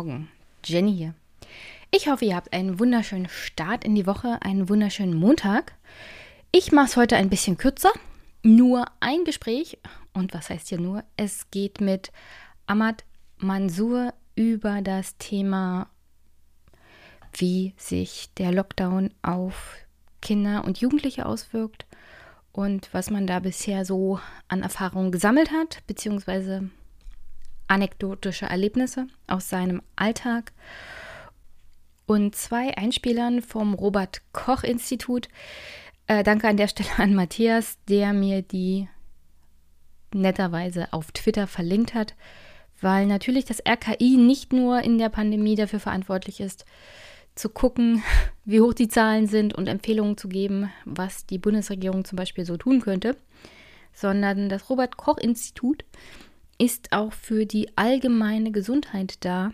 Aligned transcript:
Morgen, 0.00 0.30
Jenny 0.64 0.96
hier. 0.96 1.14
Ich 1.90 2.08
hoffe, 2.08 2.24
ihr 2.24 2.34
habt 2.34 2.54
einen 2.54 2.78
wunderschönen 2.78 3.28
Start 3.28 3.84
in 3.84 3.94
die 3.94 4.06
Woche, 4.06 4.38
einen 4.40 4.70
wunderschönen 4.70 5.14
Montag. 5.14 5.74
Ich 6.52 6.72
mache 6.72 6.86
es 6.86 6.96
heute 6.96 7.16
ein 7.16 7.28
bisschen 7.28 7.58
kürzer. 7.58 7.92
Nur 8.42 8.86
ein 9.00 9.24
Gespräch. 9.24 9.76
Und 10.14 10.32
was 10.32 10.48
heißt 10.48 10.70
hier 10.70 10.80
nur? 10.80 11.04
Es 11.18 11.50
geht 11.50 11.82
mit 11.82 12.12
Ahmad 12.66 13.04
Mansour 13.36 14.14
über 14.36 14.80
das 14.80 15.18
Thema, 15.18 15.90
wie 17.34 17.74
sich 17.76 18.30
der 18.38 18.52
Lockdown 18.52 19.12
auf 19.20 19.76
Kinder 20.22 20.64
und 20.64 20.78
Jugendliche 20.78 21.26
auswirkt 21.26 21.84
und 22.52 22.88
was 22.94 23.10
man 23.10 23.26
da 23.26 23.38
bisher 23.40 23.84
so 23.84 24.18
an 24.48 24.62
Erfahrungen 24.62 25.12
gesammelt 25.12 25.50
hat, 25.52 25.82
beziehungsweise 25.86 26.70
anekdotische 27.70 28.46
Erlebnisse 28.46 29.06
aus 29.26 29.48
seinem 29.48 29.80
Alltag 29.96 30.52
und 32.06 32.34
zwei 32.34 32.76
Einspielern 32.76 33.40
vom 33.40 33.74
Robert 33.74 34.22
Koch 34.32 34.64
Institut. 34.64 35.28
Äh, 36.08 36.24
danke 36.24 36.48
an 36.48 36.56
der 36.56 36.66
Stelle 36.66 36.90
an 36.98 37.14
Matthias, 37.14 37.78
der 37.88 38.12
mir 38.12 38.42
die 38.42 38.88
netterweise 40.12 40.92
auf 40.92 41.12
Twitter 41.12 41.46
verlinkt 41.46 41.94
hat, 41.94 42.16
weil 42.80 43.06
natürlich 43.06 43.44
das 43.44 43.62
RKI 43.64 44.16
nicht 44.16 44.52
nur 44.52 44.80
in 44.80 44.98
der 44.98 45.08
Pandemie 45.08 45.54
dafür 45.54 45.78
verantwortlich 45.78 46.40
ist, 46.40 46.64
zu 47.36 47.48
gucken, 47.48 48.02
wie 48.44 48.60
hoch 48.60 48.74
die 48.74 48.88
Zahlen 48.88 49.28
sind 49.28 49.54
und 49.54 49.68
Empfehlungen 49.68 50.18
zu 50.18 50.28
geben, 50.28 50.72
was 50.84 51.26
die 51.26 51.38
Bundesregierung 51.38 52.04
zum 52.04 52.16
Beispiel 52.16 52.44
so 52.44 52.56
tun 52.56 52.80
könnte, 52.80 53.16
sondern 53.92 54.48
das 54.48 54.68
Robert 54.68 54.96
Koch 54.96 55.18
Institut 55.18 55.84
ist 56.60 56.92
auch 56.92 57.12
für 57.14 57.46
die 57.46 57.76
allgemeine 57.76 58.52
Gesundheit 58.52 59.24
da. 59.24 59.52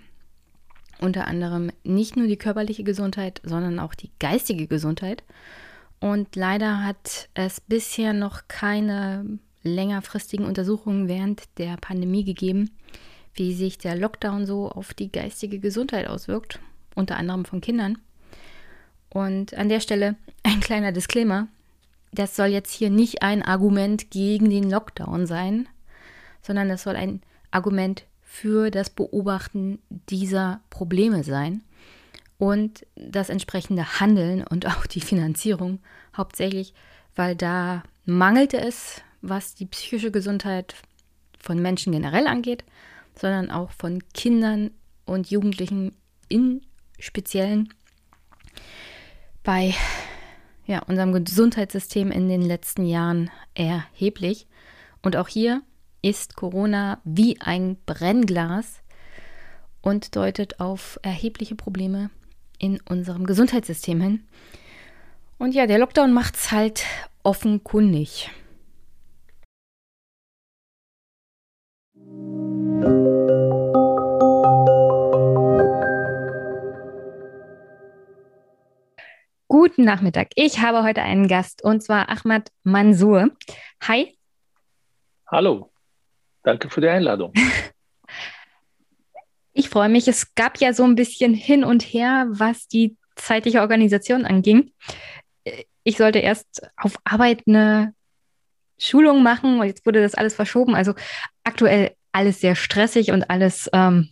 Unter 0.99 1.29
anderem 1.29 1.71
nicht 1.85 2.17
nur 2.17 2.27
die 2.27 2.39
körperliche 2.39 2.83
Gesundheit, 2.83 3.41
sondern 3.45 3.79
auch 3.79 3.95
die 3.95 4.11
geistige 4.19 4.67
Gesundheit. 4.67 5.23
Und 6.01 6.35
leider 6.35 6.83
hat 6.83 7.29
es 7.35 7.61
bisher 7.61 8.13
noch 8.13 8.49
keine 8.49 9.39
längerfristigen 9.63 10.47
Untersuchungen 10.47 11.07
während 11.07 11.45
der 11.59 11.77
Pandemie 11.77 12.25
gegeben, 12.25 12.71
wie 13.35 13.55
sich 13.55 13.79
der 13.79 13.97
Lockdown 13.97 14.45
so 14.45 14.69
auf 14.69 14.93
die 14.93 15.13
geistige 15.13 15.61
Gesundheit 15.61 16.09
auswirkt, 16.09 16.59
unter 16.95 17.17
anderem 17.19 17.45
von 17.45 17.61
Kindern. 17.61 17.99
Und 19.11 19.55
an 19.55 19.69
der 19.69 19.81
Stelle 19.81 20.17
ein 20.43 20.61
kleiner 20.61 20.93
Disclaimer. 20.93 21.47
Das 22.13 22.35
soll 22.35 22.49
jetzt 22.49 22.73
hier 22.73 22.91
nicht 22.91 23.23
ein 23.23 23.43
Argument 23.43 24.11
gegen 24.11 24.51
den 24.51 24.71
Lockdown 24.71 25.27
sein, 25.27 25.69
sondern 26.47 26.69
das 26.69 26.85
soll 26.85 26.97
ein 26.97 27.21
Argument 27.51 28.05
für 28.23 28.71
das 28.71 28.91
Beobachten 28.91 29.81
dieser 29.89 30.61
Probleme 30.71 31.25
sein 31.25 31.63
und 32.39 32.87
das 32.95 33.31
entsprechende 33.31 34.01
Handeln 34.01 34.45
und 34.47 34.67
auch 34.67 34.87
die 34.87 35.01
Finanzierung 35.01 35.81
hauptsächlich, 36.17 36.75
weil 37.15 37.35
da 37.35 37.83
mangelte 38.05 38.59
es, 38.59 39.03
was 39.23 39.55
die 39.55 39.67
psychische 39.67 40.11
Gesundheit 40.11 40.75
von 41.39 41.61
Menschen 41.61 41.93
generell 41.93 42.27
angeht, 42.27 42.65
sondern 43.19 43.51
auch 43.51 43.71
von 43.73 44.03
Kindern 44.13 44.71
und 45.05 45.31
Jugendlichen 45.31 45.95
in 46.29 46.63
speziellen 46.99 47.73
bei 49.43 49.75
ja, 50.67 50.81
unserem 50.83 51.13
Gesundheitssystem 51.13 52.11
in 52.11 52.29
den 52.29 52.43
letzten 52.43 52.85
Jahren 52.85 53.31
erheblich. 53.55 54.47
Und 55.03 55.17
auch 55.17 55.29
hier 55.29 55.63
ist 56.07 56.37
Corona 56.37 57.01
wie 57.03 57.41
ein 57.41 57.79
Brennglas 57.85 58.81
und 59.83 60.15
deutet 60.15 60.61
auf 60.61 61.01
erhebliche 61.03 61.57
Probleme 61.57 62.11
in 62.61 62.81
unserem 62.89 63.27
Gesundheitssystem 63.27 64.01
hin. 64.01 64.29
Und 65.37 65.53
ja, 65.53 65.67
der 65.67 65.79
Lockdown 65.79 66.13
macht 66.13 66.37
es 66.37 66.53
halt 66.53 66.85
offenkundig. 67.25 68.31
Guten 79.49 79.83
Nachmittag. 79.83 80.29
Ich 80.37 80.61
habe 80.61 80.85
heute 80.85 81.03
einen 81.03 81.27
Gast 81.27 81.65
und 81.65 81.83
zwar 81.83 82.09
Ahmad 82.09 82.53
Mansour. 82.63 83.31
Hi. 83.83 84.17
Hallo. 85.29 85.73
Danke 86.47 86.71
für 86.71 86.81
die 86.81 86.89
Einladung. 86.89 87.33
Ich 89.59 89.71
freue 89.71 89.89
mich. 89.89 90.07
Es 90.07 90.35
gab 90.35 90.61
ja 90.61 90.75
so 90.75 90.85
ein 90.85 90.97
bisschen 90.97 91.33
hin 91.33 91.65
und 91.65 91.83
her, 91.83 92.27
was 92.29 92.69
die 92.69 92.95
zeitliche 93.15 93.63
Organisation 93.63 94.27
anging. 94.27 94.75
Ich 95.83 95.97
sollte 95.97 96.19
erst 96.19 96.69
auf 96.77 96.97
Arbeit 97.05 97.45
eine 97.47 97.95
Schulung 98.79 99.23
machen 99.23 99.59
und 99.59 99.67
jetzt 99.67 99.87
wurde 99.87 100.03
das 100.03 100.15
alles 100.15 100.35
verschoben. 100.35 100.75
Also 100.75 100.93
aktuell 101.43 101.95
alles 102.13 102.43
sehr 102.43 102.55
stressig 102.55 103.13
und 103.13 103.31
alles 103.31 103.71
ähm, 103.73 104.11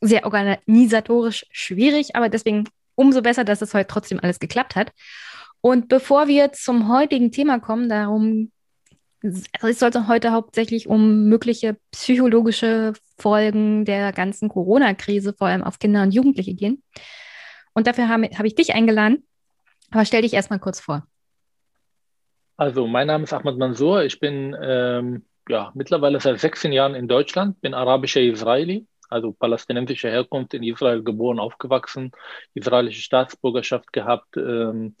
sehr 0.00 0.24
organisatorisch 0.24 1.44
schwierig, 1.50 2.16
aber 2.16 2.30
deswegen 2.30 2.66
umso 2.94 3.20
besser, 3.20 3.44
dass 3.44 3.60
es 3.60 3.74
heute 3.74 3.88
trotzdem 3.88 4.18
alles 4.22 4.38
geklappt 4.40 4.76
hat. 4.76 4.92
Und 5.60 5.88
bevor 5.88 6.26
wir 6.26 6.52
zum 6.52 6.88
heutigen 6.88 7.32
Thema 7.32 7.60
kommen, 7.60 7.90
darum 7.90 8.50
also 9.22 9.68
es 9.68 9.78
sollte 9.78 10.08
heute 10.08 10.32
hauptsächlich 10.32 10.88
um 10.88 11.28
mögliche 11.28 11.76
psychologische 11.90 12.94
Folgen 13.18 13.84
der 13.84 14.12
ganzen 14.12 14.48
Corona-Krise, 14.48 15.34
vor 15.36 15.48
allem 15.48 15.62
auf 15.62 15.78
Kinder 15.78 16.02
und 16.02 16.12
Jugendliche 16.12 16.54
gehen. 16.54 16.82
Und 17.74 17.86
dafür 17.86 18.08
habe 18.08 18.24
hab 18.26 18.46
ich 18.46 18.54
dich 18.54 18.74
eingeladen. 18.74 19.26
Aber 19.90 20.04
stell 20.04 20.22
dich 20.22 20.34
erstmal 20.34 20.58
kurz 20.58 20.80
vor. 20.80 21.06
Also, 22.56 22.86
mein 22.86 23.06
Name 23.06 23.24
ist 23.24 23.32
Ahmad 23.32 23.56
Mansour. 23.56 24.04
Ich 24.04 24.20
bin 24.20 24.56
ähm, 24.60 25.24
ja, 25.48 25.72
mittlerweile 25.74 26.20
seit 26.20 26.38
16 26.38 26.72
Jahren 26.72 26.94
in 26.94 27.08
Deutschland, 27.08 27.60
bin 27.60 27.74
arabischer 27.74 28.20
Israeli, 28.20 28.86
also 29.08 29.32
palästinensischer 29.32 30.10
Herkunft, 30.10 30.54
in 30.54 30.62
Israel 30.62 31.02
geboren, 31.02 31.40
aufgewachsen, 31.40 32.12
israelische 32.54 33.02
Staatsbürgerschaft 33.02 33.92
gehabt. 33.92 34.36
Ähm, 34.36 34.94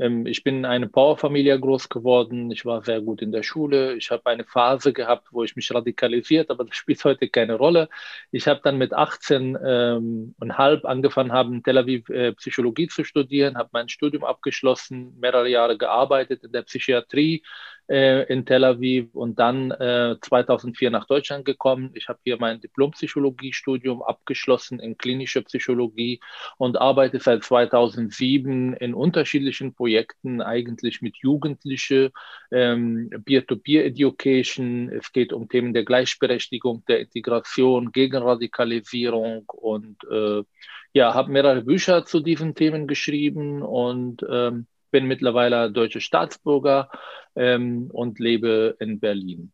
ich 0.00 0.42
bin 0.44 0.58
in 0.58 0.64
einer 0.64 0.88
Powerfamilie 0.88 1.60
groß 1.60 1.90
geworden. 1.90 2.50
Ich 2.50 2.64
war 2.64 2.82
sehr 2.82 3.02
gut 3.02 3.20
in 3.20 3.32
der 3.32 3.42
Schule. 3.42 3.96
Ich 3.96 4.10
habe 4.10 4.24
eine 4.26 4.44
Phase 4.44 4.94
gehabt, 4.94 5.28
wo 5.30 5.44
ich 5.44 5.56
mich 5.56 5.72
radikalisiert, 5.74 6.50
aber 6.50 6.64
das 6.64 6.74
spielt 6.76 7.04
heute 7.04 7.28
keine 7.28 7.56
Rolle. 7.56 7.90
Ich 8.30 8.48
habe 8.48 8.60
dann 8.64 8.78
mit 8.78 8.94
18 8.94 9.58
ähm, 9.62 10.34
und 10.40 10.56
halb 10.56 10.86
angefangen, 10.86 11.32
haben 11.32 11.54
in 11.54 11.62
Tel 11.62 11.76
Aviv 11.76 12.08
äh, 12.08 12.32
Psychologie 12.32 12.88
zu 12.88 13.04
studieren, 13.04 13.58
habe 13.58 13.68
mein 13.72 13.90
Studium 13.90 14.24
abgeschlossen, 14.24 15.18
mehrere 15.20 15.48
Jahre 15.50 15.76
gearbeitet 15.76 16.44
in 16.44 16.52
der 16.52 16.62
Psychiatrie, 16.62 17.42
äh, 17.90 18.22
in 18.32 18.46
Tel 18.46 18.64
Aviv 18.64 19.14
und 19.14 19.40
dann 19.40 19.72
äh, 19.72 20.14
2004 20.20 20.90
nach 20.90 21.06
Deutschland 21.06 21.44
gekommen. 21.44 21.90
Ich 21.94 22.08
habe 22.08 22.20
hier 22.22 22.38
mein 22.38 22.60
Diplompsychologiestudium 22.60 24.00
abgeschlossen 24.02 24.78
in 24.78 24.96
klinischer 24.96 25.42
Psychologie 25.42 26.20
und 26.56 26.80
arbeite 26.80 27.18
seit 27.18 27.42
2007 27.42 28.74
in 28.74 28.94
unterschiedlichen 28.94 29.74
Projekten, 29.74 30.40
eigentlich 30.40 31.02
mit 31.02 31.16
Jugendlichen, 31.16 32.10
ähm, 32.52 33.10
Peer-to-Peer-Education. 33.24 34.90
Es 34.90 35.12
geht 35.12 35.32
um 35.32 35.48
Themen 35.48 35.74
der 35.74 35.84
Gleichberechtigung, 35.84 36.84
der 36.86 37.00
Integration, 37.00 37.90
Gegenradikalisierung 37.90 39.44
und 39.48 39.96
äh, 40.08 40.44
ja, 40.92 41.14
habe 41.14 41.32
mehrere 41.32 41.62
Bücher 41.62 42.04
zu 42.04 42.20
diesen 42.20 42.54
Themen 42.54 42.86
geschrieben 42.86 43.62
und 43.62 44.24
ähm, 44.28 44.66
bin 44.90 45.06
mittlerweile 45.06 45.70
deutscher 45.70 46.00
Staatsbürger 46.00 46.90
ähm, 47.36 47.90
und 47.92 48.18
lebe 48.18 48.76
in 48.80 49.00
Berlin. 49.00 49.52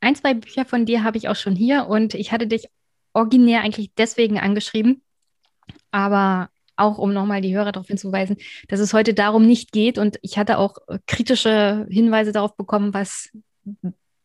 Ein, 0.00 0.14
zwei 0.14 0.34
Bücher 0.34 0.64
von 0.64 0.86
dir 0.86 1.04
habe 1.04 1.18
ich 1.18 1.28
auch 1.28 1.36
schon 1.36 1.54
hier 1.54 1.86
und 1.86 2.14
ich 2.14 2.32
hatte 2.32 2.46
dich 2.46 2.68
originär 3.12 3.62
eigentlich 3.62 3.92
deswegen 3.94 4.38
angeschrieben, 4.38 5.02
aber 5.90 6.48
auch 6.76 6.96
um 6.96 7.12
nochmal 7.12 7.42
die 7.42 7.54
Hörer 7.54 7.72
darauf 7.72 7.88
hinzuweisen, 7.88 8.38
dass 8.68 8.80
es 8.80 8.94
heute 8.94 9.12
darum 9.12 9.46
nicht 9.46 9.72
geht 9.72 9.98
und 9.98 10.18
ich 10.22 10.38
hatte 10.38 10.58
auch 10.58 10.78
kritische 11.06 11.86
Hinweise 11.90 12.32
darauf 12.32 12.56
bekommen, 12.56 12.94
was 12.94 13.30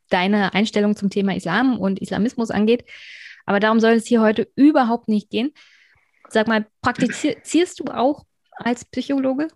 deine 0.09 0.53
Einstellung 0.53 0.95
zum 0.95 1.09
Thema 1.09 1.35
Islam 1.35 1.77
und 1.77 1.99
Islamismus 1.99 2.51
angeht. 2.51 2.85
Aber 3.45 3.59
darum 3.59 3.79
soll 3.79 3.93
es 3.93 4.07
hier 4.07 4.21
heute 4.21 4.47
überhaupt 4.55 5.09
nicht 5.09 5.29
gehen. 5.29 5.51
Sag 6.29 6.47
mal, 6.47 6.65
praktizierst 6.81 7.79
du 7.79 7.85
auch 7.85 8.25
als 8.57 8.85
Psychologe? 8.85 9.47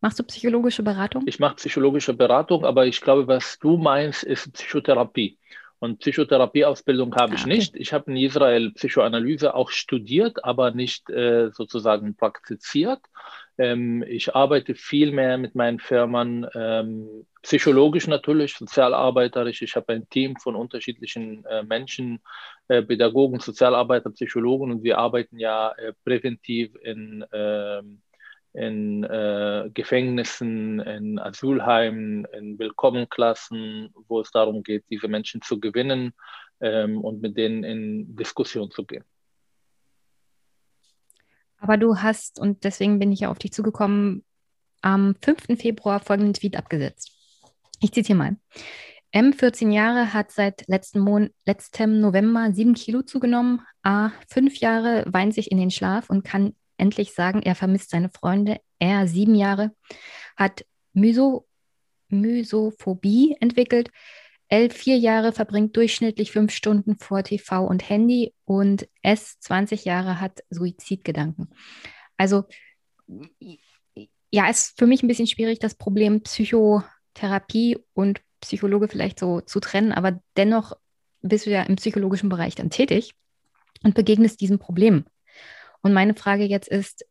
Machst 0.00 0.18
du 0.18 0.22
psychologische 0.22 0.82
Beratung? 0.82 1.24
Ich 1.26 1.40
mache 1.40 1.56
psychologische 1.56 2.14
Beratung, 2.14 2.64
aber 2.64 2.86
ich 2.86 3.00
glaube, 3.00 3.26
was 3.26 3.58
du 3.58 3.76
meinst, 3.76 4.22
ist 4.22 4.52
Psychotherapie. 4.52 5.38
Und 5.80 6.00
Psychotherapieausbildung 6.00 7.14
habe 7.14 7.32
ah, 7.32 7.34
ich 7.36 7.46
nicht. 7.46 7.76
Ich 7.76 7.92
habe 7.92 8.10
in 8.10 8.16
Israel 8.16 8.72
Psychoanalyse 8.72 9.54
auch 9.54 9.70
studiert, 9.70 10.44
aber 10.44 10.72
nicht 10.72 11.08
äh, 11.10 11.50
sozusagen 11.52 12.16
praktiziert. 12.16 13.00
Ähm, 13.58 14.04
ich 14.06 14.34
arbeite 14.36 14.74
viel 14.76 15.10
mehr 15.12 15.36
mit 15.36 15.56
meinen 15.56 15.80
Firmen, 15.80 16.46
ähm, 16.54 17.26
psychologisch 17.42 18.06
natürlich, 18.06 18.54
sozialarbeiterisch. 18.54 19.62
Ich 19.62 19.74
habe 19.74 19.92
ein 19.94 20.08
Team 20.08 20.36
von 20.36 20.54
unterschiedlichen 20.54 21.44
äh, 21.44 21.64
Menschen, 21.64 22.20
äh, 22.68 22.82
Pädagogen, 22.82 23.40
Sozialarbeiter, 23.40 24.10
Psychologen 24.10 24.70
und 24.70 24.82
wir 24.84 24.98
arbeiten 24.98 25.38
ja 25.38 25.72
äh, 25.72 25.92
präventiv 26.04 26.72
in, 26.82 27.24
ähm, 27.32 28.00
in 28.52 29.02
äh, 29.04 29.70
Gefängnissen, 29.74 30.78
in 30.80 31.18
Asylheimen, 31.18 32.26
in 32.26 32.58
Willkommenklassen, 32.60 33.92
wo 34.06 34.20
es 34.20 34.30
darum 34.30 34.62
geht, 34.62 34.84
diese 34.88 35.08
Menschen 35.08 35.42
zu 35.42 35.58
gewinnen 35.58 36.12
ähm, 36.60 37.00
und 37.00 37.20
mit 37.22 37.36
denen 37.36 37.64
in 37.64 38.14
Diskussion 38.14 38.70
zu 38.70 38.84
gehen. 38.84 39.04
Aber 41.58 41.76
du 41.76 41.96
hast, 41.96 42.38
und 42.38 42.64
deswegen 42.64 42.98
bin 42.98 43.12
ich 43.12 43.20
ja 43.20 43.30
auf 43.30 43.38
dich 43.38 43.52
zugekommen, 43.52 44.24
am 44.80 45.16
5. 45.22 45.58
Februar 45.58 46.00
folgenden 46.00 46.34
Tweet 46.34 46.56
abgesetzt. 46.56 47.12
Ich 47.80 47.92
zitiere 47.92 48.18
mal. 48.18 48.36
M, 49.10 49.32
14 49.32 49.72
Jahre, 49.72 50.12
hat 50.12 50.30
seit 50.32 50.68
letzten 50.68 51.00
Mon 51.00 51.30
letztem 51.46 52.00
November 52.00 52.52
7 52.52 52.74
Kilo 52.74 53.02
zugenommen. 53.02 53.62
A, 53.82 54.10
5 54.30 54.58
Jahre, 54.58 55.04
weint 55.08 55.34
sich 55.34 55.50
in 55.50 55.58
den 55.58 55.70
Schlaf 55.70 56.10
und 56.10 56.24
kann 56.24 56.54
endlich 56.76 57.14
sagen, 57.14 57.42
er 57.42 57.54
vermisst 57.54 57.90
seine 57.90 58.10
Freunde. 58.10 58.60
Er, 58.78 59.06
7 59.06 59.34
Jahre, 59.34 59.72
hat 60.36 60.64
Myso 60.92 61.46
Mysophobie 62.10 63.36
entwickelt. 63.40 63.90
L, 64.48 64.70
4 64.70 64.96
Jahre, 64.98 65.32
verbringt 65.32 65.76
durchschnittlich 65.76 66.32
5 66.32 66.52
Stunden 66.52 66.96
vor 66.96 67.22
TV 67.22 67.64
und 67.64 67.88
Handy. 67.88 68.34
Und 68.44 68.88
S, 69.02 69.38
20 69.40 69.84
Jahre, 69.84 70.20
hat 70.20 70.42
Suizidgedanken. 70.50 71.48
Also, 72.16 72.44
ja, 74.30 74.48
ist 74.48 74.78
für 74.78 74.86
mich 74.86 75.02
ein 75.02 75.08
bisschen 75.08 75.26
schwierig, 75.26 75.58
das 75.58 75.74
Problem 75.74 76.22
Psychotherapie 76.22 77.78
und 77.94 78.20
Psychologe 78.40 78.88
vielleicht 78.88 79.18
so 79.18 79.40
zu 79.40 79.60
trennen, 79.60 79.92
aber 79.92 80.20
dennoch 80.36 80.76
bist 81.22 81.46
du 81.46 81.50
ja 81.50 81.62
im 81.62 81.76
psychologischen 81.76 82.28
Bereich 82.28 82.54
dann 82.54 82.70
tätig 82.70 83.14
und 83.82 83.94
begegnest 83.94 84.40
diesem 84.40 84.58
Problem. 84.58 85.04
Und 85.82 85.92
meine 85.92 86.14
Frage 86.14 86.44
jetzt 86.44 86.68
ist, 86.68 87.04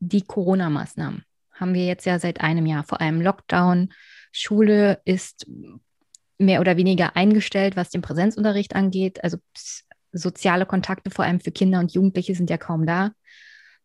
die 0.00 0.22
Corona-Maßnahmen 0.22 1.24
haben 1.52 1.74
wir 1.74 1.86
jetzt 1.86 2.04
ja 2.04 2.18
seit 2.18 2.40
einem 2.40 2.66
Jahr, 2.66 2.84
vor 2.84 3.00
allem 3.00 3.20
Lockdown. 3.22 3.92
Schule 4.32 5.00
ist 5.04 5.46
mehr 6.44 6.60
oder 6.60 6.76
weniger 6.76 7.16
eingestellt, 7.16 7.76
was 7.76 7.90
den 7.90 8.02
Präsenzunterricht 8.02 8.74
angeht. 8.74 9.22
Also 9.24 9.38
soziale 10.12 10.66
Kontakte, 10.66 11.10
vor 11.10 11.24
allem 11.24 11.40
für 11.40 11.52
Kinder 11.52 11.80
und 11.80 11.92
Jugendliche, 11.92 12.34
sind 12.34 12.50
ja 12.50 12.58
kaum 12.58 12.86
da. 12.86 13.12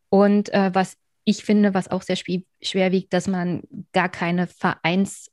Und 0.10 0.54
äh, 0.54 0.72
was 0.74 0.96
ich 1.24 1.44
finde, 1.44 1.74
was 1.74 1.90
auch 1.90 2.02
sehr 2.02 2.16
schwer 2.16 2.92
wiegt, 2.92 3.14
dass 3.14 3.28
man 3.28 3.62
gar 3.94 4.10
keine 4.10 4.48
Vereins- 4.48 5.30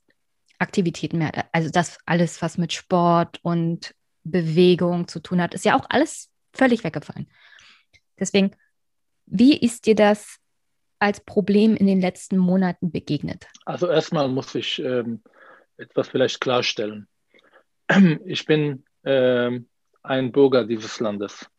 Aktivitäten 0.59 1.19
mehr. 1.19 1.45
Also 1.51 1.69
das 1.69 1.99
alles, 2.05 2.41
was 2.41 2.57
mit 2.57 2.73
Sport 2.73 3.39
und 3.43 3.93
Bewegung 4.23 5.07
zu 5.07 5.19
tun 5.19 5.41
hat, 5.41 5.53
ist 5.53 5.65
ja 5.65 5.77
auch 5.77 5.85
alles 5.89 6.29
völlig 6.53 6.83
weggefallen. 6.83 7.29
Deswegen, 8.19 8.55
wie 9.27 9.55
ist 9.55 9.85
dir 9.85 9.95
das 9.95 10.37
als 10.99 11.19
Problem 11.19 11.75
in 11.75 11.85
den 11.85 12.01
letzten 12.01 12.37
Monaten 12.37 12.91
begegnet? 12.91 13.47
Also 13.65 13.87
erstmal 13.87 14.27
muss 14.29 14.55
ich 14.55 14.79
ähm, 14.79 15.21
etwas 15.77 16.07
vielleicht 16.07 16.41
klarstellen. 16.41 17.07
Ich 18.25 18.45
bin 18.45 18.83
ähm, 19.03 19.67
ein 20.03 20.31
Bürger 20.31 20.65
dieses 20.65 20.99
Landes. 20.99 21.49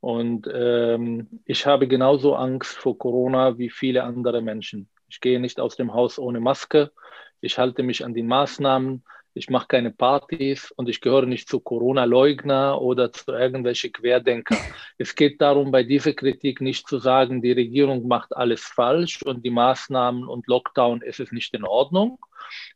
Und 0.00 0.48
ähm, 0.52 1.40
ich 1.46 1.66
habe 1.66 1.88
genauso 1.88 2.34
Angst 2.34 2.76
vor 2.76 2.98
Corona 2.98 3.56
wie 3.56 3.70
viele 3.70 4.04
andere 4.04 4.42
Menschen. 4.42 4.88
Ich 5.08 5.20
gehe 5.20 5.40
nicht 5.40 5.60
aus 5.60 5.76
dem 5.76 5.94
Haus 5.94 6.18
ohne 6.18 6.40
Maske. 6.40 6.92
Ich 7.40 7.58
halte 7.58 7.82
mich 7.82 8.04
an 8.04 8.14
die 8.14 8.22
Maßnahmen, 8.22 9.04
ich 9.34 9.50
mache 9.50 9.66
keine 9.66 9.90
Partys 9.90 10.70
und 10.70 10.88
ich 10.88 11.00
gehöre 11.00 11.26
nicht 11.26 11.48
zu 11.48 11.58
Corona-Leugner 11.58 12.80
oder 12.80 13.12
zu 13.12 13.32
irgendwelchen 13.32 13.92
Querdenker. 13.92 14.56
Es 14.96 15.14
geht 15.14 15.40
darum, 15.40 15.72
bei 15.72 15.82
dieser 15.82 16.12
Kritik 16.12 16.60
nicht 16.60 16.88
zu 16.88 16.98
sagen, 16.98 17.42
die 17.42 17.52
Regierung 17.52 18.06
macht 18.06 18.34
alles 18.34 18.62
falsch 18.62 19.22
und 19.22 19.44
die 19.44 19.50
Maßnahmen 19.50 20.24
und 20.24 20.46
Lockdown 20.46 21.02
ist 21.02 21.18
es 21.18 21.32
nicht 21.32 21.52
in 21.54 21.64
Ordnung, 21.64 22.18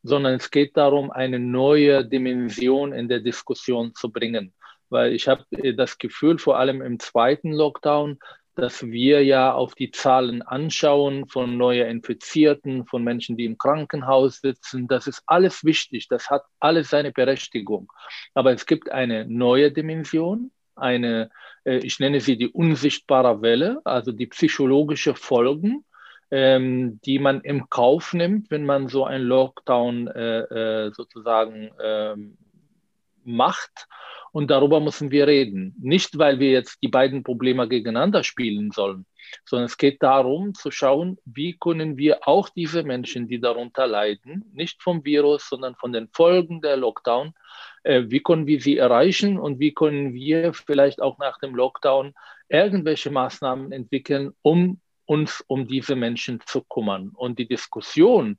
sondern 0.02 0.34
es 0.34 0.50
geht 0.50 0.76
darum, 0.76 1.12
eine 1.12 1.38
neue 1.38 2.04
Dimension 2.04 2.92
in 2.92 3.08
der 3.08 3.20
Diskussion 3.20 3.94
zu 3.94 4.10
bringen. 4.10 4.52
Weil 4.90 5.12
ich 5.12 5.28
habe 5.28 5.44
das 5.74 5.98
Gefühl, 5.98 6.38
vor 6.38 6.58
allem 6.58 6.82
im 6.82 6.98
zweiten 6.98 7.52
Lockdown, 7.52 8.18
dass 8.58 8.82
wir 8.82 9.24
ja 9.24 9.52
auf 9.52 9.76
die 9.76 9.92
Zahlen 9.92 10.42
anschauen 10.42 11.28
von 11.28 11.56
neuen 11.56 11.88
Infizierten, 11.88 12.86
von 12.86 13.04
Menschen, 13.04 13.36
die 13.36 13.44
im 13.44 13.56
Krankenhaus 13.56 14.40
sitzen. 14.40 14.88
Das 14.88 15.06
ist 15.06 15.22
alles 15.26 15.64
wichtig, 15.64 16.08
das 16.08 16.28
hat 16.28 16.42
alles 16.58 16.90
seine 16.90 17.12
Berechtigung. 17.12 17.90
Aber 18.34 18.52
es 18.52 18.66
gibt 18.66 18.90
eine 18.90 19.26
neue 19.26 19.70
Dimension, 19.70 20.50
eine, 20.74 21.30
äh, 21.64 21.76
ich 21.78 22.00
nenne 22.00 22.20
sie 22.20 22.36
die 22.36 22.48
unsichtbare 22.48 23.42
Welle, 23.42 23.80
also 23.84 24.10
die 24.10 24.26
psychologische 24.26 25.14
Folgen, 25.14 25.84
ähm, 26.32 27.00
die 27.04 27.20
man 27.20 27.42
im 27.42 27.70
Kauf 27.70 28.12
nimmt, 28.12 28.50
wenn 28.50 28.66
man 28.66 28.88
so 28.88 29.04
einen 29.04 29.24
Lockdown 29.24 30.08
äh, 30.08 30.40
äh, 30.86 30.92
sozusagen 30.92 31.70
ähm, 31.80 32.36
macht 33.22 33.86
und 34.38 34.52
darüber 34.52 34.78
müssen 34.78 35.10
wir 35.10 35.26
reden. 35.26 35.74
Nicht, 35.80 36.16
weil 36.16 36.38
wir 36.38 36.52
jetzt 36.52 36.78
die 36.80 36.86
beiden 36.86 37.24
Probleme 37.24 37.66
gegeneinander 37.66 38.22
spielen 38.22 38.70
sollen, 38.70 39.04
sondern 39.44 39.66
es 39.66 39.76
geht 39.76 40.00
darum 40.00 40.54
zu 40.54 40.70
schauen, 40.70 41.18
wie 41.24 41.58
können 41.58 41.96
wir 41.96 42.20
auch 42.28 42.48
diese 42.48 42.84
Menschen, 42.84 43.26
die 43.26 43.40
darunter 43.40 43.88
leiden, 43.88 44.48
nicht 44.54 44.80
vom 44.80 45.04
Virus, 45.04 45.48
sondern 45.48 45.74
von 45.74 45.92
den 45.92 46.06
Folgen 46.12 46.60
der 46.60 46.76
Lockdown, 46.76 47.34
äh, 47.82 48.04
wie 48.06 48.20
können 48.20 48.46
wir 48.46 48.60
sie 48.60 48.76
erreichen 48.76 49.40
und 49.40 49.58
wie 49.58 49.74
können 49.74 50.14
wir 50.14 50.52
vielleicht 50.54 51.02
auch 51.02 51.18
nach 51.18 51.40
dem 51.40 51.56
Lockdown 51.56 52.14
irgendwelche 52.48 53.10
Maßnahmen 53.10 53.72
entwickeln, 53.72 54.30
um 54.42 54.80
uns 55.04 55.42
um 55.48 55.66
diese 55.66 55.96
Menschen 55.96 56.38
zu 56.46 56.62
kümmern. 56.62 57.10
Und 57.12 57.40
die 57.40 57.48
Diskussion 57.48 58.38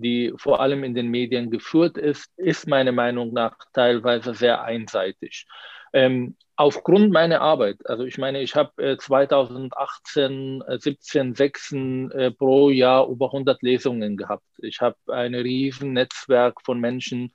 die 0.00 0.32
vor 0.36 0.60
allem 0.60 0.84
in 0.84 0.94
den 0.94 1.08
Medien 1.08 1.50
geführt 1.50 1.96
ist, 1.98 2.30
ist 2.36 2.66
meiner 2.66 2.92
Meinung 2.92 3.32
nach 3.32 3.56
teilweise 3.72 4.34
sehr 4.34 4.62
einseitig. 4.62 5.46
Ähm, 5.98 6.36
aufgrund 6.58 7.12
meiner 7.12 7.40
Arbeit, 7.40 7.78
also 7.86 8.04
ich 8.04 8.18
meine, 8.18 8.42
ich 8.42 8.56
habe 8.56 8.82
äh, 8.82 8.96
2018, 8.96 10.62
äh, 10.66 10.78
17, 10.78 11.34
16 11.34 12.10
äh, 12.10 12.30
pro 12.32 12.70
Jahr 12.70 13.08
über 13.08 13.26
100 13.26 13.62
Lesungen 13.62 14.16
gehabt. 14.16 14.44
Ich 14.58 14.80
habe 14.80 14.96
ein 15.06 15.34
riesen 15.36 15.92
Netzwerk 15.92 16.60
von 16.64 16.80
Menschen, 16.80 17.32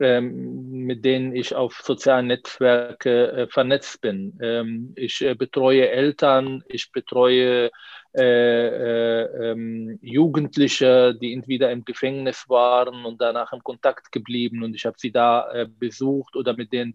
ähm, 0.00 0.86
mit 0.86 1.04
denen 1.04 1.36
ich 1.36 1.54
auf 1.54 1.82
sozialen 1.82 2.28
Netzwerke 2.28 3.32
äh, 3.32 3.46
vernetzt 3.48 4.00
bin. 4.00 4.38
Ähm, 4.42 4.92
ich 4.96 5.20
äh, 5.20 5.34
betreue 5.34 5.90
Eltern, 5.90 6.64
ich 6.68 6.92
betreue 6.92 7.70
äh, 8.14 8.22
äh, 8.22 9.50
ähm, 9.52 9.98
Jugendliche, 10.02 11.14
die 11.14 11.32
entweder 11.32 11.70
im 11.72 11.84
Gefängnis 11.84 12.46
waren 12.48 13.06
und 13.06 13.22
danach 13.22 13.54
im 13.54 13.62
Kontakt 13.62 14.12
geblieben 14.12 14.62
und 14.62 14.74
ich 14.74 14.84
habe 14.84 14.96
sie 14.98 15.10
da 15.10 15.66
besucht 15.78 16.36
oder 16.36 16.54
mit 16.54 16.72
denen 16.74 16.92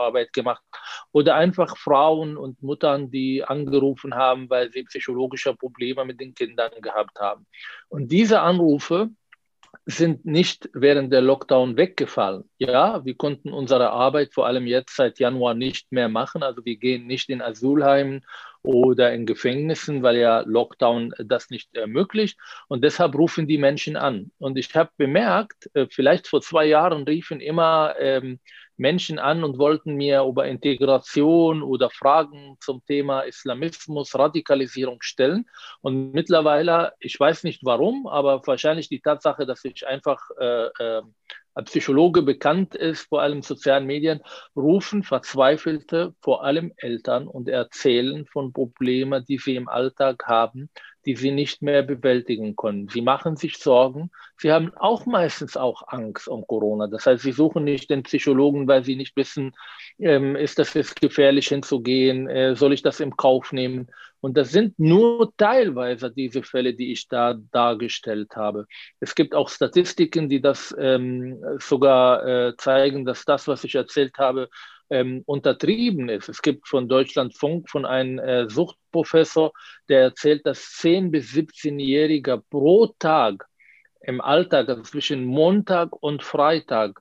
Deradikalisierungsarbeit 0.00 0.32
gemacht 0.32 0.62
oder 1.12 1.34
einfach 1.34 1.76
Frauen 1.76 2.36
und 2.36 2.62
Muttern, 2.62 3.10
die 3.10 3.44
angerufen 3.44 4.14
haben, 4.14 4.48
weil 4.50 4.70
sie 4.72 4.84
psychologische 4.84 5.54
Probleme 5.54 6.04
mit 6.04 6.20
den 6.20 6.34
Kindern 6.34 6.72
gehabt 6.80 7.18
haben. 7.18 7.46
Und 7.88 8.10
diese 8.10 8.40
Anrufe 8.40 9.10
sind 9.86 10.24
nicht 10.26 10.68
während 10.72 11.12
der 11.12 11.20
Lockdown 11.20 11.76
weggefallen. 11.76 12.44
Ja, 12.58 13.04
wir 13.04 13.14
konnten 13.14 13.52
unsere 13.52 13.90
Arbeit 13.90 14.34
vor 14.34 14.46
allem 14.46 14.66
jetzt 14.66 14.96
seit 14.96 15.18
Januar 15.20 15.54
nicht 15.54 15.92
mehr 15.92 16.08
machen. 16.08 16.42
Also 16.42 16.64
wir 16.64 16.76
gehen 16.76 17.06
nicht 17.06 17.28
in 17.30 17.40
Asylheimen 17.40 18.24
oder 18.62 19.12
in 19.12 19.26
Gefängnissen, 19.26 20.02
weil 20.02 20.16
ja 20.16 20.40
Lockdown 20.40 21.14
das 21.18 21.50
nicht 21.50 21.74
ermöglicht. 21.74 22.38
Und 22.68 22.84
deshalb 22.84 23.14
rufen 23.14 23.46
die 23.46 23.58
Menschen 23.58 23.96
an. 23.96 24.32
Und 24.38 24.58
ich 24.58 24.74
habe 24.74 24.90
bemerkt, 24.96 25.70
äh, 25.74 25.86
vielleicht 25.88 26.26
vor 26.26 26.40
zwei 26.40 26.66
Jahren 26.66 27.04
riefen 27.04 27.40
immer 27.40 27.94
ähm, 27.98 28.40
Menschen 28.80 29.18
an 29.18 29.44
und 29.44 29.58
wollten 29.58 29.94
mir 29.94 30.22
über 30.22 30.46
Integration 30.46 31.62
oder 31.62 31.90
Fragen 31.90 32.56
zum 32.60 32.82
Thema 32.86 33.20
Islamismus, 33.20 34.18
Radikalisierung 34.18 35.02
stellen. 35.02 35.44
Und 35.82 36.12
mittlerweile, 36.12 36.94
ich 36.98 37.20
weiß 37.20 37.44
nicht 37.44 37.60
warum, 37.62 38.06
aber 38.06 38.40
wahrscheinlich 38.46 38.88
die 38.88 39.00
Tatsache, 39.00 39.44
dass 39.44 39.64
ich 39.66 39.86
einfach 39.86 40.18
äh, 40.40 40.66
äh, 40.78 41.02
als 41.54 41.70
Psychologe 41.70 42.22
bekannt 42.22 42.74
ist, 42.74 43.08
vor 43.08 43.20
allem 43.20 43.38
in 43.38 43.42
sozialen 43.42 43.84
Medien, 43.84 44.22
rufen 44.56 45.02
Verzweifelte, 45.02 46.14
vor 46.22 46.44
allem 46.44 46.72
Eltern 46.76 47.26
und 47.26 47.48
erzählen 47.48 48.24
von 48.26 48.52
Problemen, 48.52 49.24
die 49.26 49.38
sie 49.38 49.56
im 49.56 49.68
Alltag 49.68 50.24
haben, 50.26 50.70
die 51.06 51.16
sie 51.16 51.30
nicht 51.30 51.62
mehr 51.62 51.82
bewältigen 51.82 52.56
können. 52.56 52.88
Sie 52.88 53.00
machen 53.00 53.36
sich 53.36 53.58
Sorgen. 53.58 54.10
Sie 54.36 54.52
haben 54.52 54.72
auch 54.76 55.06
meistens 55.06 55.56
auch 55.56 55.82
Angst 55.88 56.28
um 56.28 56.46
Corona. 56.46 56.86
Das 56.86 57.06
heißt, 57.06 57.22
sie 57.22 57.32
suchen 57.32 57.64
nicht 57.64 57.90
den 57.90 58.02
Psychologen, 58.02 58.68
weil 58.68 58.84
sie 58.84 58.96
nicht 58.96 59.16
wissen, 59.16 59.52
ähm, 59.98 60.36
ist 60.36 60.58
das 60.58 60.74
jetzt 60.74 61.00
gefährlich 61.00 61.48
hinzugehen, 61.48 62.28
äh, 62.28 62.54
soll 62.54 62.72
ich 62.72 62.82
das 62.82 63.00
im 63.00 63.16
Kauf 63.16 63.52
nehmen? 63.52 63.88
Und 64.20 64.36
das 64.36 64.50
sind 64.50 64.78
nur 64.78 65.32
teilweise 65.36 66.10
diese 66.10 66.42
Fälle, 66.42 66.74
die 66.74 66.92
ich 66.92 67.08
da 67.08 67.34
dargestellt 67.52 68.36
habe. 68.36 68.66
Es 69.00 69.14
gibt 69.14 69.34
auch 69.34 69.48
Statistiken, 69.48 70.28
die 70.28 70.42
das 70.42 70.74
ähm, 70.78 71.42
sogar 71.58 72.26
äh, 72.26 72.56
zeigen, 72.56 73.06
dass 73.06 73.24
das, 73.24 73.48
was 73.48 73.64
ich 73.64 73.74
erzählt 73.74 74.18
habe, 74.18 74.50
ähm, 74.90 75.22
untertrieben 75.26 76.08
ist. 76.08 76.28
Es 76.28 76.42
gibt 76.42 76.68
von 76.68 76.88
Deutschlandfunk 76.88 77.70
von 77.70 77.86
einem 77.86 78.18
äh, 78.18 78.48
Suchtprofessor, 78.48 79.52
der 79.88 80.00
erzählt, 80.02 80.44
dass 80.46 80.60
10- 80.80 81.10
bis 81.10 81.32
17-Jähriger 81.32 82.42
pro 82.50 82.88
Tag 82.98 83.46
im 84.02 84.20
Alltag, 84.20 84.68
also 84.68 84.82
zwischen 84.82 85.24
Montag 85.24 86.02
und 86.02 86.22
Freitag, 86.22 87.00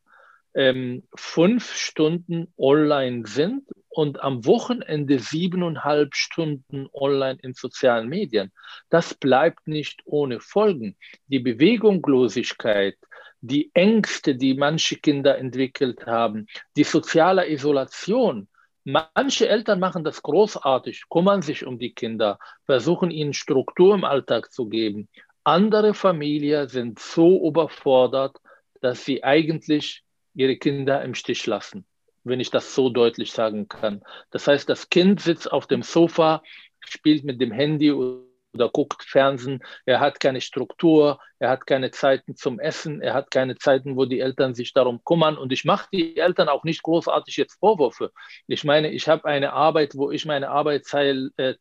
ähm, 0.54 1.04
fünf 1.16 1.74
Stunden 1.76 2.54
online 2.58 3.26
sind 3.26 3.64
und 3.90 4.22
am 4.22 4.46
Wochenende 4.46 5.20
siebeneinhalb 5.20 6.16
Stunden 6.16 6.88
online 6.94 7.40
in 7.42 7.54
sozialen 7.54 8.08
Medien. 8.08 8.52
Das 8.90 9.14
bleibt 9.14 9.68
nicht 9.68 10.02
ohne 10.06 10.40
Folgen. 10.40 10.96
Die 11.28 11.40
Bewegungslosigkeit, 11.40 12.96
die 13.42 13.72
Ängste, 13.74 14.36
die 14.36 14.54
manche 14.54 14.98
Kinder 14.98 15.38
entwickelt 15.38 16.06
haben, 16.06 16.48
die 16.76 16.84
soziale 16.84 17.50
Isolation. 17.50 18.48
Manche 18.84 19.48
Eltern 19.48 19.80
machen 19.80 20.04
das 20.04 20.22
großartig, 20.22 21.04
kümmern 21.10 21.42
sich 21.42 21.66
um 21.66 21.80
die 21.80 21.94
Kinder, 21.94 22.40
versuchen 22.66 23.12
ihnen 23.12 23.34
Struktur 23.34 23.94
im 23.94 24.04
Alltag 24.04 24.52
zu 24.52 24.68
geben. 24.68 25.10
Andere 25.44 25.94
Familien 25.94 26.68
sind 26.68 27.00
so 27.00 27.48
überfordert, 27.48 28.38
dass 28.82 29.04
sie 29.06 29.24
eigentlich 29.24 30.04
ihre 30.34 30.58
Kinder 30.58 31.04
im 31.04 31.16
Stich 31.16 31.46
lassen, 31.46 31.86
wenn 32.24 32.40
ich 32.40 32.52
das 32.52 32.76
so 32.76 32.90
deutlich 32.90 33.32
sagen 33.32 33.68
kann. 33.68 34.02
Das 34.32 34.48
heißt, 34.48 34.68
das 34.70 34.90
Kind 34.90 35.22
sitzt 35.22 35.52
auf 35.52 35.68
dem 35.68 35.84
Sofa, 35.84 36.42
spielt 36.80 37.24
mit 37.24 37.42
dem 37.42 37.52
Handy 37.52 37.92
oder 37.92 38.70
guckt 38.70 39.04
Fernsehen, 39.04 39.64
er 39.86 40.00
hat 40.00 40.20
keine 40.20 40.42
Struktur, 40.42 41.20
er 41.38 41.50
hat 41.50 41.68
keine 41.68 41.92
Zeiten 41.92 42.36
zum 42.36 42.60
Essen, 42.60 43.02
er 43.02 43.14
hat 43.14 43.32
keine 43.32 43.56
Zeiten, 43.58 43.96
wo 43.96 44.06
die 44.06 44.20
Eltern 44.20 44.56
sich 44.56 44.74
darum 44.74 45.04
kümmern. 45.04 45.38
Und 45.38 45.52
ich 45.52 45.66
mache 45.66 45.88
die 45.94 46.18
Eltern 46.18 46.50
auch 46.50 46.64
nicht 46.64 46.84
großartig 46.84 47.38
jetzt 47.38 47.60
Vorwürfe. 47.60 48.12
Ich 48.48 48.64
meine, 48.64 48.92
ich 48.92 49.08
habe 49.08 49.26
eine 49.26 49.54
Arbeit, 49.54 49.96
wo 49.96 50.12
ich 50.12 50.26
meine 50.26 50.50
Arbeitszeit 50.50 51.32
äh, 51.38 51.56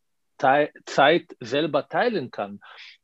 selber 1.40 1.88
teilen 1.88 2.30
kann. 2.30 2.60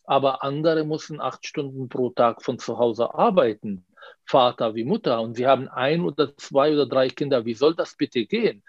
Aber 0.06 0.42
andere 0.42 0.84
müssen 0.84 1.20
acht 1.20 1.46
Stunden 1.46 1.88
pro 1.88 2.10
Tag 2.10 2.42
von 2.42 2.58
zu 2.58 2.78
Hause 2.78 3.14
arbeiten, 3.14 3.86
Vater 4.24 4.74
wie 4.74 4.84
Mutter. 4.84 5.20
Und 5.20 5.34
sie 5.34 5.46
haben 5.46 5.68
ein 5.68 6.02
oder 6.02 6.36
zwei 6.36 6.72
oder 6.72 6.86
drei 6.86 7.08
Kinder. 7.08 7.44
Wie 7.44 7.54
soll 7.54 7.74
das 7.74 7.96
bitte 7.96 8.26
gehen? 8.26 8.62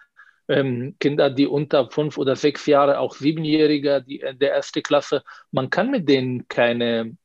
ähm, 0.48 0.96
Kinder, 1.00 1.30
die 1.30 1.48
unter 1.48 1.90
fünf 1.90 2.18
oder 2.18 2.36
sechs 2.36 2.66
Jahre, 2.66 3.00
auch 3.00 3.16
Siebenjährige, 3.16 4.04
die 4.08 4.22
äh, 4.22 4.36
der 4.36 4.52
erste 4.52 4.82
Klasse, 4.82 5.24
man 5.52 5.70
kann 5.70 5.92
mit 5.92 6.08
denen 6.08 6.48
keine 6.48 7.18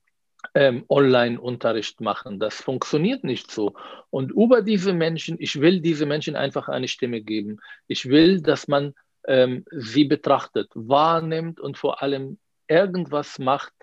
ähm, 0.54 0.84
Online-Unterricht 0.88 2.00
machen. 2.00 2.38
Das 2.38 2.62
funktioniert 2.62 3.24
nicht 3.24 3.50
so. 3.50 3.74
Und 4.08 4.32
über 4.32 4.62
diese 4.62 4.92
Menschen, 4.92 5.36
ich 5.38 5.60
will 5.60 5.80
diese 5.80 6.06
Menschen 6.06 6.34
einfach 6.34 6.68
eine 6.68 6.88
Stimme 6.88 7.20
geben. 7.20 7.60
Ich 7.86 8.08
will, 8.08 8.40
dass 8.40 8.68
man 8.68 8.94
ähm, 9.26 9.64
sie 9.70 10.04
betrachtet, 10.04 10.70
wahrnimmt 10.74 11.60
und 11.60 11.76
vor 11.76 12.02
allem 12.02 12.38
irgendwas 12.68 13.38
macht, 13.38 13.74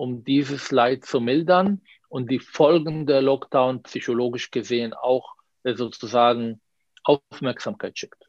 um 0.00 0.24
dieses 0.24 0.70
Leid 0.70 1.04
zu 1.04 1.20
mildern 1.20 1.82
und 2.08 2.30
die 2.30 2.38
Folgen 2.38 3.06
der 3.06 3.20
Lockdown 3.20 3.82
psychologisch 3.82 4.50
gesehen 4.50 4.94
auch 4.94 5.34
äh, 5.62 5.74
sozusagen 5.74 6.62
Aufmerksamkeit 7.04 7.98
schickt. 7.98 8.24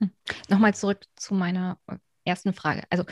Hm. 0.00 0.12
Nochmal 0.48 0.72
zurück 0.74 1.04
zu 1.16 1.34
meiner 1.34 1.80
ersten 2.24 2.52
Frage. 2.52 2.84
Also, 2.90 3.04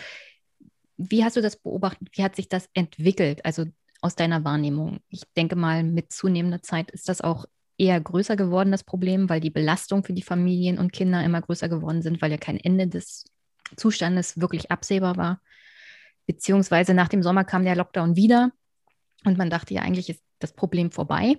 wie 0.97 1.25
hast 1.25 1.37
du 1.37 1.43
das 1.43 1.57
beobachtet? 1.57 2.09
Wie 2.13 2.23
hat 2.23 2.37
sich 2.37 2.49
das 2.49 2.71
entwickelt? 2.73 3.45
Also 3.45 3.65
aus 4.01 4.15
deiner 4.15 4.45
Wahrnehmung. 4.45 5.01
Ich 5.09 5.23
denke 5.37 5.57
mal, 5.57 5.83
mit 5.83 6.13
zunehmender 6.13 6.63
Zeit 6.63 6.93
ist 6.93 7.09
das 7.09 7.21
auch 7.21 7.47
eher 7.79 8.01
größer 8.01 8.37
geworden, 8.37 8.71
das 8.71 8.85
Problem, 8.85 9.29
weil 9.29 9.41
die 9.41 9.51
Belastung 9.51 10.05
für 10.05 10.13
die 10.13 10.23
Familien 10.23 10.79
und 10.79 10.93
Kinder 10.93 11.25
immer 11.25 11.43
größer 11.43 11.69
geworden 11.69 12.03
sind, 12.03 12.23
weil 12.23 12.31
ja 12.31 12.39
kein 12.39 12.59
Ende 12.59 12.87
des 12.87 13.25
Zustandes 13.77 14.41
wirklich 14.41 14.71
absehbar 14.71 15.17
war. 15.17 15.41
Beziehungsweise 16.27 16.95
nach 16.95 17.09
dem 17.09 17.23
Sommer 17.23 17.45
kam 17.45 17.65
der 17.65 17.77
Lockdown 17.77 18.17
wieder 18.17 18.53
und 19.25 19.39
man 19.39 19.51
dachte 19.51 19.75
ja, 19.75 19.83
eigentlich 19.83 20.11
ist 20.11 20.23
das 20.39 20.53
Problem 20.53 20.91
vorbei. 20.91 21.39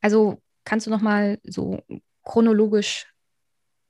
Also 0.00 0.42
kannst 0.64 0.86
du 0.86 0.90
noch 0.90 1.00
mal 1.00 1.38
so 1.44 1.82
chronologisch 2.22 3.06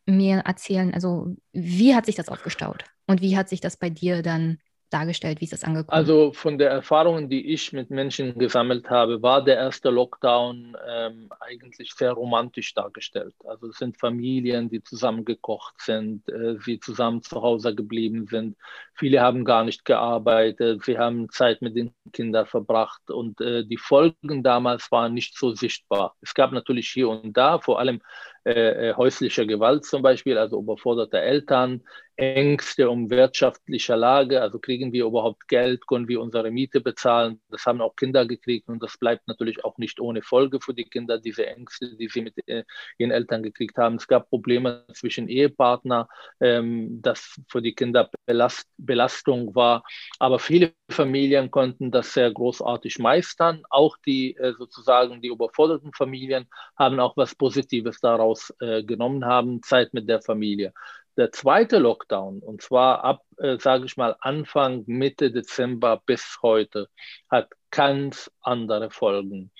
mir 0.07 0.38
erzählen, 0.38 0.93
also 0.93 1.35
wie 1.52 1.95
hat 1.95 2.07
sich 2.07 2.14
das 2.14 2.28
aufgestaut 2.28 2.85
und 3.07 3.21
wie 3.21 3.37
hat 3.37 3.49
sich 3.49 3.61
das 3.61 3.76
bei 3.76 3.90
dir 3.90 4.23
dann 4.23 4.59
dargestellt? 4.94 5.40
Wie 5.40 5.44
ist 5.44 5.52
das 5.52 5.64
angekommen? 5.64 5.90
Also 5.90 6.32
von 6.32 6.56
der 6.56 6.70
Erfahrung, 6.70 7.28
die 7.28 7.52
ich 7.52 7.72
mit 7.72 7.90
Menschen 7.90 8.38
gesammelt 8.38 8.88
habe, 8.88 9.20
war 9.22 9.42
der 9.44 9.56
erste 9.56 9.90
Lockdown 9.90 10.76
ähm, 10.88 11.28
eigentlich 11.40 11.92
sehr 11.94 12.12
romantisch 12.12 12.72
dargestellt. 12.74 13.34
Also 13.44 13.68
es 13.68 13.78
sind 13.78 13.98
Familien, 13.98 14.70
die 14.70 14.82
zusammen 14.82 15.24
gekocht 15.24 15.74
sind, 15.80 16.28
äh, 16.28 16.56
sie 16.60 16.78
zusammen 16.78 17.22
zu 17.22 17.42
Hause 17.42 17.74
geblieben 17.74 18.26
sind. 18.26 18.56
Viele 18.94 19.20
haben 19.20 19.44
gar 19.44 19.64
nicht 19.64 19.84
gearbeitet, 19.84 20.84
sie 20.84 20.98
haben 20.98 21.28
Zeit 21.30 21.60
mit 21.60 21.74
den 21.74 21.92
Kindern 22.12 22.46
verbracht 22.46 23.10
und 23.10 23.40
äh, 23.40 23.64
die 23.64 23.78
Folgen 23.78 24.42
damals 24.42 24.92
waren 24.92 25.14
nicht 25.14 25.36
so 25.36 25.54
sichtbar. 25.54 26.14
Es 26.20 26.34
gab 26.34 26.52
natürlich 26.52 26.88
hier 26.88 27.08
und 27.08 27.36
da, 27.36 27.58
vor 27.58 27.80
allem 27.80 28.00
äh, 28.44 28.90
äh 28.90 28.94
häusliche 28.94 29.46
Gewalt 29.46 29.84
zum 29.84 30.02
Beispiel, 30.02 30.38
also 30.38 30.58
überforderte 30.58 31.20
Eltern, 31.20 31.82
Ängste 32.16 32.88
um 32.90 33.10
wirtschaftliche 33.10 33.96
Lage, 33.96 34.40
also 34.40 34.60
kriegen 34.60 34.92
wir 34.92 35.04
überhaupt 35.04 35.48
Geld, 35.48 35.86
können 35.86 36.06
wir 36.06 36.20
unsere 36.20 36.50
Miete 36.50 36.80
bezahlen. 36.80 37.40
Das 37.50 37.66
haben 37.66 37.80
auch 37.80 37.96
Kinder 37.96 38.24
gekriegt 38.24 38.68
und 38.68 38.82
das 38.82 38.96
bleibt 38.98 39.26
natürlich 39.26 39.64
auch 39.64 39.78
nicht 39.78 39.98
ohne 39.98 40.22
Folge 40.22 40.60
für 40.60 40.74
die 40.74 40.84
Kinder, 40.84 41.18
diese 41.18 41.46
Ängste, 41.46 41.96
die 41.96 42.08
sie 42.08 42.22
mit 42.22 42.34
äh, 42.46 42.62
ihren 42.98 43.10
Eltern 43.10 43.42
gekriegt 43.42 43.76
haben. 43.78 43.96
Es 43.96 44.06
gab 44.06 44.28
Probleme 44.28 44.84
zwischen 44.92 45.28
Ehepartner, 45.28 46.08
ähm, 46.40 47.00
das 47.02 47.40
für 47.48 47.62
die 47.62 47.74
Kinder 47.74 48.08
Belast 48.26 48.68
Belastung 48.76 49.54
war. 49.54 49.82
Aber 50.20 50.38
viele 50.38 50.72
Familien 50.88 51.50
konnten 51.50 51.90
das 51.90 52.12
sehr 52.12 52.30
großartig 52.30 52.98
meistern. 53.00 53.62
Auch 53.70 53.96
die 54.06 54.36
äh, 54.36 54.52
sozusagen 54.56 55.20
die 55.20 55.28
überforderten 55.28 55.92
Familien 55.92 56.46
haben 56.76 57.00
auch 57.00 57.16
was 57.16 57.34
Positives 57.34 58.00
daraus 58.00 58.33
äh, 58.60 58.82
genommen 58.82 59.24
haben, 59.24 59.62
Zeit 59.62 59.94
mit 59.94 60.08
der 60.08 60.20
Familie. 60.20 60.72
Der 61.16 61.30
zweite 61.30 61.78
Lockdown, 61.78 62.40
und 62.40 62.60
zwar 62.62 63.04
ab, 63.04 63.22
äh, 63.38 63.58
sage 63.58 63.84
ich 63.86 63.96
mal, 63.96 64.16
Anfang, 64.20 64.82
Mitte 64.86 65.30
Dezember 65.30 66.02
bis 66.04 66.38
heute, 66.42 66.88
hat 67.30 67.50
ganz 67.70 68.30
andere 68.40 68.90
Folgen. 68.90 69.52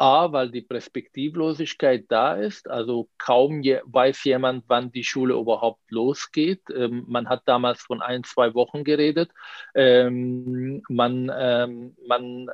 A, 0.00 0.32
weil 0.32 0.50
die 0.50 0.62
Perspektivlosigkeit 0.62 2.06
da 2.08 2.32
ist, 2.34 2.70
also 2.70 3.10
kaum 3.18 3.60
je, 3.60 3.82
weiß 3.84 4.24
jemand, 4.24 4.64
wann 4.66 4.90
die 4.90 5.04
Schule 5.04 5.34
überhaupt 5.34 5.90
losgeht. 5.90 6.62
Ähm, 6.74 7.04
man 7.06 7.28
hat 7.28 7.42
damals 7.44 7.82
von 7.82 8.00
ein, 8.00 8.24
zwei 8.24 8.54
Wochen 8.54 8.82
geredet. 8.82 9.30
Ähm, 9.74 10.82
man, 10.88 11.30
ähm, 11.34 11.94
man 12.06 12.48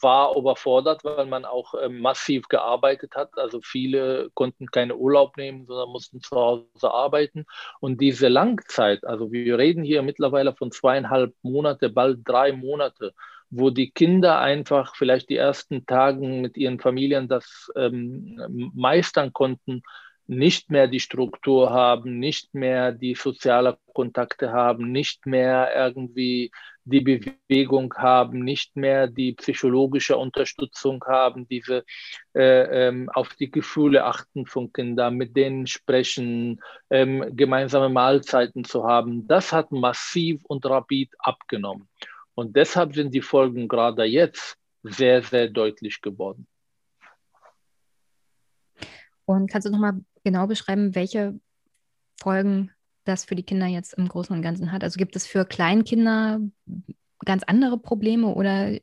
war 0.00 0.36
überfordert, 0.36 1.02
weil 1.02 1.26
man 1.26 1.44
auch 1.44 1.74
ähm, 1.82 1.98
massiv 1.98 2.46
gearbeitet 2.46 3.16
hat. 3.16 3.36
Also 3.38 3.60
viele 3.60 4.30
konnten 4.34 4.70
keine 4.70 4.94
Urlaub 4.94 5.36
nehmen, 5.36 5.66
sondern 5.66 5.88
mussten 5.88 6.20
zu 6.20 6.36
Hause 6.36 6.92
arbeiten. 6.92 7.44
Und 7.80 8.00
diese 8.00 8.28
Langzeit, 8.28 9.04
also 9.04 9.32
wir 9.32 9.58
reden 9.58 9.82
hier 9.82 10.02
mittlerweile 10.02 10.54
von 10.54 10.70
zweieinhalb 10.70 11.34
Monate, 11.42 11.90
bald 11.90 12.20
drei 12.24 12.52
Monate, 12.52 13.14
wo 13.56 13.70
die 13.70 13.90
Kinder 13.90 14.40
einfach 14.40 14.96
vielleicht 14.96 15.30
die 15.30 15.36
ersten 15.36 15.86
Tage 15.86 16.26
mit 16.26 16.56
ihren 16.56 16.80
Familien 16.80 17.28
das 17.28 17.70
ähm, 17.76 18.72
meistern 18.74 19.32
konnten, 19.32 19.82
nicht 20.26 20.70
mehr 20.70 20.88
die 20.88 21.00
Struktur 21.00 21.70
haben, 21.70 22.18
nicht 22.18 22.54
mehr 22.54 22.92
die 22.92 23.14
sozialen 23.14 23.76
Kontakte 23.92 24.52
haben, 24.52 24.90
nicht 24.90 25.26
mehr 25.26 25.70
irgendwie 25.76 26.50
die 26.84 27.00
Bewegung 27.00 27.94
haben, 27.96 28.40
nicht 28.40 28.74
mehr 28.76 29.06
die 29.06 29.32
psychologische 29.32 30.16
Unterstützung 30.16 31.04
haben, 31.06 31.46
diese 31.46 31.84
äh, 32.34 32.88
ähm, 32.88 33.08
auf 33.10 33.34
die 33.34 33.50
Gefühle 33.50 34.04
achten 34.04 34.46
von 34.46 34.72
Kindern, 34.72 35.14
mit 35.14 35.36
denen 35.36 35.66
sprechen, 35.66 36.60
ähm, 36.90 37.36
gemeinsame 37.36 37.88
Mahlzeiten 37.88 38.64
zu 38.64 38.84
haben. 38.84 39.26
Das 39.28 39.52
hat 39.52 39.72
massiv 39.72 40.42
und 40.46 40.66
rapid 40.66 41.10
abgenommen. 41.18 41.88
Und 42.34 42.56
deshalb 42.56 42.94
sind 42.94 43.14
die 43.14 43.22
Folgen 43.22 43.68
gerade 43.68 44.04
jetzt 44.04 44.56
sehr, 44.82 45.22
sehr 45.22 45.48
deutlich 45.48 46.00
geworden. 46.00 46.46
Und 49.24 49.50
kannst 49.50 49.66
du 49.66 49.72
nochmal 49.72 50.00
genau 50.24 50.46
beschreiben, 50.46 50.94
welche 50.94 51.38
Folgen 52.20 52.70
das 53.04 53.24
für 53.24 53.34
die 53.34 53.42
Kinder 53.42 53.66
jetzt 53.66 53.94
im 53.94 54.08
Großen 54.08 54.34
und 54.34 54.42
Ganzen 54.42 54.72
hat? 54.72 54.82
Also 54.82 54.98
gibt 54.98 55.16
es 55.16 55.26
für 55.26 55.44
Kleinkinder 55.44 56.40
ganz 57.24 57.42
andere 57.44 57.78
Probleme 57.78 58.28
oder 58.28 58.78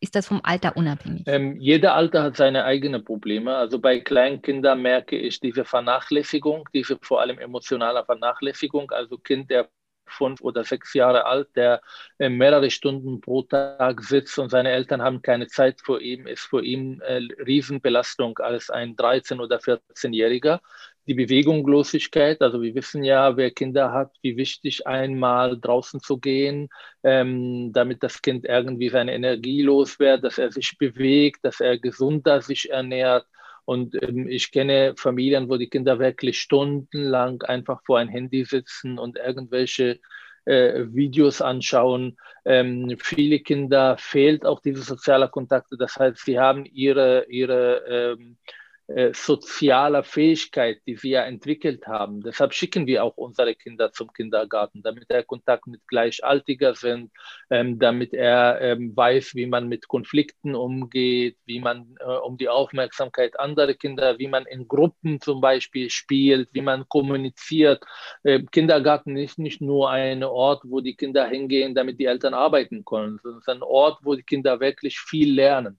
ist 0.00 0.14
das 0.14 0.26
vom 0.26 0.40
Alter 0.42 0.76
unabhängig? 0.76 1.24
Ähm, 1.26 1.58
jeder 1.58 1.94
Alter 1.94 2.22
hat 2.22 2.36
seine 2.36 2.64
eigenen 2.64 3.04
Probleme. 3.04 3.56
Also 3.56 3.78
bei 3.78 4.00
Kleinkindern 4.00 4.82
merke 4.82 5.16
ich 5.16 5.40
diese 5.40 5.64
Vernachlässigung, 5.64 6.68
diese 6.74 6.98
vor 7.00 7.22
allem 7.22 7.38
emotionale 7.38 8.04
Vernachlässigung. 8.04 8.90
Also 8.90 9.16
Kind, 9.16 9.50
der 9.50 9.68
fünf 10.06 10.40
oder 10.40 10.64
sechs 10.64 10.94
Jahre 10.94 11.26
alt, 11.26 11.48
der 11.56 11.80
äh, 12.18 12.28
mehrere 12.28 12.70
Stunden 12.70 13.20
pro 13.20 13.42
Tag 13.42 14.02
sitzt 14.02 14.38
und 14.38 14.50
seine 14.50 14.70
Eltern 14.70 15.02
haben 15.02 15.22
keine 15.22 15.46
Zeit 15.48 15.80
für 15.82 16.00
ihn, 16.00 16.26
ist 16.26 16.44
für 16.44 16.62
ihn 16.62 17.00
äh, 17.00 17.20
Riesenbelastung 17.46 18.38
als 18.38 18.70
ein 18.70 18.96
13- 18.96 19.40
oder 19.40 19.58
14-Jähriger. 19.58 20.60
Die 21.06 21.14
Bewegungslosigkeit, 21.14 22.40
also 22.40 22.62
wir 22.62 22.74
wissen 22.74 23.04
ja, 23.04 23.36
wer 23.36 23.50
Kinder 23.50 23.92
hat, 23.92 24.12
wie 24.22 24.38
wichtig 24.38 24.86
einmal 24.86 25.60
draußen 25.60 26.00
zu 26.00 26.16
gehen, 26.18 26.70
ähm, 27.02 27.72
damit 27.74 28.02
das 28.02 28.22
Kind 28.22 28.46
irgendwie 28.46 28.88
seine 28.88 29.12
Energie 29.14 29.60
los 29.60 29.98
wird, 29.98 30.24
dass 30.24 30.38
er 30.38 30.50
sich 30.50 30.78
bewegt, 30.78 31.44
dass 31.44 31.60
er 31.60 31.78
gesunder 31.78 32.40
sich 32.40 32.70
ernährt. 32.70 33.26
Und 33.64 33.94
ähm, 34.02 34.28
ich 34.28 34.50
kenne 34.52 34.94
Familien, 34.96 35.48
wo 35.48 35.56
die 35.56 35.68
Kinder 35.68 35.98
wirklich 35.98 36.40
stundenlang 36.40 37.42
einfach 37.42 37.82
vor 37.84 37.98
ein 37.98 38.08
Handy 38.08 38.44
sitzen 38.44 38.98
und 38.98 39.16
irgendwelche 39.16 40.00
äh, 40.44 40.84
Videos 40.92 41.40
anschauen. 41.40 42.16
Ähm, 42.44 42.96
viele 43.00 43.40
Kinder 43.40 43.96
fehlt 43.98 44.44
auch 44.44 44.60
diese 44.60 44.82
soziale 44.82 45.28
Kontakte. 45.28 45.76
Das 45.78 45.96
heißt, 45.96 46.18
sie 46.24 46.38
haben 46.38 46.66
ihre, 46.66 47.26
ihre 47.28 48.16
ähm, 48.18 48.36
äh, 48.46 48.63
sozialer 49.12 50.02
Fähigkeit, 50.02 50.78
die 50.86 51.02
wir 51.02 51.22
entwickelt 51.22 51.86
haben. 51.86 52.20
Deshalb 52.20 52.52
schicken 52.52 52.86
wir 52.86 53.02
auch 53.02 53.16
unsere 53.16 53.54
Kinder 53.54 53.92
zum 53.92 54.12
Kindergarten, 54.12 54.82
damit 54.82 55.04
er 55.08 55.22
Kontakt 55.22 55.66
mit 55.66 55.80
Gleichaltiger 55.88 56.74
sind, 56.74 57.10
ähm, 57.50 57.78
damit 57.78 58.12
er 58.12 58.60
ähm, 58.60 58.94
weiß, 58.94 59.34
wie 59.34 59.46
man 59.46 59.68
mit 59.68 59.88
Konflikten 59.88 60.54
umgeht, 60.54 61.38
wie 61.46 61.60
man 61.60 61.96
äh, 62.00 62.04
um 62.04 62.36
die 62.36 62.48
Aufmerksamkeit 62.48 63.38
anderer 63.40 63.74
Kinder, 63.74 64.18
wie 64.18 64.28
man 64.28 64.44
in 64.46 64.68
Gruppen 64.68 65.20
zum 65.20 65.40
Beispiel 65.40 65.88
spielt, 65.90 66.50
wie 66.52 66.60
man 66.60 66.88
kommuniziert. 66.88 67.82
Äh, 68.22 68.42
Kindergarten 68.52 69.16
ist 69.16 69.38
nicht 69.38 69.60
nur 69.60 69.90
ein 69.90 70.22
Ort, 70.22 70.62
wo 70.64 70.80
die 70.80 70.96
Kinder 70.96 71.26
hingehen, 71.26 71.74
damit 71.74 71.98
die 71.98 72.06
Eltern 72.06 72.34
arbeiten 72.34 72.84
können, 72.84 73.18
sondern 73.22 73.38
es 73.38 73.46
ist 73.46 73.54
ein 73.54 73.62
Ort, 73.62 73.98
wo 74.02 74.14
die 74.14 74.22
Kinder 74.22 74.60
wirklich 74.60 74.98
viel 74.98 75.32
lernen. 75.32 75.78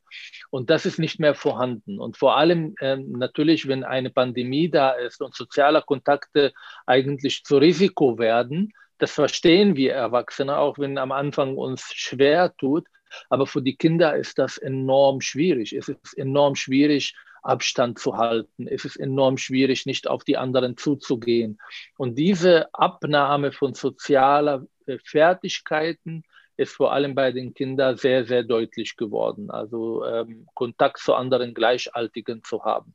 Und 0.50 0.70
das 0.70 0.86
ist 0.86 1.00
nicht 1.00 1.20
mehr 1.20 1.36
vorhanden. 1.36 2.00
Und 2.00 2.18
vor 2.18 2.38
allem 2.38 2.76
äh, 2.80 2.95
natürlich, 2.98 3.68
wenn 3.68 3.84
eine 3.84 4.10
Pandemie 4.10 4.70
da 4.70 4.92
ist 4.92 5.22
und 5.22 5.36
soziale 5.36 5.82
Kontakte 5.82 6.54
eigentlich 6.86 7.44
zu 7.44 7.58
Risiko 7.58 8.18
werden, 8.18 8.74
das 8.98 9.12
verstehen 9.12 9.76
wir 9.76 9.94
Erwachsene, 9.94 10.58
auch 10.58 10.80
wenn 10.80 10.98
am 10.98 11.12
Anfang 11.12 11.58
uns 11.58 11.94
schwer 11.94 12.56
tut. 12.58 12.86
Aber 13.30 13.48
für 13.48 13.62
die 13.62 13.76
Kinder 13.76 14.16
ist 14.16 14.40
das 14.40 14.58
enorm 14.58 15.22
schwierig. 15.22 15.74
Es 15.74 15.90
ist 15.90 16.18
enorm 16.18 16.56
schwierig, 16.56 17.14
Abstand 17.44 18.00
zu 18.00 18.18
halten. 18.18 18.68
Es 18.68 18.86
ist 18.86 18.96
enorm 18.98 19.38
schwierig, 19.38 19.86
nicht 19.86 20.08
auf 20.08 20.24
die 20.24 20.38
anderen 20.38 20.78
zuzugehen. 20.78 21.60
Und 21.98 22.18
diese 22.18 22.74
Abnahme 22.74 23.52
von 23.52 23.74
sozialer 23.74 24.66
äh, 24.88 24.98
Fertigkeiten 25.04 26.24
ist 26.58 26.74
vor 26.74 26.94
allem 26.94 27.16
bei 27.16 27.32
den 27.32 27.54
Kindern 27.54 27.98
sehr, 27.98 28.26
sehr 28.26 28.44
deutlich 28.44 28.96
geworden. 28.96 29.50
Also 29.52 30.06
ähm, 30.06 30.48
Kontakt 30.54 31.00
zu 31.00 31.14
anderen 31.14 31.54
Gleichaltigen 31.54 32.44
zu 32.44 32.64
haben. 32.64 32.94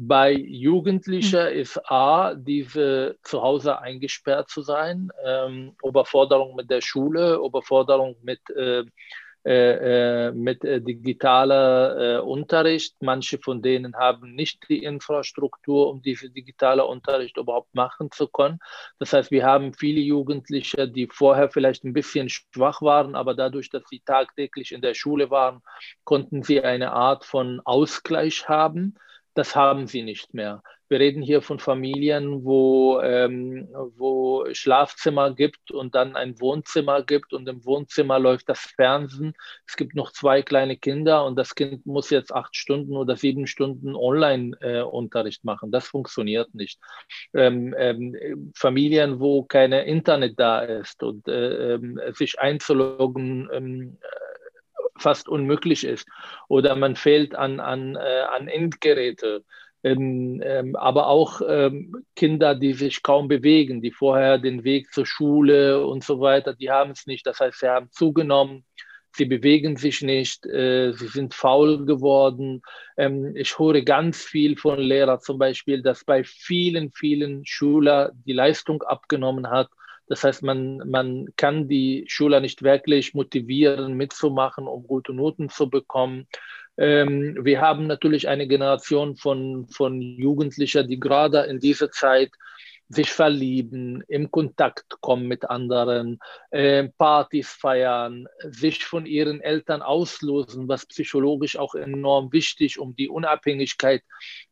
Bei 0.00 0.32
Jugendlichen 0.32 1.42
mhm. 1.42 1.60
ist 1.60 1.78
A, 1.90 2.34
diese 2.34 3.16
zu 3.24 3.42
Hause 3.42 3.80
eingesperrt 3.80 4.48
zu 4.48 4.62
sein, 4.62 5.10
ähm, 5.24 5.74
Überforderung 5.84 6.54
mit 6.54 6.70
der 6.70 6.80
Schule, 6.80 7.34
Überforderung 7.44 8.14
mit 8.22 8.38
äh, 8.50 8.84
mit 9.44 10.64
äh, 10.64 10.80
digitaler 10.80 12.24
Unterricht. 12.24 12.96
Manche 13.00 13.38
von 13.38 13.62
denen 13.62 13.94
haben 13.96 14.34
nicht 14.34 14.68
die 14.68 14.82
Infrastruktur, 14.82 15.90
um 15.90 16.02
diese 16.02 16.30
digitale 16.30 16.84
Unterricht 16.84 17.36
überhaupt 17.36 17.74
machen 17.74 18.10
zu 18.10 18.28
können. 18.28 18.58
Das 18.98 19.12
heißt, 19.12 19.30
wir 19.30 19.46
haben 19.46 19.72
viele 19.72 20.00
Jugendliche, 20.00 20.88
die 20.88 21.08
vorher 21.10 21.50
vielleicht 21.50 21.84
ein 21.84 21.92
bisschen 21.92 22.28
schwach 22.28 22.82
waren, 22.82 23.14
aber 23.14 23.34
dadurch, 23.34 23.70
dass 23.70 23.84
sie 23.88 24.00
tagtäglich 24.00 24.72
in 24.72 24.82
der 24.82 24.94
Schule 24.94 25.30
waren, 25.30 25.62
konnten 26.04 26.42
sie 26.42 26.62
eine 26.62 26.92
Art 26.92 27.24
von 27.24 27.60
Ausgleich 27.64 28.48
haben. 28.48 28.96
Das 29.34 29.54
haben 29.54 29.86
sie 29.86 30.02
nicht 30.02 30.34
mehr. 30.34 30.62
Wir 30.88 31.00
reden 31.00 31.22
hier 31.22 31.42
von 31.42 31.58
Familien, 31.58 32.44
wo, 32.44 33.00
ähm, 33.00 33.68
wo 33.96 34.46
Schlafzimmer 34.52 35.34
gibt 35.34 35.70
und 35.70 35.94
dann 35.94 36.16
ein 36.16 36.40
Wohnzimmer 36.40 37.02
gibt 37.02 37.32
und 37.32 37.48
im 37.48 37.64
Wohnzimmer 37.64 38.18
läuft 38.18 38.48
das 38.48 38.60
Fernsehen. 38.60 39.34
Es 39.66 39.76
gibt 39.76 39.94
noch 39.94 40.12
zwei 40.12 40.42
kleine 40.42 40.76
Kinder 40.76 41.24
und 41.24 41.36
das 41.36 41.54
Kind 41.54 41.84
muss 41.86 42.10
jetzt 42.10 42.32
acht 42.32 42.56
Stunden 42.56 42.96
oder 42.96 43.16
sieben 43.16 43.46
Stunden 43.46 43.94
Online-Unterricht 43.94 45.44
äh, 45.44 45.46
machen. 45.46 45.70
Das 45.70 45.88
funktioniert 45.88 46.54
nicht. 46.54 46.80
Ähm, 47.34 47.74
ähm, 47.76 48.52
Familien, 48.54 49.20
wo 49.20 49.42
keine 49.42 49.84
Internet 49.84 50.38
da 50.38 50.60
ist 50.60 51.02
und 51.02 51.28
äh, 51.28 51.74
ähm, 51.74 52.00
sich 52.12 52.38
einzuloggen 52.38 53.48
ähm, 53.52 53.98
fast 54.98 55.28
unmöglich 55.28 55.84
ist 55.84 56.08
oder 56.48 56.74
man 56.76 56.96
fehlt 56.96 57.34
an, 57.34 57.60
an, 57.60 57.96
äh, 57.96 58.24
an 58.30 58.48
Endgeräte. 58.48 59.44
Ähm, 59.84 60.42
ähm, 60.44 60.74
aber 60.74 61.06
auch 61.06 61.40
ähm, 61.46 62.04
Kinder, 62.16 62.54
die 62.54 62.72
sich 62.72 63.02
kaum 63.02 63.28
bewegen, 63.28 63.80
die 63.80 63.92
vorher 63.92 64.38
den 64.38 64.64
Weg 64.64 64.92
zur 64.92 65.06
Schule 65.06 65.86
und 65.86 66.02
so 66.02 66.20
weiter, 66.20 66.52
die 66.54 66.70
haben 66.70 66.90
es 66.90 67.06
nicht. 67.06 67.26
Das 67.26 67.38
heißt, 67.38 67.60
sie 67.60 67.68
haben 67.68 67.90
zugenommen, 67.92 68.64
sie 69.12 69.24
bewegen 69.24 69.76
sich 69.76 70.02
nicht, 70.02 70.46
äh, 70.46 70.92
sie 70.92 71.06
sind 71.06 71.34
faul 71.34 71.84
geworden. 71.86 72.62
Ähm, 72.96 73.36
ich 73.36 73.58
höre 73.58 73.82
ganz 73.82 74.22
viel 74.24 74.56
von 74.56 74.80
Lehrern 74.80 75.20
zum 75.20 75.38
Beispiel, 75.38 75.82
dass 75.82 76.04
bei 76.04 76.24
vielen, 76.24 76.90
vielen 76.92 77.46
Schülern 77.46 78.10
die 78.26 78.32
Leistung 78.32 78.82
abgenommen 78.82 79.48
hat. 79.48 79.68
Das 80.08 80.24
heißt, 80.24 80.42
man, 80.42 80.78
man 80.88 81.28
kann 81.36 81.68
die 81.68 82.04
Schüler 82.08 82.40
nicht 82.40 82.62
wirklich 82.62 83.14
motivieren, 83.14 83.94
mitzumachen, 83.94 84.66
um 84.66 84.86
gute 84.86 85.12
Noten 85.12 85.50
zu 85.50 85.68
bekommen. 85.68 86.26
Ähm, 86.78 87.36
wir 87.42 87.60
haben 87.60 87.86
natürlich 87.86 88.28
eine 88.28 88.46
Generation 88.46 89.16
von, 89.16 89.66
von 89.68 90.00
Jugendlichen, 90.00 90.86
die 90.86 91.00
gerade 91.00 91.40
in 91.42 91.60
dieser 91.60 91.90
Zeit 91.90 92.30
sich 92.88 93.12
verlieben, 93.12 94.02
im 94.08 94.30
Kontakt 94.30 95.00
kommen 95.00 95.26
mit 95.28 95.48
anderen, 95.50 96.18
äh, 96.50 96.88
Partys 96.96 97.50
feiern, 97.50 98.26
sich 98.42 98.84
von 98.84 99.04
ihren 99.04 99.40
Eltern 99.42 99.82
auslösen, 99.82 100.68
was 100.68 100.86
psychologisch 100.86 101.58
auch 101.58 101.74
enorm 101.74 102.32
wichtig, 102.32 102.78
um 102.78 102.96
die 102.96 103.10
Unabhängigkeit 103.10 104.02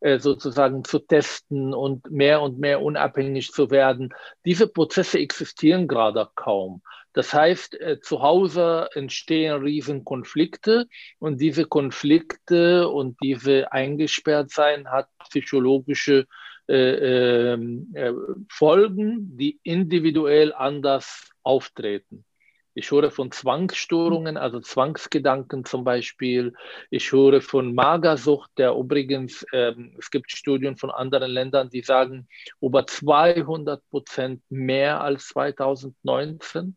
äh, 0.00 0.18
sozusagen 0.18 0.84
zu 0.84 0.98
testen 0.98 1.72
und 1.72 2.10
mehr 2.10 2.42
und 2.42 2.58
mehr 2.58 2.82
unabhängig 2.82 3.52
zu 3.52 3.70
werden. 3.70 4.12
Diese 4.44 4.68
Prozesse 4.68 5.18
existieren 5.18 5.88
gerade 5.88 6.28
kaum. 6.34 6.82
Das 7.16 7.32
heißt, 7.32 7.80
äh, 7.80 7.98
zu 7.98 8.20
Hause 8.20 8.90
entstehen 8.92 9.62
Riesenkonflikte 9.62 10.86
und 11.18 11.40
diese 11.40 11.64
Konflikte 11.64 12.90
und 12.90 13.16
diese 13.22 13.72
Eingesperrtsein 13.72 14.90
hat 14.90 15.08
psychologische 15.30 16.26
äh, 16.68 17.54
ähm, 17.54 17.90
äh, 17.94 18.12
Folgen, 18.50 19.34
die 19.38 19.58
individuell 19.62 20.52
anders 20.52 21.30
auftreten. 21.42 22.26
Ich 22.74 22.90
höre 22.90 23.10
von 23.10 23.32
Zwangsstörungen, 23.32 24.36
also 24.36 24.60
Zwangsgedanken 24.60 25.64
zum 25.64 25.84
Beispiel. 25.84 26.52
Ich 26.90 27.12
höre 27.12 27.40
von 27.40 27.74
Magersucht, 27.74 28.50
der 28.58 28.74
übrigens, 28.74 29.46
ähm, 29.54 29.96
es 29.98 30.10
gibt 30.10 30.30
Studien 30.32 30.76
von 30.76 30.90
anderen 30.90 31.30
Ländern, 31.30 31.70
die 31.70 31.80
sagen, 31.80 32.28
über 32.60 32.86
200 32.86 33.82
Prozent 33.88 34.42
mehr 34.50 35.00
als 35.00 35.28
2019 35.28 36.76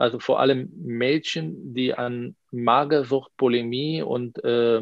also 0.00 0.18
vor 0.18 0.40
allem 0.40 0.72
Mädchen, 0.76 1.74
die 1.74 1.92
an 1.92 2.34
Magersucht, 2.50 3.36
Polemie 3.36 4.00
und, 4.00 4.42
äh, 4.42 4.80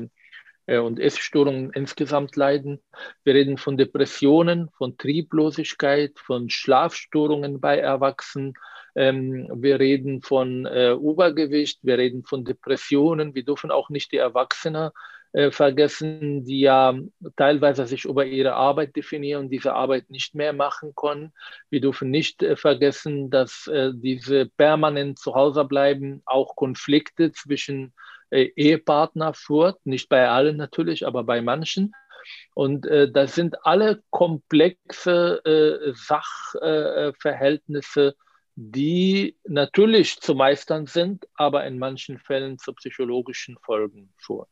äh, 0.66 0.78
und 0.78 1.00
Essstörungen 1.00 1.72
insgesamt 1.74 2.36
leiden. 2.36 2.80
Wir 3.24 3.34
reden 3.34 3.56
von 3.58 3.76
Depressionen, 3.76 4.70
von 4.78 4.96
Trieblosigkeit, 4.96 6.16
von 6.20 6.50
Schlafstörungen 6.50 7.60
bei 7.60 7.78
Erwachsenen. 7.78 8.54
Ähm, 8.94 9.50
wir 9.56 9.80
reden 9.80 10.22
von 10.22 10.66
äh, 10.66 10.92
Übergewicht, 10.92 11.80
wir 11.82 11.98
reden 11.98 12.22
von 12.22 12.44
Depressionen. 12.44 13.34
Wir 13.34 13.44
dürfen 13.44 13.72
auch 13.72 13.90
nicht 13.90 14.12
die 14.12 14.18
Erwachsenen 14.18 14.90
äh, 15.32 15.50
vergessen, 15.50 16.46
die 16.46 16.60
ja 16.60 16.94
teilweise 17.36 17.86
sich 17.86 18.06
über 18.06 18.24
ihre 18.24 18.54
Arbeit 18.54 18.96
definieren 18.96 19.44
und 19.44 19.50
diese 19.50 19.74
Arbeit 19.74 20.08
nicht 20.08 20.34
mehr 20.34 20.54
machen 20.54 20.94
können. 20.96 21.34
Wir 21.68 21.82
dürfen 21.82 22.10
nicht 22.10 22.42
äh, 22.42 22.56
vergessen, 22.56 23.28
dass 23.28 23.66
äh, 23.66 23.92
diese 23.94 24.46
permanent 24.46 25.18
zu 25.18 25.34
Hause 25.34 25.66
bleiben 25.66 26.22
auch 26.24 26.56
Konflikte 26.56 27.30
zwischen 27.32 27.92
Ehepartner 28.30 29.32
führt, 29.32 29.86
nicht 29.86 30.10
bei 30.10 30.28
allen 30.28 30.58
natürlich, 30.58 31.06
aber 31.06 31.24
bei 31.24 31.40
manchen. 31.40 31.94
Und 32.52 32.84
das 32.84 33.34
sind 33.34 33.64
alle 33.64 34.02
komplexe 34.10 35.40
Sachverhältnisse, 35.94 38.16
die 38.54 39.38
natürlich 39.44 40.20
zu 40.20 40.34
meistern 40.34 40.84
sind, 40.84 41.26
aber 41.32 41.64
in 41.64 41.78
manchen 41.78 42.18
Fällen 42.18 42.58
zu 42.58 42.74
psychologischen 42.74 43.56
Folgen 43.62 44.12
führen. 44.18 44.44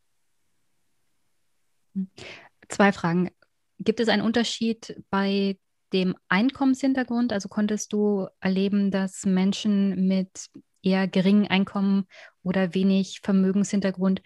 Zwei 2.69 2.93
Fragen. 2.93 3.31
Gibt 3.79 4.01
es 4.01 4.09
einen 4.09 4.23
Unterschied 4.23 5.03
bei 5.11 5.59
dem 5.93 6.17
Einkommenshintergrund? 6.29 7.33
Also 7.33 7.49
konntest 7.49 7.93
du 7.93 8.27
erleben, 8.41 8.91
dass 8.91 9.25
Menschen 9.25 10.07
mit 10.07 10.49
eher 10.83 11.09
geringen 11.09 11.47
Einkommen 11.49 12.07
oder 12.43 12.75
wenig 12.75 13.21
Vermögenshintergrund 13.23 14.23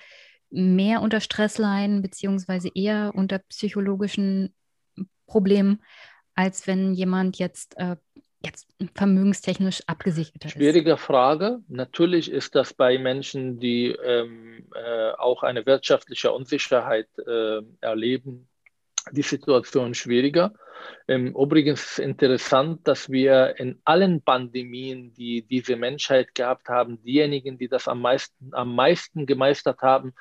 mehr 0.50 1.00
unter 1.00 1.20
Stress 1.20 1.58
leiden, 1.58 2.02
beziehungsweise 2.02 2.70
eher 2.74 3.12
unter 3.14 3.38
psychologischen 3.38 4.54
Problemen, 5.26 5.82
als 6.34 6.66
wenn 6.66 6.92
jemand 6.92 7.38
jetzt, 7.38 7.76
äh, 7.78 7.96
jetzt 8.44 8.68
vermögenstechnisch 8.94 9.82
abgesichert 9.86 10.44
ist? 10.44 10.52
Schwierige 10.52 10.96
Frage. 10.96 11.60
Natürlich 11.68 12.30
ist 12.30 12.54
das 12.54 12.72
bei 12.74 12.98
Menschen, 12.98 13.60
die 13.60 13.88
ähm, 13.88 14.66
äh, 14.74 15.10
auch 15.12 15.42
eine 15.42 15.66
wirtschaftliche 15.66 16.32
Unsicherheit 16.32 17.08
äh, 17.26 17.60
erleben, 17.80 18.48
die 19.12 19.22
Situation 19.22 19.94
schwieriger. 19.94 20.52
Ähm, 21.08 21.34
übrigens 21.36 21.82
ist 21.82 21.98
interessant, 21.98 22.86
dass 22.88 23.10
wir 23.10 23.58
in 23.58 23.80
allen 23.84 24.22
Pandemien, 24.22 25.12
die 25.14 25.42
diese 25.42 25.76
Menschheit 25.76 26.34
gehabt 26.34 26.68
haben, 26.68 27.02
diejenigen, 27.02 27.58
die 27.58 27.68
das 27.68 27.88
am 27.88 28.00
meisten, 28.00 28.50
am 28.52 28.74
meisten 28.74 29.26
gemeistert 29.26 29.82
haben, 29.82 30.14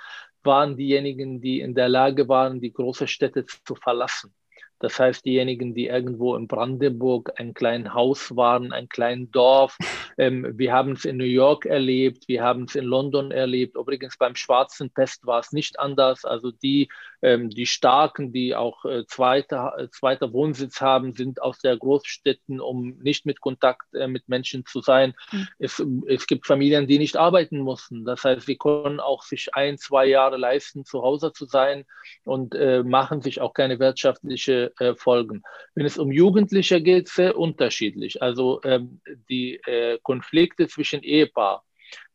waren 0.44 0.78
diejenigen, 0.78 1.42
die 1.42 1.60
in 1.60 1.76
der 1.76 1.90
Lage 1.90 2.28
waren, 2.28 2.62
die 2.62 2.72
großen 2.72 3.08
Städte 3.08 3.46
zu 3.46 3.76
verlassen. 3.76 4.34
Das 4.80 5.00
heißt, 5.00 5.26
diejenigen, 5.26 5.74
die 5.74 5.88
irgendwo 5.88 6.36
in 6.36 6.48
Brandenburg 6.48 7.34
ein 7.36 7.54
kleines 7.54 7.94
Haus 7.94 8.36
waren, 8.36 8.72
ein 8.72 8.90
kleines 8.90 9.30
Dorf. 9.32 9.78
Ähm, 10.18 10.58
wir 10.58 10.74
haben 10.74 10.92
es 10.94 11.06
in 11.06 11.16
New 11.16 11.24
York 11.24 11.66
erlebt, 11.66 12.28
wir 12.28 12.44
haben 12.44 12.64
es 12.64 12.76
in 12.76 12.84
London 12.84 13.32
erlebt. 13.32 13.78
Übrigens 13.78 14.18
beim 14.18 14.36
Schwarzen 14.36 14.90
Pest 14.90 15.26
war 15.26 15.40
es 15.40 15.54
nicht 15.54 15.80
anders. 15.80 16.26
Also 16.26 16.52
die, 16.52 16.90
die 17.22 17.66
Starken, 17.66 18.32
die 18.32 18.56
auch 18.56 18.86
äh, 18.86 19.06
zweiter, 19.06 19.74
äh, 19.78 19.90
zweiter 19.90 20.32
Wohnsitz 20.32 20.82
haben, 20.82 21.14
sind 21.14 21.42
aus 21.42 21.60
der 21.60 21.76
Großstädten, 21.76 22.62
um 22.62 22.98
nicht 23.00 23.26
mit 23.26 23.42
Kontakt 23.42 23.94
äh, 23.94 24.08
mit 24.08 24.30
Menschen 24.30 24.66
zu 24.66 24.82
sein. 24.82 25.14
Mhm. 25.32 25.48
Es, 25.60 25.84
es 26.08 26.28
gibt 26.28 26.48
Familien, 26.48 26.88
die 26.88 26.98
nicht 26.98 27.18
arbeiten 27.18 27.60
mussten. 27.60 28.06
Das 28.06 28.24
heißt, 28.24 28.46
sie 28.46 28.58
können 28.58 29.00
auch 29.00 29.24
sich 29.24 29.54
ein, 29.54 29.78
zwei 29.78 30.06
Jahre 30.06 30.38
leisten, 30.38 30.86
zu 30.86 31.02
Hause 31.02 31.34
zu 31.34 31.46
sein 31.46 31.86
und 32.24 32.56
äh, 32.56 32.84
machen 32.84 33.22
sich 33.22 33.42
auch 33.42 33.54
keine 33.54 33.80
wirtschaftliche 33.80 34.72
äh, 34.80 34.96
Folgen. 34.96 35.44
Wenn 35.76 35.86
es 35.86 35.98
um 35.98 36.12
Jugendliche 36.12 36.82
geht, 36.82 37.10
sehr 37.10 37.38
unterschiedlich. 37.38 38.22
Also 38.22 38.62
ähm, 38.64 39.02
die 39.30 39.56
äh, 39.66 40.00
Konflikte 40.02 40.68
zwischen 40.68 41.04
Ehepaar, 41.04 41.64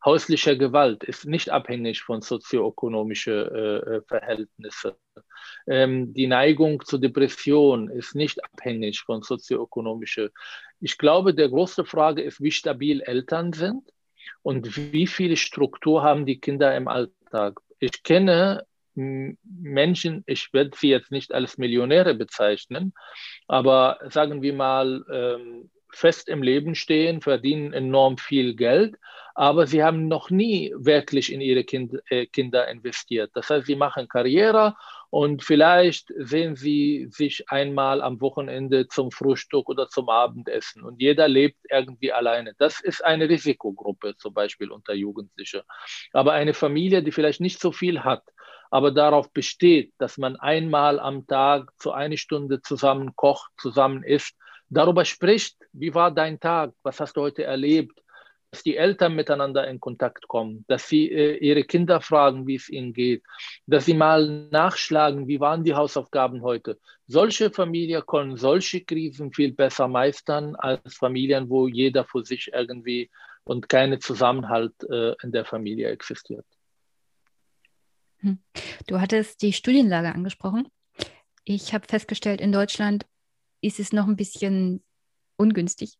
häuslicher 0.04 0.56
Gewalt 0.56 1.02
ist 1.04 1.26
nicht 1.26 1.50
abhängig 1.50 2.02
von 2.02 2.20
sozioökonomischen 2.20 3.48
äh, 3.48 4.00
Verhältnissen. 4.06 4.92
Ähm, 5.66 6.12
die 6.12 6.26
Neigung 6.26 6.84
zur 6.84 7.00
Depression 7.00 7.88
ist 7.88 8.14
nicht 8.14 8.44
abhängig 8.44 9.00
von 9.00 9.22
sozioökonomischen. 9.22 10.30
Ich 10.80 10.98
glaube, 10.98 11.34
der 11.34 11.48
große 11.48 11.84
Frage 11.84 12.22
ist, 12.22 12.42
wie 12.42 12.50
stabil 12.50 13.00
Eltern 13.00 13.52
sind 13.52 13.90
und 14.42 14.76
wie 14.76 15.06
viel 15.06 15.36
Struktur 15.36 16.02
haben 16.02 16.26
die 16.26 16.40
Kinder 16.40 16.76
im 16.76 16.88
Alltag. 16.88 17.60
Ich 17.78 18.02
kenne 18.02 18.66
Menschen, 18.94 20.22
ich 20.26 20.52
werde 20.52 20.70
sie 20.76 20.88
jetzt 20.88 21.10
nicht 21.10 21.34
als 21.34 21.58
Millionäre 21.58 22.14
bezeichnen, 22.14 22.94
aber 23.48 23.98
sagen 24.08 24.40
wir 24.42 24.52
mal, 24.52 25.04
ähm, 25.10 25.70
fest 25.94 26.28
im 26.28 26.42
Leben 26.42 26.74
stehen, 26.74 27.20
verdienen 27.20 27.72
enorm 27.72 28.18
viel 28.18 28.54
Geld, 28.54 28.96
aber 29.34 29.66
sie 29.66 29.82
haben 29.82 30.06
noch 30.06 30.30
nie 30.30 30.72
wirklich 30.76 31.32
in 31.32 31.40
ihre 31.40 31.64
kind, 31.64 31.94
äh, 32.08 32.26
Kinder 32.26 32.68
investiert. 32.68 33.30
Das 33.34 33.50
heißt, 33.50 33.66
sie 33.66 33.76
machen 33.76 34.08
Karriere 34.08 34.76
und 35.10 35.42
vielleicht 35.42 36.12
sehen 36.16 36.56
sie 36.56 37.08
sich 37.10 37.50
einmal 37.50 38.00
am 38.00 38.20
Wochenende 38.20 38.86
zum 38.88 39.10
Frühstück 39.10 39.68
oder 39.68 39.88
zum 39.88 40.08
Abendessen 40.08 40.82
und 40.82 41.00
jeder 41.00 41.28
lebt 41.28 41.58
irgendwie 41.70 42.12
alleine. 42.12 42.54
Das 42.58 42.80
ist 42.80 43.04
eine 43.04 43.28
Risikogruppe 43.28 44.16
zum 44.16 44.34
Beispiel 44.34 44.70
unter 44.70 44.94
Jugendlichen. 44.94 45.62
Aber 46.12 46.32
eine 46.32 46.54
Familie, 46.54 47.02
die 47.02 47.12
vielleicht 47.12 47.40
nicht 47.40 47.60
so 47.60 47.72
viel 47.72 48.04
hat, 48.04 48.22
aber 48.70 48.90
darauf 48.90 49.32
besteht, 49.32 49.92
dass 49.98 50.18
man 50.18 50.36
einmal 50.36 50.98
am 50.98 51.26
Tag 51.26 51.70
zu 51.78 51.92
einer 51.92 52.16
Stunde 52.16 52.60
zusammen 52.60 53.14
kocht, 53.14 53.50
zusammen 53.56 54.02
isst, 54.02 54.36
darüber 54.68 55.04
spricht, 55.04 55.56
wie 55.72 55.94
war 55.94 56.10
dein 56.10 56.40
Tag, 56.40 56.72
was 56.82 57.00
hast 57.00 57.16
du 57.16 57.22
heute 57.22 57.44
erlebt, 57.44 58.00
dass 58.50 58.62
die 58.62 58.76
Eltern 58.76 59.16
miteinander 59.16 59.66
in 59.66 59.80
Kontakt 59.80 60.28
kommen, 60.28 60.64
dass 60.68 60.88
sie 60.88 61.10
äh, 61.10 61.36
ihre 61.38 61.64
Kinder 61.64 62.00
fragen, 62.00 62.46
wie 62.46 62.54
es 62.54 62.68
ihnen 62.68 62.92
geht, 62.92 63.24
dass 63.66 63.86
sie 63.86 63.94
mal 63.94 64.48
nachschlagen, 64.50 65.26
wie 65.26 65.40
waren 65.40 65.64
die 65.64 65.74
Hausaufgaben 65.74 66.42
heute. 66.42 66.78
Solche 67.08 67.50
Familien 67.50 68.06
können 68.06 68.36
solche 68.36 68.82
Krisen 68.82 69.32
viel 69.32 69.52
besser 69.52 69.88
meistern 69.88 70.54
als 70.54 70.94
Familien, 70.94 71.50
wo 71.50 71.66
jeder 71.66 72.04
für 72.04 72.24
sich 72.24 72.52
irgendwie 72.52 73.10
und 73.42 73.68
keine 73.68 73.98
Zusammenhalt 73.98 74.72
äh, 74.88 75.14
in 75.22 75.32
der 75.32 75.44
Familie 75.44 75.88
existiert. 75.90 76.46
Hm. 78.20 78.38
Du 78.86 79.00
hattest 79.00 79.42
die 79.42 79.52
Studienlage 79.52 80.14
angesprochen. 80.14 80.68
Ich 81.44 81.74
habe 81.74 81.86
festgestellt, 81.86 82.40
in 82.40 82.52
Deutschland 82.52 83.04
ist 83.64 83.80
es 83.80 83.92
noch 83.92 84.06
ein 84.06 84.16
bisschen 84.16 84.82
ungünstig. 85.36 85.98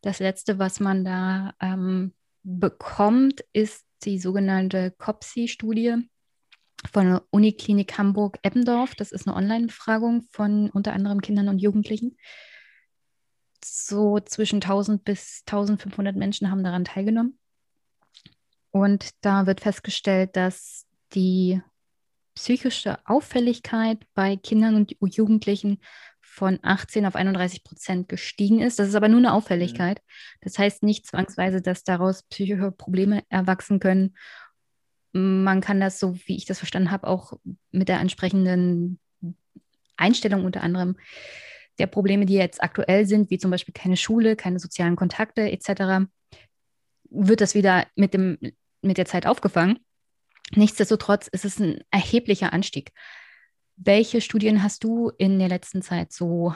Das 0.00 0.18
Letzte, 0.18 0.58
was 0.58 0.80
man 0.80 1.04
da 1.04 1.54
ähm, 1.60 2.14
bekommt, 2.42 3.44
ist 3.52 3.84
die 4.04 4.18
sogenannte 4.18 4.90
COPSI-Studie 4.98 6.08
von 6.90 7.06
der 7.06 7.22
Uniklinik 7.30 7.96
Hamburg-Eppendorf. 7.96 8.94
Das 8.96 9.12
ist 9.12 9.28
eine 9.28 9.36
Online-Befragung 9.36 10.26
von 10.30 10.70
unter 10.70 10.92
anderem 10.92 11.20
Kindern 11.20 11.48
und 11.48 11.60
Jugendlichen. 11.60 12.16
So 13.64 14.18
zwischen 14.18 14.56
1000 14.56 15.04
bis 15.04 15.42
1500 15.46 16.16
Menschen 16.16 16.50
haben 16.50 16.64
daran 16.64 16.84
teilgenommen. 16.84 17.38
Und 18.70 19.10
da 19.20 19.46
wird 19.46 19.60
festgestellt, 19.60 20.34
dass 20.34 20.86
die 21.14 21.60
psychische 22.34 22.98
Auffälligkeit 23.06 24.04
bei 24.14 24.36
Kindern 24.36 24.86
und 24.98 25.14
Jugendlichen 25.14 25.80
von 26.32 26.58
18 26.62 27.04
auf 27.04 27.14
31 27.14 27.62
Prozent 27.62 28.08
gestiegen 28.08 28.62
ist. 28.62 28.78
Das 28.78 28.88
ist 28.88 28.94
aber 28.94 29.08
nur 29.08 29.18
eine 29.18 29.34
Auffälligkeit. 29.34 30.00
Das 30.40 30.58
heißt 30.58 30.82
nicht 30.82 31.06
zwangsweise, 31.06 31.60
dass 31.60 31.84
daraus 31.84 32.22
psychische 32.22 32.72
Probleme 32.72 33.22
erwachsen 33.28 33.80
können. 33.80 34.16
Man 35.12 35.60
kann 35.60 35.78
das, 35.78 36.00
so 36.00 36.16
wie 36.24 36.38
ich 36.38 36.46
das 36.46 36.56
verstanden 36.56 36.90
habe, 36.90 37.06
auch 37.06 37.34
mit 37.70 37.90
der 37.90 38.00
entsprechenden 38.00 38.98
Einstellung 39.98 40.46
unter 40.46 40.62
anderem 40.62 40.96
der 41.78 41.86
Probleme, 41.86 42.24
die 42.24 42.34
jetzt 42.34 42.62
aktuell 42.62 43.04
sind, 43.04 43.28
wie 43.30 43.38
zum 43.38 43.50
Beispiel 43.50 43.74
keine 43.74 43.98
Schule, 43.98 44.34
keine 44.34 44.58
sozialen 44.58 44.96
Kontakte 44.96 45.42
etc., 45.52 46.06
wird 47.10 47.42
das 47.42 47.54
wieder 47.54 47.86
mit, 47.94 48.14
dem, 48.14 48.38
mit 48.80 48.96
der 48.96 49.04
Zeit 49.04 49.26
aufgefangen. 49.26 49.80
Nichtsdestotrotz 50.54 51.28
ist 51.28 51.44
es 51.44 51.60
ein 51.60 51.84
erheblicher 51.90 52.54
Anstieg. 52.54 52.92
Welche 53.84 54.20
Studien 54.20 54.62
hast 54.62 54.84
du 54.84 55.10
in 55.18 55.38
der 55.38 55.48
letzten 55.48 55.82
Zeit 55.82 56.12
so 56.12 56.54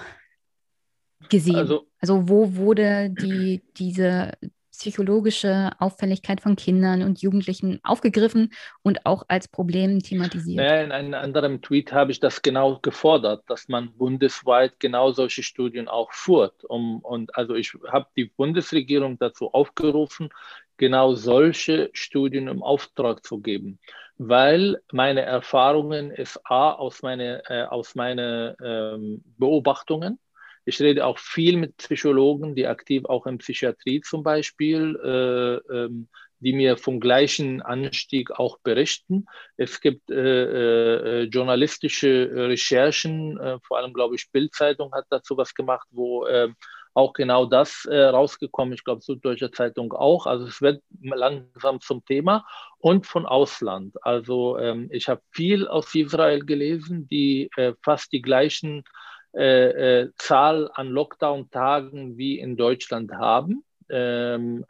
gesehen? 1.29 1.57
Also, 1.57 1.87
also 2.01 2.29
wo 2.29 2.55
wurde 2.55 3.11
die, 3.11 3.63
diese 3.77 4.33
psychologische 4.77 5.71
Auffälligkeit 5.79 6.41
von 6.41 6.55
Kindern 6.55 7.03
und 7.03 7.23
Jugendlichen 7.23 7.81
aufgegriffen 7.83 8.53
und 8.83 9.07
auch 9.07 9.25
als 9.29 9.49
Problem 9.49 10.01
thematisiert? 10.01 10.65
Ja, 10.65 10.83
in 10.83 10.93
einem 10.93 11.15
anderen 11.15 11.63
Tweet 11.63 11.93
habe 11.93 12.13
ich 12.13 12.21
das 12.21 12.43
genau 12.43 12.79
gefordert, 12.81 13.45
dass 13.49 13.69
man 13.69 13.93
bundesweit 13.97 14.79
genau 14.79 15.13
solche 15.13 15.43
Studien 15.43 15.89
auch 15.89 16.13
führt. 16.13 16.65
Um, 16.65 17.01
und 17.01 17.35
also 17.37 17.55
ich 17.55 17.73
habe 17.89 18.07
die 18.17 18.27
Bundesregierung 18.27 19.19
dazu 19.19 19.53
aufgerufen, 19.53 20.29
genau 20.77 21.15
solche 21.15 21.91
Studien 21.93 22.49
im 22.49 22.63
Auftrag 22.63 23.25
zu 23.25 23.41
geben, 23.41 23.79
weil 24.19 24.79
meine 24.93 25.23
Erfahrungen 25.23 26.11
ist 26.11 26.41
A, 26.45 26.73
aus 26.73 27.03
meinen 27.03 27.41
äh, 27.49 27.65
aus 27.69 27.95
meine, 27.95 28.57
ähm, 28.63 29.23
Beobachtungen. 29.39 30.19
Ich 30.65 30.81
rede 30.81 31.07
auch 31.07 31.19
viel 31.19 31.57
mit 31.57 31.77
Psychologen, 31.77 32.57
die 32.57 32.67
aktiv 32.67 33.05
auch 33.05 33.27
in 33.27 33.39
Psychiatrie 33.39 34.01
zum 34.01 34.25
Beispiel, 34.25 34.99
äh, 35.03 35.75
ähm, 35.75 36.09
die 36.41 36.53
mir 36.53 36.77
vom 36.77 37.01
gleichen 37.01 37.63
Anstieg 37.63 38.33
auch 38.33 38.59
berichten. 38.59 39.27
Es 39.57 39.81
gibt 39.81 40.11
äh, 40.11 41.23
äh, 41.23 41.23
journalistische 41.25 42.31
Recherchen, 42.49 43.39
äh, 43.39 43.59
vor 43.63 43.79
allem 43.79 43.93
glaube 43.93 44.17
ich 44.17 44.31
Bildzeitung 44.33 44.93
hat 44.93 45.07
dazu 45.09 45.37
was 45.37 45.55
gemacht, 45.55 45.87
wo 45.93 46.27
ähm, 46.27 46.57
auch 46.97 47.13
genau 47.13 47.45
das 47.45 47.85
äh, 47.85 48.05
rausgekommen. 48.05 48.73
Ich 48.73 48.83
glaube, 48.83 49.03
Süddeutsche 49.03 49.51
Zeitung 49.51 49.93
auch. 49.93 50.27
Also 50.27 50.47
es 50.47 50.63
wird 50.63 50.83
langsam 51.03 51.81
zum 51.81 52.05
Thema 52.05 52.47
und 52.79 53.07
von 53.07 53.27
Ausland. 53.27 53.95
Also 54.03 54.59
ähm, 54.59 54.89
ich 54.91 55.09
habe 55.09 55.21
viel 55.31 55.69
aus 55.69 55.95
Israel 55.95 56.45
gelesen, 56.45 57.07
die 57.09 57.51
äh, 57.57 57.75
fast 57.83 58.13
die 58.13 58.23
gleichen 58.23 58.83
äh, 59.35 60.05
äh, 60.05 60.11
Zahl 60.17 60.71
an 60.73 60.89
Lockdown-Tagen 60.89 62.17
wie 62.17 62.39
in 62.39 62.57
Deutschland 62.57 63.13
haben. 63.13 63.63
Ähm, 63.91 64.65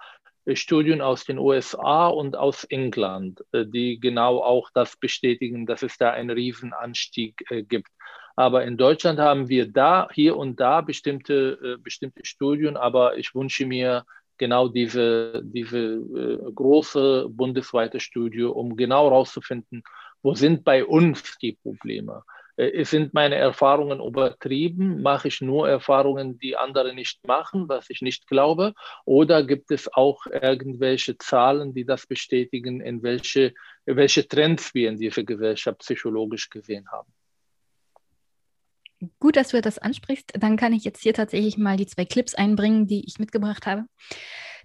Studien 0.55 1.01
aus 1.01 1.25
den 1.25 1.39
USA 1.39 2.09
und 2.09 2.37
aus 2.37 2.65
England, 2.65 3.45
äh, 3.53 3.67
die 3.67 4.01
genau 4.01 4.43
auch 4.43 4.71
das 4.75 4.97
bestätigen, 4.97 5.67
dass 5.67 5.85
es 5.85 5.97
da 5.97 6.11
einen 6.11 6.31
Riesenanstieg 6.31 7.49
äh, 7.51 7.63
gibt. 7.63 7.89
Aber 8.37 8.65
in 8.65 8.77
Deutschland 8.77 9.19
haben 9.19 9.49
wir 9.49 9.73
da, 9.73 10.09
hier 10.13 10.37
und 10.37 10.61
da 10.61 10.83
bestimmte, 10.83 11.59
äh, 11.63 11.83
bestimmte 11.83 12.25
Studien, 12.25 12.77
aber 12.77 13.17
ich 13.17 13.35
wünsche 13.35 13.67
mir 13.67 14.05
genau 14.39 14.69
diese, 14.69 15.43
diese 15.43 15.99
große 16.55 17.29
bundesweite 17.31 18.01
Studie, 18.01 18.43
um 18.43 18.77
genau 18.77 19.07
herauszufinden, 19.11 19.83
wo 20.23 20.35
sind 20.35 20.65
bei 20.65 20.85
uns 20.85 21.39
die 21.39 21.53
Probleme. 21.63 22.23
Äh, 22.57 22.85
sind 22.85 23.15
meine 23.15 23.37
Erfahrungen 23.37 24.01
übertrieben? 24.01 25.03
Mache 25.03 25.29
ich 25.29 25.41
nur 25.41 25.69
Erfahrungen, 25.69 26.39
die 26.39 26.57
andere 26.57 26.95
nicht 26.95 27.27
machen, 27.27 27.69
was 27.69 27.91
ich 27.91 28.03
nicht 28.03 28.27
glaube? 28.27 28.73
Oder 29.05 29.45
gibt 29.45 29.71
es 29.71 29.93
auch 29.93 30.27
irgendwelche 30.27 31.19
Zahlen, 31.19 31.75
die 31.75 31.85
das 31.85 32.07
bestätigen, 32.07 32.81
in 32.81 33.03
welche, 33.03 33.55
welche 33.85 34.27
Trends 34.27 34.75
wir 34.75 34.89
in 34.89 34.99
dieser 34.99 35.25
Gesellschaft 35.25 35.79
psychologisch 35.79 36.51
gesehen 36.51 36.87
haben? 36.91 37.13
Gut, 39.19 39.37
dass 39.37 39.49
du 39.49 39.61
das 39.61 39.79
ansprichst. 39.79 40.33
Dann 40.39 40.57
kann 40.57 40.73
ich 40.73 40.85
jetzt 40.85 41.03
hier 41.03 41.15
tatsächlich 41.15 41.59
mal 41.59 41.77
die 41.77 41.87
zwei 41.87 42.05
Clips 42.05 42.35
einbringen, 42.35 42.87
die 42.87 43.05
ich 43.07 43.19
mitgebracht 43.19 43.67
habe. 43.67 43.85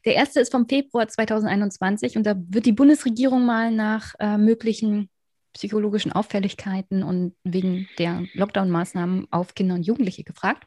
Der 0.05 0.15
erste 0.15 0.39
ist 0.39 0.51
vom 0.51 0.67
Februar 0.67 1.07
2021 1.07 2.17
und 2.17 2.25
da 2.25 2.35
wird 2.37 2.65
die 2.65 2.71
Bundesregierung 2.71 3.45
mal 3.45 3.71
nach 3.71 4.13
äh, 4.19 4.37
möglichen 4.37 5.09
psychologischen 5.53 6.11
Auffälligkeiten 6.11 7.03
und 7.03 7.35
wegen 7.43 7.87
der 7.99 8.23
Lockdown-Maßnahmen 8.33 9.27
auf 9.31 9.53
Kinder 9.53 9.75
und 9.75 9.85
Jugendliche 9.85 10.23
gefragt 10.23 10.65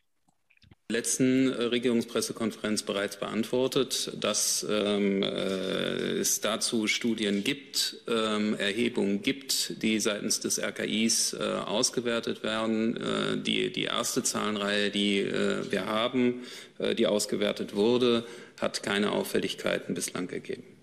letzten 0.93 1.51
äh, 1.51 1.63
Regierungspressekonferenz 1.63 2.83
bereits 2.83 3.17
beantwortet, 3.17 4.13
dass 4.21 4.67
ähm, 4.69 5.23
äh, 5.23 6.19
es 6.19 6.43
dazu 6.43 6.87
Studien 6.89 7.43
gibt, 7.43 7.97
ähm, 8.07 8.55
Erhebungen 8.59 9.23
gibt, 9.23 9.83
die 9.83 9.99
seitens 9.99 10.41
des 10.41 10.59
RKIs 10.59 11.33
äh, 11.33 11.43
ausgewertet 11.43 12.43
werden. 12.43 12.99
Äh, 12.99 13.39
die, 13.39 13.73
die 13.73 13.85
erste 13.85 14.23
Zahlenreihe, 14.23 14.91
die 14.91 15.21
äh, 15.21 15.71
wir 15.71 15.87
haben, 15.87 16.43
äh, 16.79 16.95
die 16.95 17.07
ausgewertet 17.07 17.75
wurde, 17.75 18.27
hat 18.61 18.83
keine 18.83 19.13
Auffälligkeiten 19.13 19.95
bislang 19.95 20.29
gegeben 20.29 20.74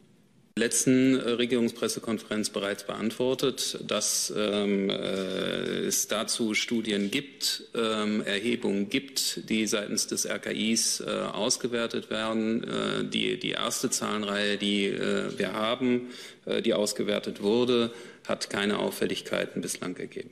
letzten 0.62 1.16
äh, 1.16 1.32
Regierungspressekonferenz 1.32 2.52
bereits 2.52 2.86
beantwortet, 2.86 3.80
dass 3.86 4.32
ähm, 4.36 4.90
äh, 4.90 4.94
es 4.94 6.08
dazu 6.08 6.54
Studien 6.54 7.12
gibt, 7.12 7.64
ähm, 7.76 8.22
Erhebungen 8.22 8.90
gibt, 8.90 9.50
die 9.50 9.68
seitens 9.68 10.08
des 10.08 10.26
RKIs 10.26 11.02
äh, 11.02 11.10
ausgewertet 11.10 12.10
werden. 12.10 12.64
Äh, 12.64 13.04
die, 13.06 13.40
die 13.40 13.52
erste 13.52 13.90
Zahlenreihe, 13.90 14.58
die 14.58 14.86
äh, 14.86 15.38
wir 15.38 15.54
haben, 15.54 16.10
äh, 16.46 16.62
die 16.62 16.74
ausgewertet 16.74 17.42
wurde, 17.42 17.92
hat 18.28 18.50
keine 18.50 18.80
Auffälligkeiten 18.80 19.62
bislang 19.62 19.96
gegeben. 19.96 20.32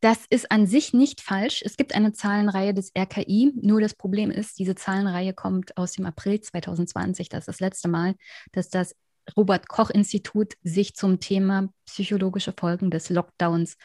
Das 0.00 0.24
ist 0.30 0.50
an 0.50 0.66
sich 0.66 0.94
nicht 0.94 1.20
falsch. 1.20 1.62
Es 1.64 1.76
gibt 1.76 1.94
eine 1.94 2.12
Zahlenreihe 2.12 2.72
des 2.72 2.92
RKI. 2.96 3.52
Nur 3.60 3.80
das 3.80 3.94
Problem 3.94 4.30
ist, 4.30 4.58
diese 4.58 4.74
Zahlenreihe 4.74 5.34
kommt 5.34 5.76
aus 5.76 5.92
dem 5.92 6.06
April 6.06 6.40
2020. 6.40 7.28
Das 7.28 7.40
ist 7.40 7.48
das 7.48 7.60
letzte 7.60 7.88
Mal, 7.88 8.14
dass 8.52 8.70
das 8.70 8.94
Robert 9.36 9.68
Koch 9.68 9.90
Institut 9.90 10.54
sich 10.62 10.94
zum 10.94 11.20
Thema 11.20 11.68
psychologische 11.86 12.54
Folgen 12.58 12.90
des 12.90 13.10
Lockdowns 13.10 13.76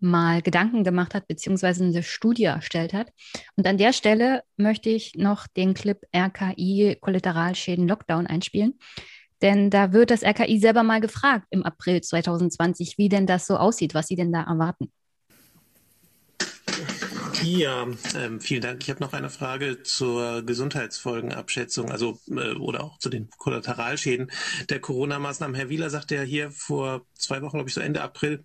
mal 0.00 0.42
Gedanken 0.42 0.82
gemacht 0.82 1.14
hat, 1.14 1.28
beziehungsweise 1.28 1.84
eine 1.84 2.02
Studie 2.02 2.44
erstellt 2.44 2.94
hat. 2.94 3.12
Und 3.56 3.66
an 3.66 3.78
der 3.78 3.92
Stelle 3.92 4.42
möchte 4.56 4.88
ich 4.88 5.14
noch 5.14 5.46
den 5.46 5.74
Clip 5.74 5.98
RKI 6.16 6.96
Kollateralschäden 7.00 7.86
Lockdown 7.86 8.26
einspielen. 8.26 8.78
Denn 9.42 9.70
da 9.70 9.92
wird 9.92 10.10
das 10.10 10.22
RKI 10.22 10.58
selber 10.58 10.82
mal 10.82 11.00
gefragt 11.00 11.46
im 11.50 11.62
April 11.64 12.00
2020, 12.00 12.98
wie 12.98 13.08
denn 13.08 13.26
das 13.26 13.46
so 13.46 13.56
aussieht, 13.56 13.94
was 13.94 14.06
sie 14.06 14.16
denn 14.16 14.32
da 14.32 14.42
erwarten. 14.42 14.92
Ja, 17.42 17.86
ähm, 18.16 18.40
vielen 18.40 18.60
Dank. 18.60 18.82
Ich 18.82 18.90
habe 18.90 19.00
noch 19.00 19.12
eine 19.12 19.30
Frage 19.30 19.82
zur 19.82 20.42
Gesundheitsfolgenabschätzung, 20.42 21.90
also 21.90 22.18
äh, 22.28 22.52
oder 22.54 22.84
auch 22.84 22.98
zu 22.98 23.08
den 23.08 23.30
Kollateralschäden 23.30 24.30
der 24.68 24.80
Corona-Maßnahmen. 24.80 25.54
Herr 25.54 25.68
Wieler 25.70 25.90
sagte 25.90 26.16
ja 26.16 26.22
hier 26.22 26.50
vor 26.50 27.06
zwei 27.14 27.40
Wochen, 27.40 27.56
glaube 27.56 27.68
ich, 27.68 27.74
so 27.74 27.80
Ende 27.80 28.02
April, 28.02 28.44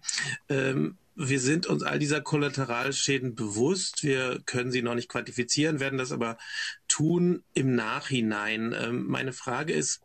ähm, 0.49 0.97
wir 1.15 1.39
sind 1.39 1.65
uns 1.65 1.83
all 1.83 1.99
dieser 1.99 2.21
Kollateralschäden 2.21 3.35
bewusst. 3.35 4.03
Wir 4.03 4.41
können 4.45 4.71
sie 4.71 4.81
noch 4.81 4.95
nicht 4.95 5.09
quantifizieren, 5.09 5.79
werden 5.79 5.97
das 5.97 6.11
aber 6.11 6.37
tun 6.87 7.43
im 7.53 7.75
Nachhinein. 7.75 8.75
Ähm, 8.77 9.05
meine 9.07 9.33
Frage 9.33 9.73
ist, 9.73 10.01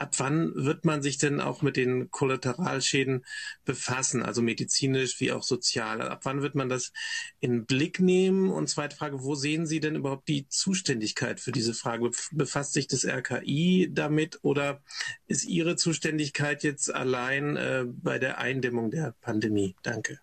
ab 0.00 0.14
wann 0.18 0.52
wird 0.54 0.84
man 0.84 1.02
sich 1.02 1.18
denn 1.18 1.40
auch 1.40 1.60
mit 1.60 1.76
den 1.76 2.10
Kollateralschäden 2.10 3.24
befassen, 3.64 4.22
also 4.22 4.40
medizinisch 4.40 5.20
wie 5.20 5.30
auch 5.30 5.42
sozial? 5.42 6.00
Ab 6.00 6.20
wann 6.24 6.40
wird 6.40 6.54
man 6.54 6.70
das 6.70 6.92
in 7.38 7.66
Blick 7.66 8.00
nehmen? 8.00 8.50
Und 8.50 8.68
zweite 8.68 8.96
Frage, 8.96 9.22
wo 9.22 9.34
sehen 9.34 9.66
Sie 9.66 9.78
denn 9.78 9.96
überhaupt 9.96 10.26
die 10.28 10.48
Zuständigkeit 10.48 11.38
für 11.38 11.52
diese 11.52 11.74
Frage? 11.74 12.10
Befasst 12.32 12.72
sich 12.72 12.86
das 12.86 13.04
RKI 13.04 13.90
damit 13.92 14.38
oder 14.42 14.82
ist 15.26 15.44
Ihre 15.44 15.76
Zuständigkeit 15.76 16.62
jetzt 16.62 16.92
allein 16.92 17.56
äh, 17.56 17.84
bei 17.86 18.18
der 18.18 18.38
Eindämmung 18.38 18.90
der 18.90 19.14
Pandemie? 19.20 19.76
Danke. 19.82 20.18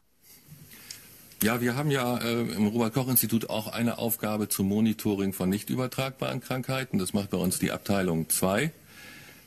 Ja, 1.44 1.62
wir 1.62 1.76
haben 1.76 1.92
ja 1.92 2.18
äh, 2.18 2.42
im 2.42 2.66
Robert-Koch-Institut 2.66 3.52
auch 3.52 3.68
eine 3.68 4.00
Aufgabe 4.00 4.50
zum 4.50 4.68
Monitoring 4.70 5.34
von 5.34 5.50
nicht 5.50 5.70
übertragbaren 5.70 6.42
Krankheiten. 6.42 6.98
Das 6.98 7.14
macht 7.14 7.30
bei 7.30 7.38
uns 7.38 7.60
die 7.60 7.72
Abteilung 7.72 8.28
2. 8.28 8.72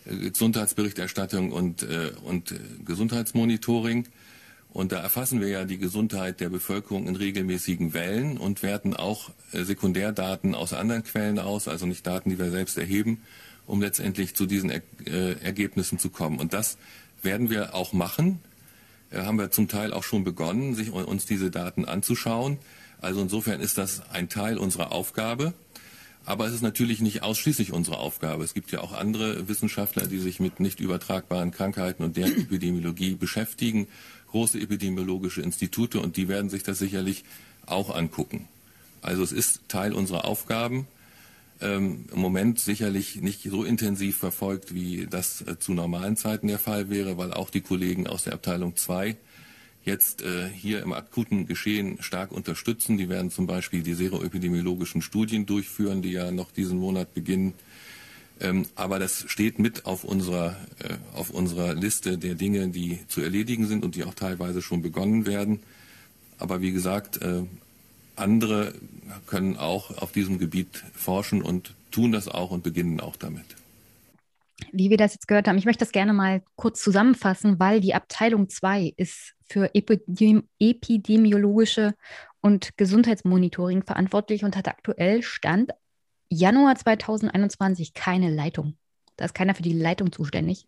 Gesundheitsberichterstattung 0.05 1.53
und, 1.53 1.83
äh, 1.83 2.13
und 2.23 2.53
äh, 2.53 2.57
Gesundheitsmonitoring. 2.85 4.07
Und 4.73 4.93
da 4.93 5.01
erfassen 5.01 5.41
wir 5.41 5.49
ja 5.49 5.65
die 5.65 5.79
Gesundheit 5.79 6.41
der 6.41 6.49
Bevölkerung 6.49 7.09
in 7.09 7.17
regelmäßigen 7.17 7.93
Wellen 7.93 8.39
und 8.39 8.63
werten 8.63 8.95
auch 8.95 9.31
äh, 9.53 9.65
Sekundärdaten 9.65 10.55
aus 10.55 10.73
anderen 10.73 11.03
Quellen 11.03 11.39
aus, 11.39 11.67
also 11.67 11.87
nicht 11.87 12.07
Daten, 12.07 12.31
die 12.31 12.39
wir 12.39 12.51
selbst 12.51 12.79
erheben, 12.79 13.21
um 13.67 13.81
letztendlich 13.81 14.35
zu 14.35 14.47
diesen 14.47 14.71
er 14.71 14.83
äh, 15.07 15.33
Ergebnissen 15.43 15.99
zu 15.99 16.11
kommen. 16.11 16.39
Und 16.39 16.53
das 16.53 16.79
werden 17.23 17.51
wir 17.51 17.75
auch 17.75 17.93
machen. 17.93 18.39
Äh, 19.11 19.23
haben 19.23 19.39
wir 19.39 19.51
zum 19.51 19.69
Teil 19.69 19.93
auch 19.93 20.05
schon 20.05 20.23
begonnen, 20.23 20.75
sich, 20.75 20.93
uns 20.93 21.27
diese 21.27 21.51
Daten 21.51 21.85
anzuschauen. 21.85 22.59
Also 23.01 23.21
insofern 23.21 23.61
ist 23.61 23.77
das 23.77 24.03
ein 24.11 24.29
Teil 24.29 24.57
unserer 24.57 24.93
Aufgabe. 24.93 25.53
Aber 26.25 26.47
es 26.47 26.55
ist 26.55 26.63
natürlich 26.63 27.01
nicht 27.01 27.23
ausschließlich 27.23 27.73
unsere 27.73 27.99
Aufgabe. 27.99 28.45
Es 28.45 28.55
gibt 28.55 28.71
ja 28.73 28.81
auch 28.81 28.93
andere 28.93 29.49
Wissenschaftler, 29.49 30.07
die 30.07 30.19
sich 30.19 30.39
mit 30.39 30.61
nicht 30.61 30.81
übertragbaren 30.81 31.51
Krankheiten 31.51 32.05
und 32.05 32.17
deren 32.17 32.37
Epidemiologie 32.43 33.15
beschäftigen, 33.15 33.89
große 34.31 34.61
epidemiologische 34.61 35.43
Institute, 35.43 35.99
und 35.99 36.17
die 36.17 36.29
werden 36.29 36.51
sich 36.51 36.63
das 36.63 36.79
sicherlich 36.79 37.25
auch 37.67 37.95
angucken. 37.95 38.49
Also 39.03 39.23
es 39.23 39.33
ist 39.33 39.63
Teil 39.69 39.93
unserer 39.93 40.25
Aufgaben. 40.25 40.87
Ähm, 41.61 42.07
Im 42.13 42.21
Moment 42.21 42.59
sicherlich 42.59 43.17
nicht 43.17 43.43
so 43.43 43.65
intensiv 43.65 44.19
verfolgt, 44.19 44.75
wie 44.75 45.07
das 45.09 45.43
äh, 45.43 45.59
zu 45.59 45.73
normalen 45.73 46.17
Zeiten 46.17 46.49
der 46.49 46.59
Fall 46.59 46.91
wäre, 46.91 47.19
weil 47.19 47.33
auch 47.33 47.51
die 47.51 47.61
Kollegen 47.61 48.07
aus 48.07 48.25
der 48.25 48.35
Abteilung 48.35 48.77
2 48.77 49.17
jetzt 49.85 50.23
äh, 50.23 50.49
hier 50.49 50.83
im 50.83 50.93
akuten 50.93 51.47
Geschehen 51.47 52.03
stark 52.03 52.33
unterstützen. 52.33 52.99
Die 52.99 53.09
werden 53.09 53.31
zum 53.31 53.47
Beispiel 53.47 53.83
die 53.83 53.95
seroepidemiologischen 53.95 55.03
Studien 55.03 55.47
durchführen, 55.47 56.03
die 56.03 56.13
ja 56.13 56.31
noch 56.31 56.51
diesen 56.51 56.79
Monat 56.79 57.15
beginnen. 57.15 57.55
Ähm, 58.41 58.67
aber 58.75 58.99
das 58.99 59.25
steht 59.29 59.59
mit 59.59 59.87
auf 59.87 60.05
unserer, 60.05 60.57
äh, 60.79 60.95
auf 61.15 61.31
unserer 61.31 61.75
Liste 61.75 62.19
der 62.19 62.35
Dinge, 62.35 62.69
die 62.69 63.01
zu 63.09 63.21
erledigen 63.21 63.67
sind 63.67 63.85
und 63.85 63.95
die 63.97 64.05
auch 64.05 64.15
teilweise 64.15 64.63
schon 64.63 64.83
begonnen 64.83 65.27
werden. 65.27 65.61
Aber 66.39 66.61
wie 66.61 66.73
gesagt, 66.73 67.21
äh, 67.23 67.43
andere 68.17 68.75
können 69.27 69.57
auch 69.57 69.97
auf 69.99 70.13
diesem 70.13 70.39
Gebiet 70.39 70.85
forschen 70.95 71.43
und 71.43 71.75
tun 71.91 72.13
das 72.13 72.29
auch 72.29 72.51
und 72.51 72.63
beginnen 72.63 73.01
auch 73.01 73.17
damit 73.17 73.60
wie 74.73 74.91
wir 74.91 74.97
das 74.97 75.15
jetzt 75.15 75.29
gehört 75.29 75.49
haben, 75.49 75.59
ich 75.59 75.65
möchte 75.65 75.85
das 75.85 75.93
gerne 75.93 76.13
mal 76.13 76.43
kurz 76.57 76.83
zusammenfassen, 76.83 77.59
weil 77.59 77.81
die 77.81 77.95
Abteilung 77.95 78.49
2 78.49 78.95
ist 78.97 79.35
für 79.49 79.75
Epidemi 79.75 80.43
epidemiologische 80.59 81.95
und 82.41 82.77
Gesundheitsmonitoring 82.77 83.83
verantwortlich 83.83 84.45
und 84.45 84.57
hat 84.57 84.69
aktuell 84.69 85.23
Stand 85.23 85.73
Januar 86.29 86.77
2021 86.77 87.93
keine 87.93 88.31
Leitung. 88.31 88.79
Da 89.17 89.25
ist 89.25 89.35
keiner 89.35 89.55
für 89.55 89.63
die 89.63 89.73
Leitung 89.73 90.13
zuständig. 90.13 90.67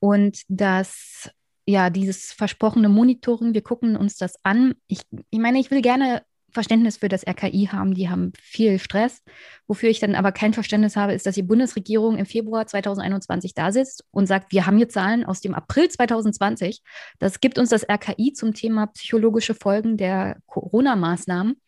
Und 0.00 0.42
das, 0.48 1.30
ja, 1.66 1.90
dieses 1.90 2.32
versprochene 2.32 2.88
Monitoring, 2.88 3.54
wir 3.54 3.62
gucken 3.62 3.96
uns 3.96 4.16
das 4.16 4.34
an. 4.42 4.74
Ich, 4.86 5.02
ich 5.30 5.38
meine, 5.38 5.60
ich 5.60 5.70
will 5.70 5.82
gerne 5.82 6.22
Verständnis 6.54 6.98
für 6.98 7.08
das 7.08 7.26
RKI 7.26 7.68
haben. 7.70 7.94
Die 7.94 8.08
haben 8.08 8.32
viel 8.40 8.78
Stress. 8.78 9.22
Wofür 9.66 9.90
ich 9.90 10.00
dann 10.00 10.14
aber 10.14 10.32
kein 10.32 10.54
Verständnis 10.54 10.96
habe, 10.96 11.12
ist, 11.12 11.26
dass 11.26 11.34
die 11.34 11.42
Bundesregierung 11.42 12.16
im 12.16 12.26
Februar 12.26 12.66
2021 12.66 13.54
da 13.54 13.72
sitzt 13.72 14.04
und 14.10 14.26
sagt, 14.26 14.52
wir 14.52 14.66
haben 14.66 14.76
hier 14.76 14.88
Zahlen 14.88 15.24
aus 15.24 15.40
dem 15.40 15.54
April 15.54 15.88
2020. 15.88 16.80
Das 17.18 17.40
gibt 17.40 17.58
uns 17.58 17.70
das 17.70 17.86
RKI 17.88 18.32
zum 18.32 18.54
Thema 18.54 18.86
psychologische 18.86 19.54
Folgen 19.54 19.96
der 19.96 20.38
Corona-Maßnahmen. 20.46 21.60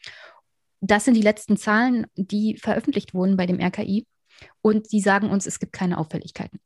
Das 0.81 1.05
sind 1.05 1.14
die 1.14 1.22
letzten 1.22 1.57
Zahlen, 1.57 2.07
die 2.14 2.57
veröffentlicht 2.57 3.12
wurden 3.12 3.37
bei 3.37 3.46
dem 3.46 3.61
RKI. 3.61 4.07
Und 4.62 4.92
die 4.92 5.01
sagen 5.01 5.31
uns, 5.31 5.46
es 5.46 5.59
gibt 5.59 5.72
keine 5.72 5.99
Auffälligkeiten. 5.99 6.61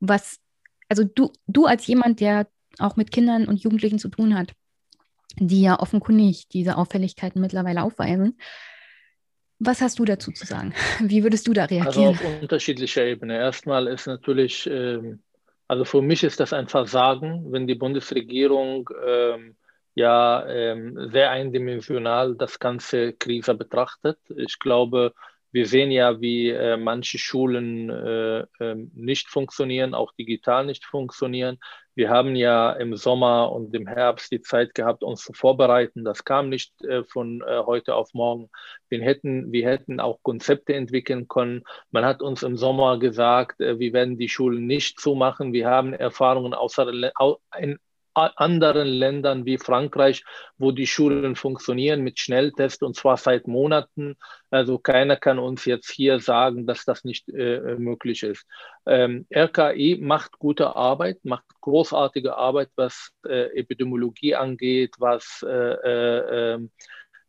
Was, 0.00 0.38
also 0.88 1.04
du, 1.04 1.30
du 1.46 1.66
als 1.66 1.86
jemand, 1.86 2.20
der 2.20 2.46
auch 2.78 2.96
mit 2.96 3.10
Kindern 3.10 3.46
und 3.46 3.62
Jugendlichen 3.62 3.98
zu 3.98 4.08
tun 4.08 4.36
hat, 4.36 4.52
die 5.38 5.62
ja 5.62 5.78
offenkundig 5.78 6.48
diese 6.48 6.76
Auffälligkeiten 6.76 7.40
mittlerweile 7.40 7.82
aufweisen. 7.82 8.38
Was 9.58 9.80
hast 9.80 9.98
du 9.98 10.04
dazu 10.04 10.32
zu 10.32 10.46
sagen? 10.46 10.74
Wie 11.00 11.22
würdest 11.22 11.46
du 11.46 11.52
da 11.52 11.64
reagieren? 11.64 12.08
Also 12.08 12.24
auf 12.26 12.42
unterschiedlicher 12.42 13.04
Ebene. 13.04 13.36
Erstmal 13.36 13.86
ist 13.86 14.06
natürlich, 14.06 14.68
ähm, 14.70 15.22
also 15.68 15.84
für 15.84 16.02
mich 16.02 16.24
ist 16.24 16.40
das 16.40 16.52
ein 16.52 16.68
Versagen, 16.68 17.52
wenn 17.52 17.66
die 17.66 17.74
Bundesregierung 17.74 18.90
ähm, 19.06 19.56
ja 19.94 20.46
ähm, 20.46 21.10
sehr 21.12 21.30
eindimensional 21.30 22.34
das 22.36 22.58
ganze 22.58 23.12
Krise 23.12 23.54
betrachtet. 23.54 24.18
Ich 24.36 24.58
glaube, 24.58 25.14
wir 25.54 25.66
sehen 25.66 25.92
ja, 25.92 26.20
wie 26.20 26.50
äh, 26.50 26.76
manche 26.76 27.16
Schulen 27.16 27.88
äh, 27.88 28.40
äh, 28.58 28.74
nicht 28.92 29.28
funktionieren, 29.28 29.94
auch 29.94 30.12
digital 30.12 30.66
nicht 30.66 30.84
funktionieren. 30.84 31.58
Wir 31.94 32.10
haben 32.10 32.34
ja 32.34 32.72
im 32.72 32.96
Sommer 32.96 33.52
und 33.52 33.74
im 33.74 33.86
Herbst 33.86 34.32
die 34.32 34.40
Zeit 34.40 34.74
gehabt, 34.74 35.04
uns 35.04 35.22
zu 35.22 35.32
vorbereiten. 35.32 36.04
Das 36.04 36.24
kam 36.24 36.48
nicht 36.48 36.82
äh, 36.84 37.04
von 37.04 37.42
äh, 37.42 37.60
heute 37.64 37.94
auf 37.94 38.14
morgen. 38.14 38.50
Wir 38.88 39.00
hätten, 39.02 39.52
wir 39.52 39.68
hätten 39.68 40.00
auch 40.00 40.18
Konzepte 40.22 40.74
entwickeln 40.74 41.28
können. 41.28 41.62
Man 41.92 42.04
hat 42.04 42.20
uns 42.20 42.42
im 42.42 42.56
Sommer 42.56 42.98
gesagt, 42.98 43.60
äh, 43.60 43.78
wir 43.78 43.92
werden 43.92 44.18
die 44.18 44.28
Schulen 44.28 44.66
nicht 44.66 44.98
zumachen. 45.00 45.52
Wir 45.52 45.68
haben 45.68 45.92
Erfahrungen 45.92 46.54
außer, 46.54 46.88
in 47.58 47.78
anderen 48.14 48.88
Ländern 48.88 49.44
wie 49.44 49.58
Frankreich, 49.58 50.24
wo 50.58 50.70
die 50.70 50.86
Schulen 50.86 51.36
funktionieren 51.36 52.02
mit 52.02 52.18
Schnelltests 52.18 52.82
und 52.82 52.96
zwar 52.96 53.16
seit 53.16 53.46
Monaten. 53.46 54.16
Also 54.50 54.78
keiner 54.78 55.16
kann 55.16 55.38
uns 55.38 55.64
jetzt 55.64 55.90
hier 55.90 56.20
sagen, 56.20 56.66
dass 56.66 56.84
das 56.84 57.04
nicht 57.04 57.28
äh, 57.28 57.76
möglich 57.76 58.22
ist. 58.22 58.46
Ähm, 58.86 59.26
RKI 59.34 59.98
macht 60.00 60.38
gute 60.38 60.76
Arbeit, 60.76 61.18
macht 61.24 61.44
großartige 61.60 62.36
Arbeit, 62.36 62.70
was 62.76 63.10
äh, 63.26 63.58
Epidemiologie 63.58 64.34
angeht, 64.34 64.94
was 64.98 65.44
äh, 65.46 65.48
äh 65.48 66.54
ähm, 66.54 66.70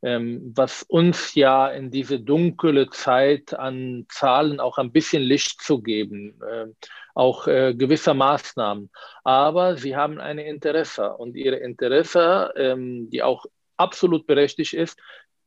ähm, 0.06 0.54
was 0.56 0.84
uns 0.84 1.34
ja 1.34 1.68
in 1.68 1.90
diese 1.90 2.20
dunkle 2.20 2.90
Zeit 2.92 3.54
an 3.54 4.06
Zahlen 4.10 4.60
auch 4.60 4.78
ein 4.78 4.92
bisschen 4.92 5.24
Licht 5.24 5.62
zu 5.64 5.82
geben. 5.82 6.40
Auch 7.16 7.48
äh, 7.48 7.74
gewisser 7.74 8.14
Maßnahmen. 8.14 8.92
Aber 9.24 9.78
sie 9.78 9.96
haben 9.96 10.20
ein 10.20 10.38
Interesse 10.38 11.14
und 11.14 11.36
ihre 11.36 11.56
Interesse, 11.56 12.54
ähm, 12.56 13.10
die 13.10 13.24
auch 13.24 13.46
absolut 13.78 14.28
berechtigt 14.28 14.74
ist, 14.74 15.00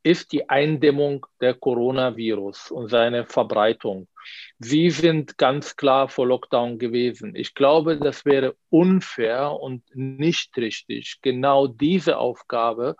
ist 0.03 0.31
die 0.31 0.49
Eindämmung 0.49 1.25
der 1.41 1.53
Coronavirus 1.53 2.71
und 2.71 2.89
seine 2.89 3.25
Verbreitung. 3.25 4.07
Sie 4.57 4.89
sind 4.89 5.37
ganz 5.37 5.75
klar 5.75 6.09
vor 6.09 6.27
Lockdown 6.27 6.79
gewesen. 6.79 7.35
Ich 7.35 7.53
glaube, 7.53 7.97
das 7.97 8.25
wäre 8.25 8.55
unfair 8.69 9.51
und 9.51 9.83
nicht 9.93 10.57
richtig, 10.57 11.19
genau 11.21 11.67
diese 11.67 12.17
Aufgabe 12.17 12.95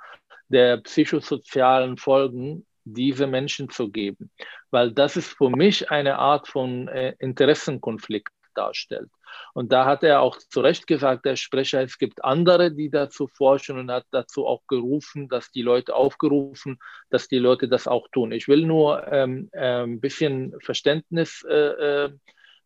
der 0.49 0.77
psychosozialen 0.77 1.97
Folgen 1.97 2.65
diese 2.83 3.27
Menschen 3.27 3.69
zu 3.69 3.89
geben, 3.89 4.31
weil 4.71 4.91
das 4.91 5.15
ist 5.15 5.37
für 5.37 5.49
mich 5.49 5.91
eine 5.91 6.17
Art 6.17 6.47
von 6.47 6.87
äh, 6.87 7.13
Interessenkonflikt 7.19 8.33
darstellt. 8.59 9.09
Und 9.53 9.71
da 9.71 9.85
hat 9.85 10.03
er 10.03 10.21
auch 10.21 10.37
zu 10.37 10.59
Recht 10.61 10.85
gesagt, 10.85 11.25
der 11.25 11.35
Sprecher, 11.35 11.81
es 11.81 11.97
gibt 11.97 12.23
andere, 12.23 12.71
die 12.71 12.89
dazu 12.89 13.27
forschen 13.27 13.79
und 13.79 13.91
hat 13.91 14.05
dazu 14.11 14.45
auch 14.45 14.61
gerufen, 14.67 15.29
dass 15.29 15.51
die 15.51 15.61
Leute 15.61 15.95
aufgerufen, 15.95 16.77
dass 17.09 17.27
die 17.27 17.39
Leute 17.39 17.67
das 17.67 17.87
auch 17.87 18.07
tun. 18.11 18.31
Ich 18.31 18.47
will 18.47 18.65
nur 18.65 19.07
ähm, 19.11 19.49
äh, 19.53 19.83
ein 19.83 19.99
bisschen 19.99 20.55
Verständnis 20.61 21.43
äh, 21.49 22.09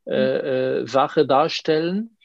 äh, 0.06 0.82
äh, 0.82 0.88
Sache 0.88 1.26
darstellen. 1.26 2.18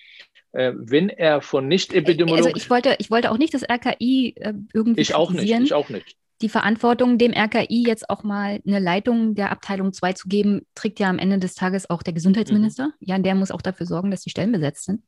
Äh, 0.53 0.73
wenn 0.75 1.11
er 1.11 1.43
von 1.43 1.69
nicht 1.69 1.93
epidemiologisch. 1.93 2.47
Also 2.47 2.57
ich 2.57 2.71
wollte, 2.71 2.97
ich 2.99 3.11
wollte 3.11 3.31
auch 3.31 3.39
nicht 3.39 3.53
das 3.53 3.65
RKI 3.65 4.35
äh, 4.37 4.55
irgendwie. 4.73 5.01
Ich 5.01 5.15
auch 5.15 5.31
nicht, 5.31 5.51
ich 5.51 5.75
auch 5.75 5.91
nicht 5.91 6.18
die 6.41 6.49
Verantwortung, 6.49 7.19
dem 7.19 7.33
RKI 7.33 7.85
jetzt 7.87 8.09
auch 8.11 8.23
mal 8.23 8.61
eine 8.67 8.79
Leitung 8.79 9.35
der 9.35 9.51
Abteilung 9.51 9.93
2 9.93 10.13
zu 10.13 10.29
geben, 10.29 10.67
trägt 10.75 11.01
ja 11.01 11.09
am 11.09 11.19
Ende 11.19 11.39
des 11.39 11.55
Tages 11.55 11.91
auch 11.91 12.03
der 12.03 12.13
Gesundheitsminister. 12.13 12.87
Mhm. 12.87 12.93
Ja, 13.01 13.19
der 13.19 13.35
muss 13.35 13.51
auch 13.51 13.63
dafür 13.63 13.87
sorgen, 13.87 14.11
dass 14.11 14.23
die 14.23 14.31
Stellen 14.31 14.53
besetzt 14.53 14.85
sind. 14.85 15.03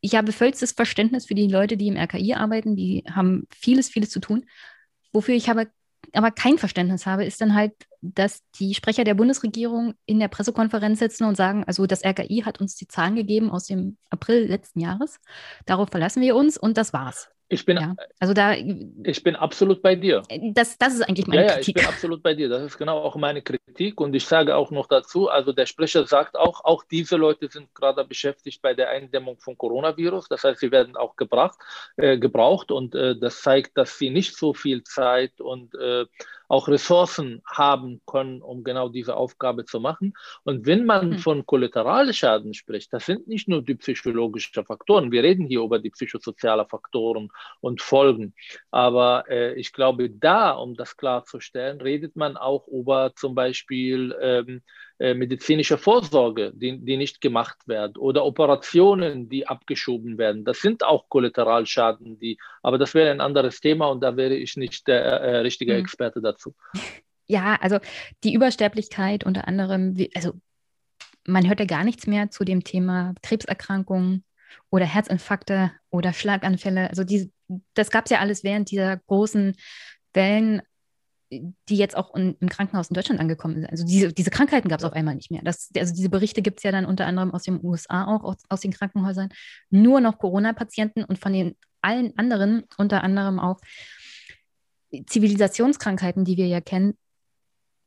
Ich 0.00 0.14
habe 0.16 0.32
vollstes 0.32 0.72
Verständnis 0.72 1.26
für 1.26 1.34
die 1.34 1.46
Leute, 1.46 1.76
die 1.76 1.86
im 1.86 1.96
RKI 1.96 2.34
arbeiten. 2.34 2.74
Die 2.74 3.04
haben 3.08 3.46
vieles, 3.54 3.88
vieles 3.88 4.10
zu 4.10 4.18
tun. 4.20 4.44
Wofür 5.12 5.34
ich 5.34 5.48
habe, 5.48 5.70
aber 6.12 6.32
kein 6.32 6.58
Verständnis 6.58 7.06
habe, 7.06 7.24
ist 7.24 7.40
dann 7.40 7.54
halt, 7.54 7.72
dass 8.00 8.42
die 8.58 8.74
Sprecher 8.74 9.04
der 9.04 9.14
Bundesregierung 9.14 9.94
in 10.06 10.18
der 10.18 10.26
Pressekonferenz 10.28 10.98
sitzen 10.98 11.24
und 11.24 11.36
sagen, 11.36 11.62
also 11.64 11.86
das 11.86 12.04
RKI 12.04 12.42
hat 12.44 12.60
uns 12.60 12.74
die 12.74 12.88
Zahlen 12.88 13.14
gegeben 13.14 13.50
aus 13.50 13.66
dem 13.66 13.96
April 14.10 14.46
letzten 14.46 14.80
Jahres. 14.80 15.20
Darauf 15.66 15.90
verlassen 15.90 16.20
wir 16.20 16.34
uns 16.34 16.58
und 16.58 16.76
das 16.76 16.92
war's. 16.92 17.28
Ich 17.52 17.66
bin, 17.66 17.76
ja, 17.76 17.94
also 18.18 18.32
da, 18.32 18.54
ich 18.54 19.22
bin 19.22 19.36
absolut 19.36 19.82
bei 19.82 19.94
dir. 19.94 20.22
Das, 20.54 20.78
das 20.78 20.94
ist 20.94 21.02
eigentlich 21.02 21.26
meine 21.26 21.42
ja, 21.42 21.52
Kritik. 21.52 21.76
Ja, 21.76 21.82
ich 21.82 21.86
bin 21.86 21.94
absolut 21.94 22.22
bei 22.22 22.32
dir. 22.32 22.48
Das 22.48 22.62
ist 22.62 22.78
genau 22.78 22.98
auch 22.98 23.14
meine 23.16 23.42
Kritik. 23.42 24.00
Und 24.00 24.14
ich 24.14 24.24
sage 24.24 24.56
auch 24.56 24.70
noch 24.70 24.86
dazu, 24.86 25.28
also 25.28 25.52
der 25.52 25.66
Sprecher 25.66 26.06
sagt 26.06 26.34
auch, 26.34 26.64
auch 26.64 26.82
diese 26.84 27.16
Leute 27.16 27.48
sind 27.50 27.74
gerade 27.74 28.04
beschäftigt 28.06 28.62
bei 28.62 28.72
der 28.72 28.88
Eindämmung 28.88 29.38
von 29.38 29.58
Coronavirus. 29.58 30.28
Das 30.28 30.44
heißt, 30.44 30.60
sie 30.60 30.70
werden 30.70 30.96
auch 30.96 31.16
gebracht, 31.16 31.58
äh, 31.98 32.16
gebraucht. 32.16 32.72
Und 32.72 32.94
äh, 32.94 33.18
das 33.18 33.42
zeigt, 33.42 33.76
dass 33.76 33.98
sie 33.98 34.08
nicht 34.08 34.34
so 34.34 34.54
viel 34.54 34.82
Zeit 34.84 35.38
und 35.38 35.74
äh, 35.74 36.06
auch 36.48 36.68
Ressourcen 36.68 37.42
haben 37.46 38.00
können, 38.06 38.42
um 38.42 38.64
genau 38.64 38.88
diese 38.88 39.16
Aufgabe 39.16 39.64
zu 39.64 39.80
machen. 39.80 40.14
Und 40.44 40.66
wenn 40.66 40.84
man 40.84 41.10
mhm. 41.10 41.18
von 41.18 41.46
Kollateralschaden 41.46 42.54
spricht, 42.54 42.92
das 42.92 43.06
sind 43.06 43.28
nicht 43.28 43.48
nur 43.48 43.62
die 43.62 43.74
psychologischen 43.74 44.64
Faktoren. 44.64 45.12
Wir 45.12 45.22
reden 45.22 45.46
hier 45.46 45.60
über 45.60 45.78
die 45.78 45.90
psychosozialen 45.90 46.68
Faktoren 46.68 47.30
und 47.60 47.80
Folgen. 47.80 48.34
Aber 48.70 49.24
äh, 49.28 49.54
ich 49.54 49.72
glaube, 49.72 50.10
da, 50.10 50.50
um 50.50 50.74
das 50.74 50.96
klarzustellen, 50.96 51.80
redet 51.80 52.16
man 52.16 52.36
auch 52.36 52.68
über 52.68 53.12
zum 53.14 53.34
Beispiel 53.34 54.14
ähm, 54.20 54.62
äh, 54.91 54.91
medizinische 55.14 55.78
Vorsorge, 55.78 56.52
die, 56.54 56.78
die 56.78 56.96
nicht 56.96 57.20
gemacht 57.20 57.66
werden 57.66 57.96
oder 57.96 58.24
Operationen, 58.24 59.28
die 59.28 59.46
abgeschoben 59.46 60.16
werden. 60.18 60.44
Das 60.44 60.60
sind 60.60 60.84
auch 60.84 61.08
Kollateralschaden, 61.08 62.18
die, 62.18 62.38
aber 62.62 62.78
das 62.78 62.94
wäre 62.94 63.10
ein 63.10 63.20
anderes 63.20 63.60
Thema 63.60 63.86
und 63.86 64.00
da 64.00 64.16
wäre 64.16 64.34
ich 64.34 64.56
nicht 64.56 64.86
der 64.86 65.02
äh, 65.02 65.38
richtige 65.38 65.74
mhm. 65.74 65.80
Experte 65.80 66.20
dazu. 66.20 66.54
Ja, 67.26 67.56
also 67.60 67.78
die 68.24 68.34
Übersterblichkeit 68.34 69.24
unter 69.24 69.48
anderem, 69.48 69.96
also 70.14 70.34
man 71.26 71.48
hört 71.48 71.60
ja 71.60 71.66
gar 71.66 71.84
nichts 71.84 72.06
mehr 72.06 72.30
zu 72.30 72.44
dem 72.44 72.64
Thema 72.64 73.14
Krebserkrankungen 73.22 74.24
oder 74.70 74.84
Herzinfarkte 74.84 75.72
oder 75.90 76.12
Schlaganfälle. 76.12 76.88
Also 76.90 77.04
die, 77.04 77.32
das 77.74 77.90
gab 77.90 78.04
es 78.04 78.10
ja 78.10 78.18
alles 78.18 78.44
während 78.44 78.70
dieser 78.70 78.98
großen 78.98 79.56
Wellen 80.12 80.62
die 81.68 81.76
jetzt 81.76 81.96
auch 81.96 82.14
in, 82.14 82.36
im 82.40 82.48
Krankenhaus 82.48 82.88
in 82.88 82.94
Deutschland 82.94 83.20
angekommen 83.20 83.54
sind. 83.54 83.70
Also 83.70 83.84
diese, 83.84 84.12
diese 84.12 84.30
Krankheiten 84.30 84.68
gab 84.68 84.80
es 84.80 84.84
auf 84.84 84.92
einmal 84.92 85.14
nicht 85.14 85.30
mehr. 85.30 85.42
Das, 85.42 85.70
also 85.76 85.94
diese 85.94 86.10
Berichte 86.10 86.42
gibt 86.42 86.58
es 86.58 86.62
ja 86.62 86.72
dann 86.72 86.84
unter 86.84 87.06
anderem 87.06 87.32
aus 87.32 87.44
den 87.44 87.60
USA 87.62 88.06
auch, 88.06 88.24
aus, 88.24 88.36
aus 88.48 88.60
den 88.60 88.72
Krankenhäusern. 88.72 89.30
Nur 89.70 90.00
noch 90.00 90.18
Corona-Patienten 90.18 91.04
und 91.04 91.18
von 91.18 91.32
den 91.32 91.56
allen 91.80 92.16
anderen, 92.18 92.64
unter 92.76 93.02
anderem 93.02 93.40
auch 93.40 93.58
Zivilisationskrankheiten, 95.06 96.24
die 96.24 96.36
wir 96.36 96.46
ja 96.46 96.60
kennen, 96.60 96.94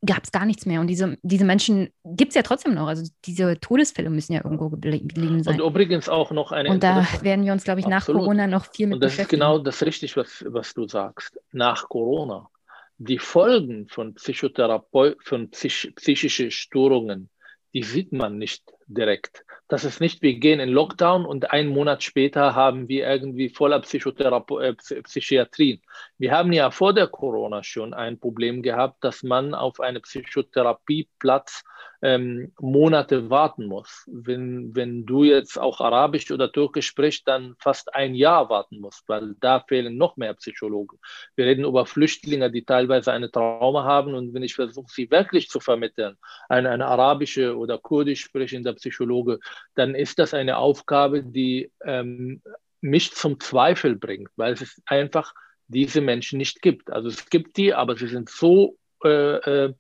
gab 0.06 0.24
es 0.24 0.32
gar 0.32 0.46
nichts 0.46 0.66
mehr. 0.66 0.82
Und 0.82 0.88
diese, 0.88 1.18
diese 1.22 1.46
Menschen 1.46 1.90
gibt 2.04 2.30
es 2.30 2.36
ja 2.36 2.42
trotzdem 2.42 2.74
noch. 2.74 2.88
Also 2.88 3.10
diese 3.26 3.60
Todesfälle 3.60 4.10
müssen 4.10 4.34
ja 4.34 4.44
irgendwo 4.44 4.70
geblieben 4.70 5.44
sein. 5.44 5.60
Und 5.60 5.68
übrigens 5.68 6.10
auch 6.10 6.32
noch 6.32 6.52
eine. 6.52 6.70
Und 6.70 6.84
da 6.84 7.06
werden 7.22 7.46
wir 7.46 7.54
uns, 7.54 7.64
glaube 7.64 7.80
ich, 7.80 7.86
Absolut. 7.86 8.22
nach 8.22 8.26
Corona 8.26 8.48
noch 8.48 8.72
viel 8.74 8.88
mit 8.88 8.96
Und 8.96 9.04
das 9.04 9.18
ist 9.18 9.30
genau 9.30 9.60
das 9.60 9.84
richtig, 9.84 10.18
was, 10.18 10.44
was 10.48 10.74
du 10.74 10.88
sagst. 10.88 11.40
Nach 11.52 11.88
Corona 11.88 12.50
die 12.98 13.20
Folgen 13.20 13.88
von 13.88 14.16
Psychotherapeut, 14.16 15.18
von 15.24 15.50
psych 15.50 15.94
psychischen 15.96 16.52
Störungen, 16.52 17.30
die 17.74 17.84
sieht 17.84 18.14
man 18.14 18.38
nicht 18.38 18.64
direkt. 18.88 19.46
Das 19.68 19.84
ist 19.84 20.00
nicht, 20.00 20.22
wir 20.22 20.36
gehen 20.36 20.60
in 20.60 20.70
Lockdown 20.70 21.26
und 21.26 21.52
einen 21.52 21.70
Monat 21.70 22.04
später 22.04 22.56
haben 22.56 22.88
wir 22.88 23.08
irgendwie 23.08 23.50
voller 23.50 23.82
Psychotherapie, 23.82 24.64
äh, 24.64 25.02
Psychiatrien. 25.02 25.82
Wir 26.18 26.32
haben 26.32 26.54
ja 26.54 26.72
vor 26.72 26.94
der 26.94 27.08
Corona 27.08 27.64
schon 27.64 27.94
ein 27.94 28.20
Problem 28.20 28.62
gehabt, 28.62 29.04
dass 29.04 29.24
man 29.24 29.56
auf 29.56 29.80
einem 29.80 30.04
Psychotherapieplatz 30.04 31.64
ähm, 32.06 32.52
Monate 32.60 33.32
warten 33.32 33.66
muss. 33.66 34.04
Wenn, 34.06 34.76
wenn 34.76 35.08
du 35.08 35.24
jetzt 35.24 35.60
auch 35.60 35.82
Arabisch 35.82 36.30
oder 36.30 36.52
Türkisch 36.52 36.86
sprichst, 36.86 37.28
dann 37.28 37.56
fast 37.58 37.96
ein 37.96 38.14
Jahr 38.14 38.48
warten 38.48 38.80
musst, 38.80 39.10
weil 39.10 39.34
da 39.40 39.62
fehlen 39.62 39.98
noch 39.98 40.16
mehr 40.16 40.36
Psychologen. 40.36 41.00
Wir 41.36 41.48
reden 41.48 41.66
über 41.66 41.88
Flüchtlinge, 41.88 42.52
die 42.52 42.64
teilweise 42.64 43.12
eine 43.12 43.32
Trauma 43.32 43.86
haben 43.86 44.14
und 44.14 44.36
wenn 44.36 44.44
ich 44.44 44.54
versuche, 44.54 44.86
sie 44.88 45.10
wirklich 45.10 45.50
zu 45.50 45.60
vermitteln, 45.60 46.16
eine, 46.48 46.70
eine 46.70 46.86
arabische 46.86 47.58
oder 47.58 47.80
kurdisch 47.80 48.22
sprechende 48.22 48.76
Psychologe, 48.76 49.40
dann 49.74 49.96
ist 49.96 50.20
das 50.20 50.36
eine 50.36 50.58
Aufgabe, 50.58 51.24
die 51.24 51.72
ähm, 51.84 52.44
mich 52.82 53.14
zum 53.14 53.40
Zweifel 53.40 53.96
bringt, 53.96 54.30
weil 54.36 54.54
es 54.54 54.80
einfach 54.86 55.34
diese 55.68 56.02
Menschen 56.02 56.38
nicht 56.38 56.62
gibt. 56.62 56.92
Also 56.92 57.10
es 57.10 57.32
gibt 57.32 57.58
die, 57.58 57.74
aber 57.74 57.98
sie 57.98 58.08
sind 58.08 58.30
so 58.30 58.78
äh, 59.04 59.74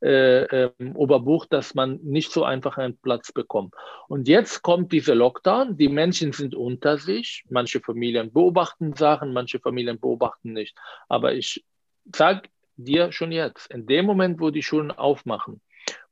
äh, 0.00 0.70
überbucht, 0.78 1.52
dass 1.52 1.74
man 1.74 1.98
nicht 2.02 2.30
so 2.30 2.44
einfach 2.44 2.78
einen 2.78 2.98
Platz 2.98 3.32
bekommt. 3.32 3.74
Und 4.08 4.28
jetzt 4.28 4.62
kommt 4.62 4.92
dieser 4.92 5.14
Lockdown, 5.14 5.76
die 5.76 5.88
Menschen 5.88 6.32
sind 6.32 6.54
unter 6.54 6.98
sich, 6.98 7.44
manche 7.48 7.80
Familien 7.80 8.32
beobachten 8.32 8.94
Sachen, 8.94 9.32
manche 9.32 9.58
Familien 9.58 9.98
beobachten 9.98 10.52
nicht. 10.52 10.76
Aber 11.08 11.34
ich 11.34 11.64
sage 12.14 12.42
dir 12.76 13.12
schon 13.12 13.32
jetzt, 13.32 13.70
in 13.70 13.86
dem 13.86 14.06
Moment, 14.06 14.40
wo 14.40 14.50
die 14.50 14.62
Schulen 14.62 14.90
aufmachen, 14.90 15.60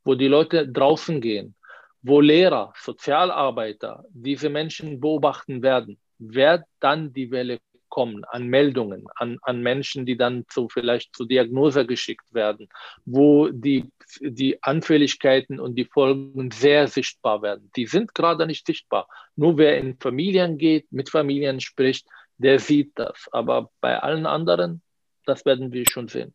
wo 0.03 0.15
die 0.15 0.27
Leute 0.27 0.67
draußen 0.67 1.21
gehen, 1.21 1.55
wo 2.01 2.21
Lehrer, 2.21 2.73
Sozialarbeiter 2.77 4.05
diese 4.09 4.49
Menschen 4.49 4.99
beobachten 4.99 5.61
werden, 5.61 5.99
wird 6.17 6.63
dann 6.79 7.13
die 7.13 7.31
Welle 7.31 7.59
kommen 7.89 8.23
an 8.25 8.47
Meldungen, 8.47 9.05
an, 9.15 9.37
an 9.41 9.61
Menschen, 9.61 10.05
die 10.05 10.17
dann 10.17 10.45
zu, 10.49 10.69
vielleicht 10.69 11.15
zur 11.15 11.27
Diagnose 11.27 11.85
geschickt 11.85 12.33
werden, 12.33 12.67
wo 13.05 13.49
die, 13.49 13.91
die 14.19 14.61
Anfälligkeiten 14.63 15.59
und 15.59 15.75
die 15.75 15.85
Folgen 15.85 16.51
sehr 16.51 16.87
sichtbar 16.87 17.41
werden. 17.41 17.71
Die 17.75 17.87
sind 17.87 18.13
gerade 18.13 18.45
nicht 18.45 18.65
sichtbar. 18.65 19.07
Nur 19.35 19.57
wer 19.57 19.77
in 19.77 19.97
Familien 19.99 20.57
geht, 20.57 20.91
mit 20.91 21.09
Familien 21.09 21.59
spricht, 21.59 22.07
der 22.37 22.59
sieht 22.59 22.91
das. 22.95 23.27
Aber 23.31 23.71
bei 23.81 23.99
allen 23.99 24.25
anderen, 24.25 24.81
das 25.25 25.45
werden 25.45 25.71
wir 25.71 25.85
schon 25.89 26.07
sehen. 26.07 26.33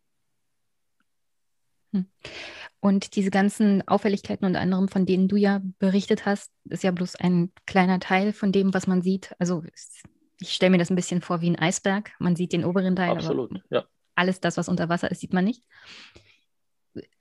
Hm. 1.92 2.06
Und 2.80 3.14
diese 3.14 3.30
ganzen 3.30 3.86
Auffälligkeiten 3.86 4.46
und 4.46 4.56
anderem, 4.56 4.88
von 4.88 5.04
denen 5.04 5.28
du 5.28 5.36
ja 5.36 5.60
berichtet 5.78 6.24
hast, 6.24 6.50
ist 6.64 6.82
ja 6.82 6.90
bloß 6.90 7.16
ein 7.16 7.52
kleiner 7.66 8.00
Teil 8.00 8.32
von 8.32 8.52
dem, 8.52 8.72
was 8.72 8.86
man 8.86 9.02
sieht. 9.02 9.34
Also 9.38 9.64
ich 10.40 10.52
stelle 10.52 10.70
mir 10.70 10.78
das 10.78 10.90
ein 10.90 10.96
bisschen 10.96 11.20
vor 11.20 11.40
wie 11.40 11.50
ein 11.50 11.58
Eisberg. 11.58 12.12
Man 12.18 12.36
sieht 12.36 12.52
den 12.52 12.64
oberen 12.64 12.96
Teil, 12.96 13.10
Absolut, 13.10 13.50
aber 13.50 13.62
ja. 13.70 13.84
alles 14.14 14.40
das, 14.40 14.56
was 14.56 14.68
unter 14.68 14.88
Wasser 14.88 15.10
ist, 15.10 15.20
sieht 15.20 15.32
man 15.32 15.44
nicht. 15.44 15.62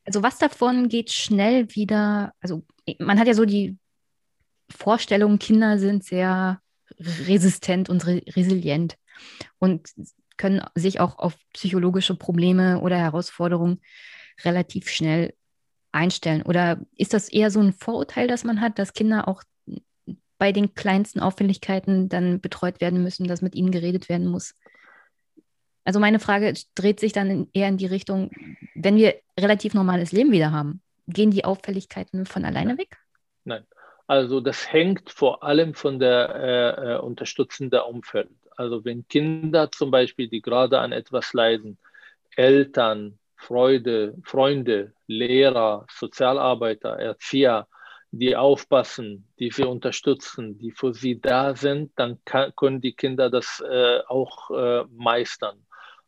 Also 0.05 0.23
was 0.23 0.39
davon 0.39 0.89
geht 0.89 1.11
schnell 1.11 1.75
wieder, 1.75 2.33
also 2.39 2.65
man 2.97 3.19
hat 3.19 3.27
ja 3.27 3.33
so 3.33 3.45
die 3.45 3.77
Vorstellung, 4.69 5.37
Kinder 5.37 5.77
sind 5.77 6.03
sehr 6.03 6.61
resistent 6.97 7.89
und 7.89 8.07
re 8.07 8.21
resilient 8.35 8.95
und 9.59 9.89
können 10.37 10.63
sich 10.73 10.99
auch 10.99 11.19
auf 11.19 11.37
psychologische 11.53 12.15
Probleme 12.15 12.79
oder 12.79 12.97
Herausforderungen 12.97 13.81
relativ 14.43 14.89
schnell 14.89 15.33
einstellen? 15.91 16.43
Oder 16.43 16.79
ist 16.95 17.13
das 17.13 17.29
eher 17.29 17.51
so 17.51 17.59
ein 17.59 17.73
Vorurteil, 17.73 18.27
das 18.27 18.43
man 18.43 18.61
hat, 18.61 18.79
dass 18.79 18.93
Kinder 18.93 19.27
auch 19.27 19.43
bei 20.39 20.51
den 20.51 20.73
kleinsten 20.73 21.19
Auffälligkeiten 21.19 22.09
dann 22.09 22.41
betreut 22.41 22.81
werden 22.81 23.03
müssen, 23.03 23.27
dass 23.27 23.43
mit 23.43 23.53
ihnen 23.53 23.71
geredet 23.71 24.09
werden 24.09 24.25
muss? 24.25 24.55
Also 25.83 25.99
meine 25.99 26.19
Frage 26.19 26.53
dreht 26.73 26.99
sich 26.99 27.13
dann 27.13 27.47
eher 27.53 27.67
in 27.67 27.77
die 27.77 27.85
Richtung, 27.85 28.31
wenn 28.73 28.95
wir 28.95 29.15
relativ 29.39 29.73
normales 29.73 30.11
Leben 30.11 30.31
wieder 30.31 30.51
haben, 30.51 30.81
gehen 31.07 31.31
die 31.31 31.45
Auffälligkeiten 31.45 32.25
von 32.25 32.45
alleine 32.45 32.77
weg? 32.77 32.97
Nein. 33.43 33.65
Also 34.07 34.39
das 34.39 34.71
hängt 34.71 35.11
vor 35.11 35.43
allem 35.43 35.75
von 35.75 35.99
der 35.99 36.35
äh, 36.35 36.93
äh 36.95 36.99
unterstützenden 36.99 37.81
Umfeld. 37.81 38.31
Also 38.55 38.83
wenn 38.83 39.07
Kinder 39.07 39.71
zum 39.71 39.91
Beispiel, 39.91 40.27
die 40.27 40.41
gerade 40.41 40.79
an 40.79 40.91
etwas 40.91 41.33
leiden, 41.33 41.77
Eltern, 42.35 43.19
Freude, 43.35 44.15
Freunde, 44.23 44.93
Lehrer, 45.07 45.85
Sozialarbeiter, 45.91 46.99
Erzieher, 46.99 47.67
die 48.11 48.35
aufpassen, 48.35 49.27
die 49.39 49.51
sie 49.51 49.65
unterstützen, 49.65 50.57
die 50.57 50.71
für 50.71 50.93
sie 50.93 51.19
da 51.19 51.55
sind, 51.55 51.91
dann 51.95 52.19
kann, 52.25 52.53
können 52.55 52.81
die 52.81 52.93
Kinder 52.93 53.29
das 53.29 53.63
äh, 53.69 53.99
auch 54.07 54.49
äh, 54.51 54.83
meistern. 54.91 55.57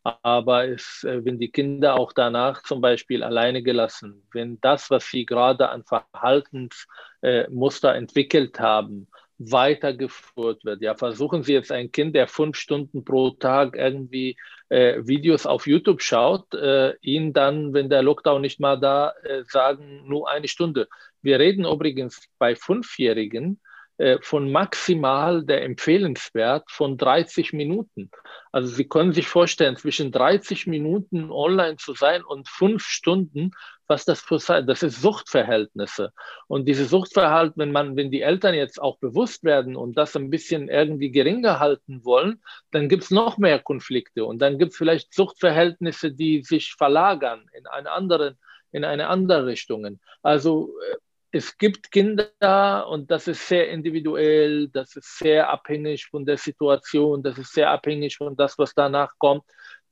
Aber 0.04 0.68
es, 0.68 1.04
äh, 1.04 1.24
wenn 1.24 1.38
die 1.38 1.52
Kinder 1.52 2.00
auch 2.00 2.12
danach 2.14 2.64
zum 2.64 2.82
Beispiel 2.82 3.24
alleine 3.24 3.62
gelassen, 3.62 4.24
wenn 4.32 4.60
das, 4.62 4.90
was 4.90 5.08
sie 5.08 5.26
gerade 5.26 5.70
an 5.70 5.84
Verhaltensmuster 5.84 7.94
äh, 7.94 7.98
entwickelt 7.98 8.60
haben, 8.60 9.08
weitergeführt 9.50 10.64
wird. 10.66 10.82
Ja, 10.82 10.96
versuchen 10.96 11.44
Sie 11.44 11.54
jetzt 11.54 11.72
ein 11.72 11.92
Kind, 11.92 12.16
der 12.16 12.28
fünf 12.28 12.58
Stunden 12.58 13.04
pro 13.04 13.32
Tag 13.32 13.76
irgendwie 13.76 14.38
äh, 14.70 15.00
Videos 15.06 15.46
auf 15.46 15.68
YouTube 15.68 16.02
schaut, 16.02 16.54
äh, 16.54 16.96
ihn 17.02 17.34
dann, 17.34 17.74
wenn 17.74 17.90
der 17.90 18.04
Lockdown 18.04 18.42
nicht 18.42 18.60
mal 18.60 18.80
da, 18.80 19.14
äh, 19.24 19.44
sagen, 19.48 20.04
nur 20.08 20.30
eine 20.30 20.48
Stunde. 20.48 20.88
Wir 21.22 21.40
reden 21.40 21.66
übrigens 21.66 22.28
bei 22.38 22.56
Fünfjährigen 22.56 23.60
äh, 24.02 24.18
von 24.24 24.52
maximal 24.52 25.46
der 25.46 25.64
Empfehlenswert 25.64 26.72
von 26.72 26.98
30 26.98 27.54
Minuten. 27.54 28.10
Also 28.52 28.68
Sie 28.70 28.88
können 28.88 29.14
sich 29.14 29.28
vorstellen, 29.28 29.78
zwischen 29.78 30.12
30 30.12 30.66
Minuten 30.66 31.30
online 31.30 31.78
zu 31.78 31.94
sein 31.94 32.24
und 32.24 32.48
fünf 32.48 32.84
Stunden, 32.84 33.52
was 33.86 34.04
das 34.04 34.20
für 34.20 34.40
sein, 34.40 34.66
das 34.66 34.82
ist 34.82 35.04
Suchtverhältnisse. 35.04 36.14
Und 36.48 36.68
diese 36.68 36.86
Suchtverhalten, 36.86 37.62
wenn 37.62 37.72
man, 37.72 37.96
wenn 37.96 38.10
die 38.10 38.22
Eltern 38.22 38.56
jetzt 38.56 38.82
auch 38.82 38.98
bewusst 38.98 39.44
werden 39.44 39.76
und 39.76 39.96
das 39.98 40.16
ein 40.16 40.32
bisschen 40.32 40.68
irgendwie 40.68 41.12
geringer 41.12 41.60
halten 41.60 42.04
wollen, 42.04 42.42
dann 42.72 42.90
gibt 42.90 43.04
es 43.04 43.12
noch 43.12 43.38
mehr 43.38 43.60
Konflikte 43.60 44.26
und 44.26 44.40
dann 44.40 44.58
gibt 44.58 44.72
es 44.72 44.78
vielleicht 44.80 45.14
Suchtverhältnisse, 45.14 46.12
die 46.12 46.42
sich 46.42 46.74
verlagern 46.74 47.46
in 47.54 47.68
eine 47.68 47.92
andere, 47.92 48.36
in 48.72 48.84
eine 48.84 49.10
andere 49.10 49.46
Richtung. 49.46 50.00
Also 50.24 50.74
äh, 50.90 50.96
es 51.32 51.58
gibt 51.58 51.92
Kinder 51.92 52.88
und 52.90 53.10
das 53.10 53.28
ist 53.28 53.48
sehr 53.48 53.70
individuell, 53.70 54.68
das 54.68 54.96
ist 54.96 55.18
sehr 55.18 55.50
abhängig 55.50 56.08
von 56.08 56.26
der 56.26 56.38
Situation, 56.38 57.24
das 57.24 57.38
ist 57.38 57.54
sehr 57.54 57.70
abhängig 57.72 58.18
von 58.18 58.36
das, 58.36 58.58
was 58.58 58.74
danach 58.74 59.14
kommt, 59.18 59.44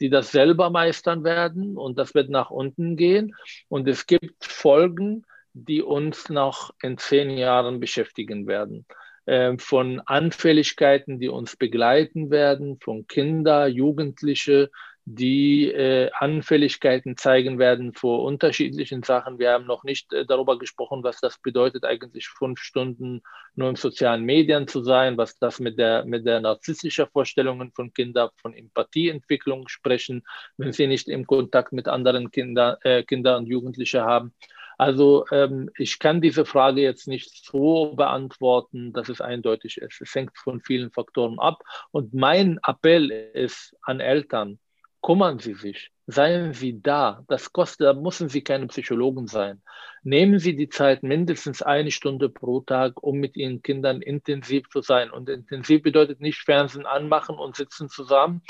die 0.02 0.10
das 0.10 0.32
selber 0.32 0.70
meistern 0.70 1.24
werden 1.24 1.78
und 1.78 1.98
das 1.98 2.14
wird 2.14 2.30
nach 2.30 2.50
unten 2.50 2.98
gehen. 2.98 3.36
Und 3.70 3.88
es 3.88 4.06
gibt 4.06 4.44
Folgen, 4.44 5.26
die 5.54 5.82
uns 5.82 6.30
noch 6.30 6.72
in 6.82 6.98
zehn 6.98 7.32
Jahren 7.32 7.80
beschäftigen 7.80 8.46
werden. 8.46 8.86
Ähm, 9.26 9.60
von 9.60 10.02
Anfälligkeiten, 10.06 11.20
die 11.20 11.30
uns 11.30 11.56
begleiten 11.56 12.32
werden, 12.32 12.80
von 12.82 13.08
Kinder, 13.08 13.68
Jugendliche, 13.68 14.72
die 15.12 15.72
äh, 15.72 16.12
Anfälligkeiten 16.14 17.18
zeigen 17.18 17.58
werden 17.58 17.94
vor 17.94 18.24
unterschiedlichen 18.24 19.02
Sachen. 19.02 19.40
Wir 19.40 19.54
haben 19.54 19.66
noch 19.66 19.84
nicht 19.84 20.14
äh, 20.14 20.24
darüber 20.24 20.60
gesprochen, 20.60 21.04
was 21.04 21.20
das 21.20 21.40
bedeutet, 21.40 21.84
eigentlich 21.84 22.28
fünf 22.28 22.60
Stunden 22.60 23.24
nur 23.56 23.70
in 23.70 23.76
sozialen 23.76 24.24
Medien 24.24 24.68
zu 24.68 24.84
sein, 24.84 25.18
was 25.18 25.36
das 25.40 25.60
mit 25.60 25.80
der, 25.80 26.06
mit 26.06 26.28
der 26.28 26.42
narzisstischen 26.42 27.08
Vorstellungen 27.12 27.72
von 27.72 27.92
Kindern, 27.92 28.30
von 28.40 28.54
Empathieentwicklung 28.54 29.68
sprechen, 29.68 30.22
wenn 30.58 30.74
sie 30.74 30.86
nicht 30.86 31.08
im 31.08 31.26
Kontakt 31.26 31.74
mit 31.74 31.88
anderen 31.88 32.30
Kinder, 32.30 32.78
äh, 32.84 33.02
Kinder 33.02 33.38
und 33.38 33.48
Jugendlichen 33.48 34.02
haben. 34.02 34.36
Also 34.78 35.26
ähm, 35.32 35.72
ich 35.76 35.98
kann 35.98 36.22
diese 36.22 36.46
Frage 36.46 36.82
jetzt 36.82 37.08
nicht 37.08 37.46
so 37.46 37.96
beantworten, 37.96 38.94
dass 38.94 39.10
es 39.10 39.22
eindeutig 39.22 39.80
ist. 39.80 40.02
Es 40.02 40.14
hängt 40.14 40.38
von 40.38 40.62
vielen 40.62 40.92
Faktoren 40.92 41.40
ab. 41.40 41.64
Und 41.90 42.14
mein 42.14 42.60
Appell 42.64 43.10
ist 43.10 43.76
an 43.82 44.00
Eltern, 44.00 44.60
Kümmern 45.02 45.40
Sie 45.40 45.54
sich, 45.54 45.92
seien 46.08 46.54
Sie 46.54 46.82
da. 46.82 47.24
Das 47.28 47.54
kostet, 47.54 47.88
da 47.88 47.94
müssen 47.94 48.30
Sie 48.30 48.42
keine 48.42 48.68
Psychologen 48.68 49.28
sein. 49.28 49.62
Nehmen 50.04 50.40
Sie 50.40 50.56
die 50.56 50.70
Zeit, 50.70 51.04
mindestens 51.04 51.62
eine 51.62 51.92
Stunde 51.92 52.30
pro 52.30 52.62
Tag, 52.62 53.02
um 53.02 53.18
mit 53.18 53.38
Ihren 53.38 53.62
Kindern 53.62 54.02
intensiv 54.02 54.70
zu 54.70 54.82
sein. 54.82 55.10
Und 55.10 55.30
intensiv 55.30 55.84
bedeutet 55.84 56.20
nicht 56.20 56.40
Fernsehen 56.40 56.86
anmachen 56.86 57.38
und 57.38 57.56
sitzen 57.56 57.90
zusammen. 57.90 58.42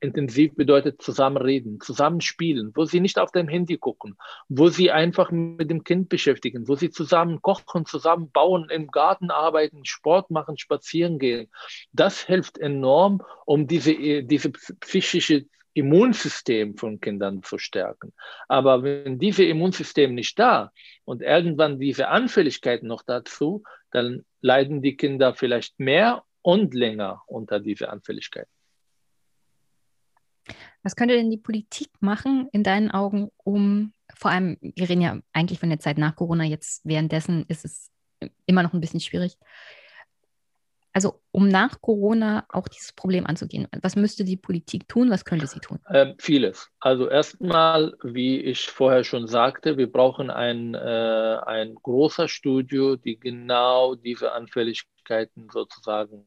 Intensiv 0.00 0.54
bedeutet 0.54 1.02
zusammen 1.02 1.38
reden, 1.38 1.80
zusammen 1.80 2.20
spielen, 2.20 2.70
wo 2.76 2.84
sie 2.84 3.00
nicht 3.00 3.18
auf 3.18 3.32
dem 3.32 3.48
Handy 3.48 3.78
gucken, 3.78 4.16
wo 4.48 4.68
sie 4.68 4.92
einfach 4.92 5.32
mit 5.32 5.70
dem 5.70 5.82
Kind 5.82 6.08
beschäftigen, 6.08 6.68
wo 6.68 6.76
sie 6.76 6.90
zusammen 6.90 7.42
kochen, 7.42 7.84
zusammen 7.84 8.30
bauen, 8.30 8.70
im 8.70 8.86
Garten 8.86 9.32
arbeiten, 9.32 9.84
Sport 9.84 10.30
machen, 10.30 10.56
spazieren 10.56 11.18
gehen. 11.18 11.50
Das 11.92 12.22
hilft 12.22 12.58
enorm, 12.58 13.22
um 13.44 13.66
diese, 13.66 14.22
diese 14.22 14.50
psychische 14.50 15.46
Immunsystem 15.74 16.76
von 16.76 17.00
Kindern 17.00 17.42
zu 17.42 17.58
stärken. 17.58 18.12
Aber 18.48 18.82
wenn 18.82 19.18
dieses 19.18 19.46
Immunsystem 19.46 20.14
nicht 20.14 20.38
da 20.38 20.72
und 21.04 21.22
irgendwann 21.22 21.78
diese 21.78 22.08
Anfälligkeiten 22.08 22.88
noch 22.88 23.02
dazu, 23.02 23.62
dann 23.90 24.24
leiden 24.40 24.82
die 24.82 24.96
Kinder 24.96 25.34
vielleicht 25.34 25.78
mehr 25.78 26.24
und 26.42 26.74
länger 26.74 27.22
unter 27.26 27.60
diese 27.60 27.90
Anfälligkeiten. 27.90 28.50
Was 30.82 30.96
könnte 30.96 31.14
denn 31.14 31.30
die 31.30 31.38
Politik 31.38 31.90
machen, 32.00 32.48
in 32.52 32.62
deinen 32.62 32.90
Augen, 32.90 33.30
um 33.36 33.92
vor 34.14 34.30
allem, 34.30 34.56
wir 34.60 34.88
reden 34.88 35.02
ja 35.02 35.20
eigentlich 35.32 35.58
von 35.58 35.68
der 35.68 35.80
Zeit 35.80 35.98
nach 35.98 36.16
Corona, 36.16 36.44
jetzt 36.44 36.80
währenddessen 36.84 37.44
ist 37.48 37.64
es 37.64 37.90
immer 38.46 38.62
noch 38.62 38.72
ein 38.72 38.80
bisschen 38.80 39.00
schwierig. 39.00 39.36
Also 40.98 41.20
um 41.30 41.46
nach 41.46 41.80
Corona 41.80 42.44
auch 42.48 42.66
dieses 42.66 42.92
Problem 42.92 43.24
anzugehen, 43.24 43.68
was 43.82 43.94
müsste 43.94 44.24
die 44.24 44.36
Politik 44.36 44.88
tun, 44.88 45.10
was 45.10 45.24
könnte 45.24 45.46
sie 45.46 45.60
tun? 45.60 45.78
Ähm, 45.88 46.16
vieles. 46.18 46.70
Also 46.80 47.08
erstmal, 47.08 47.94
wie 48.02 48.40
ich 48.40 48.66
vorher 48.66 49.04
schon 49.04 49.28
sagte, 49.28 49.78
wir 49.78 49.92
brauchen 49.92 50.28
ein, 50.28 50.74
äh, 50.74 51.38
ein 51.46 51.76
großer 51.76 52.26
Studio, 52.26 52.96
die 52.96 53.16
genau 53.16 53.94
diese 53.94 54.32
Anfälligkeiten 54.32 55.46
sozusagen 55.52 56.26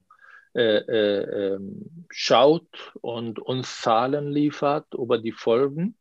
äh, 0.53 0.77
äh, 0.77 1.53
ähm, 1.55 2.05
schaut 2.09 2.93
und 3.01 3.39
uns 3.39 3.81
Zahlen 3.81 4.31
liefert 4.31 4.93
über 4.93 5.17
die 5.17 5.33
Folgen. 5.33 5.97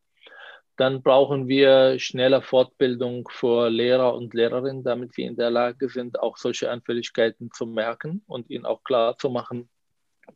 Dann 0.81 1.03
brauchen 1.03 1.47
wir 1.47 1.99
schneller 1.99 2.41
Fortbildung 2.41 3.28
für 3.31 3.68
Lehrer 3.68 4.14
und 4.14 4.33
Lehrerinnen, 4.33 4.83
damit 4.83 5.14
wir 5.18 5.26
in 5.26 5.37
der 5.37 5.51
Lage 5.51 5.91
sind, 5.91 6.18
auch 6.18 6.39
solche 6.39 6.70
Anfälligkeiten 6.70 7.51
zu 7.53 7.66
merken 7.66 8.22
und 8.26 8.49
ihnen 8.49 8.64
auch 8.64 8.83
klar 8.83 9.18
zu 9.18 9.28
machen, 9.28 9.68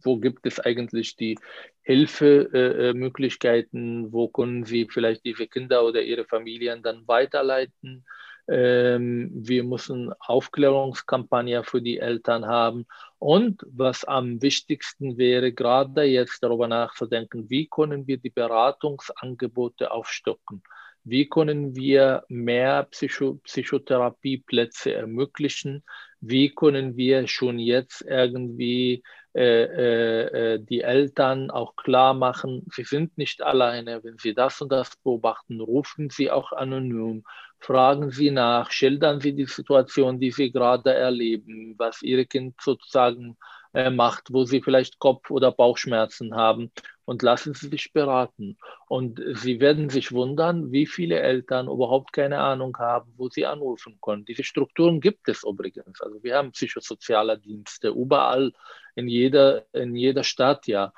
wo 0.02 0.18
gibt 0.18 0.44
es 0.44 0.60
eigentlich 0.60 1.16
die 1.16 1.38
Hilfemöglichkeiten, 1.80 4.12
wo 4.12 4.28
können 4.28 4.66
sie 4.66 4.86
vielleicht 4.86 5.24
diese 5.24 5.46
Kinder 5.46 5.82
oder 5.82 6.02
ihre 6.02 6.26
Familien 6.26 6.82
dann 6.82 7.08
weiterleiten. 7.08 8.04
Ähm, 8.48 9.30
wir 9.34 9.64
müssen 9.64 10.12
Aufklärungskampagne 10.20 11.64
für 11.64 11.80
die 11.80 11.98
Eltern 11.98 12.46
haben. 12.46 12.86
Und 13.18 13.62
was 13.70 14.04
am 14.04 14.42
wichtigsten 14.42 15.16
wäre, 15.16 15.52
gerade 15.52 16.02
jetzt 16.04 16.42
darüber 16.42 16.68
nachzudenken, 16.68 17.48
wie 17.48 17.68
können 17.68 18.06
wir 18.06 18.18
die 18.18 18.30
Beratungsangebote 18.30 19.90
aufstocken? 19.90 20.62
Wie 21.04 21.28
können 21.28 21.76
wir 21.76 22.24
mehr 22.28 22.84
Psycho 22.84 23.34
Psychotherapieplätze 23.44 24.94
ermöglichen? 24.94 25.84
Wie 26.20 26.54
können 26.54 26.96
wir 26.96 27.26
schon 27.28 27.58
jetzt 27.58 28.02
irgendwie 28.02 29.02
äh, 29.36 29.64
äh, 29.64 30.54
äh, 30.54 30.58
die 30.60 30.82
Eltern 30.82 31.50
auch 31.50 31.74
klar 31.74 32.14
machen, 32.14 32.64
sie 32.72 32.84
sind 32.84 33.18
nicht 33.18 33.42
alleine. 33.42 34.04
Wenn 34.04 34.16
sie 34.16 34.32
das 34.32 34.60
und 34.60 34.70
das 34.70 34.94
beobachten, 35.02 35.60
rufen 35.60 36.08
sie 36.08 36.30
auch 36.30 36.52
anonym, 36.52 37.24
fragen 37.64 38.10
sie 38.10 38.30
nach, 38.30 38.70
schildern 38.70 39.20
sie 39.20 39.34
die 39.34 39.46
Situation, 39.46 40.20
die 40.20 40.30
sie 40.30 40.52
gerade 40.52 40.92
erleben, 40.92 41.74
was 41.78 42.02
ihr 42.02 42.24
Kind 42.26 42.60
sozusagen 42.60 43.36
äh, 43.72 43.90
macht, 43.90 44.32
wo 44.32 44.44
sie 44.44 44.62
vielleicht 44.62 44.98
Kopf- 44.98 45.30
oder 45.30 45.50
Bauchschmerzen 45.50 46.34
haben 46.34 46.70
und 47.04 47.22
lassen 47.22 47.54
sie 47.54 47.68
sich 47.68 47.92
beraten. 47.92 48.56
Und 48.86 49.20
sie 49.34 49.60
werden 49.60 49.90
sich 49.90 50.12
wundern, 50.12 50.72
wie 50.72 50.86
viele 50.86 51.20
Eltern 51.20 51.66
überhaupt 51.66 52.12
keine 52.12 52.38
Ahnung 52.38 52.76
haben, 52.78 53.12
wo 53.16 53.28
sie 53.28 53.46
anrufen 53.46 53.98
können. 54.00 54.24
Diese 54.24 54.44
Strukturen 54.44 55.00
gibt 55.00 55.28
es 55.28 55.42
übrigens. 55.42 56.00
Also 56.00 56.22
wir 56.22 56.36
haben 56.36 56.52
psychosoziale 56.52 57.38
Dienste 57.38 57.88
überall 57.88 58.52
in 58.94 59.08
jeder, 59.08 59.64
in 59.72 59.96
jeder 59.96 60.22
Stadt, 60.22 60.66
ja. 60.66 60.92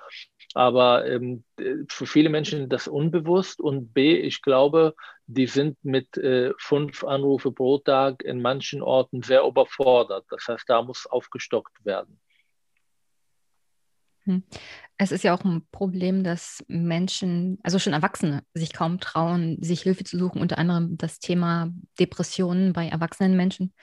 Aber 0.56 1.06
ähm, 1.06 1.44
für 1.86 2.06
viele 2.06 2.30
Menschen 2.30 2.62
ist 2.62 2.72
das 2.72 2.88
unbewusst 2.88 3.60
und 3.60 3.92
B, 3.92 4.16
ich 4.18 4.40
glaube, 4.40 4.94
die 5.26 5.46
sind 5.46 5.76
mit 5.84 6.16
äh, 6.16 6.54
fünf 6.56 7.04
Anrufe 7.04 7.52
pro 7.52 7.76
Tag 7.76 8.22
in 8.22 8.40
manchen 8.40 8.80
Orten 8.80 9.22
sehr 9.22 9.42
überfordert. 9.42 10.24
Das 10.30 10.48
heißt, 10.48 10.64
da 10.66 10.80
muss 10.80 11.04
aufgestockt 11.04 11.84
werden. 11.84 12.18
Hm. 14.24 14.44
Es 14.96 15.12
ist 15.12 15.24
ja 15.24 15.36
auch 15.36 15.44
ein 15.44 15.66
Problem, 15.72 16.24
dass 16.24 16.64
Menschen, 16.68 17.58
also 17.62 17.78
schon 17.78 17.92
Erwachsene, 17.92 18.42
sich 18.54 18.72
kaum 18.72 18.98
trauen, 18.98 19.62
sich 19.62 19.82
Hilfe 19.82 20.04
zu 20.04 20.16
suchen, 20.16 20.40
unter 20.40 20.56
anderem 20.56 20.96
das 20.96 21.18
Thema 21.18 21.70
Depressionen 22.00 22.72
bei 22.72 22.88
erwachsenen 22.88 23.36
Menschen. 23.36 23.74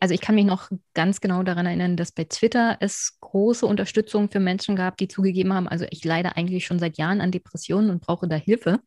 Also 0.00 0.14
ich 0.14 0.20
kann 0.20 0.34
mich 0.34 0.44
noch 0.44 0.70
ganz 0.94 1.20
genau 1.20 1.42
daran 1.42 1.66
erinnern, 1.66 1.96
dass 1.96 2.12
bei 2.12 2.24
Twitter 2.24 2.76
es 2.80 3.18
große 3.20 3.66
Unterstützung 3.66 4.30
für 4.30 4.40
Menschen 4.40 4.76
gab, 4.76 4.96
die 4.96 5.08
zugegeben 5.08 5.52
haben, 5.52 5.68
also 5.68 5.86
ich 5.90 6.04
leide 6.04 6.36
eigentlich 6.36 6.66
schon 6.66 6.78
seit 6.78 6.98
Jahren 6.98 7.20
an 7.20 7.32
Depressionen 7.32 7.90
und 7.90 8.00
brauche 8.00 8.28
da 8.28 8.36
Hilfe, 8.36 8.80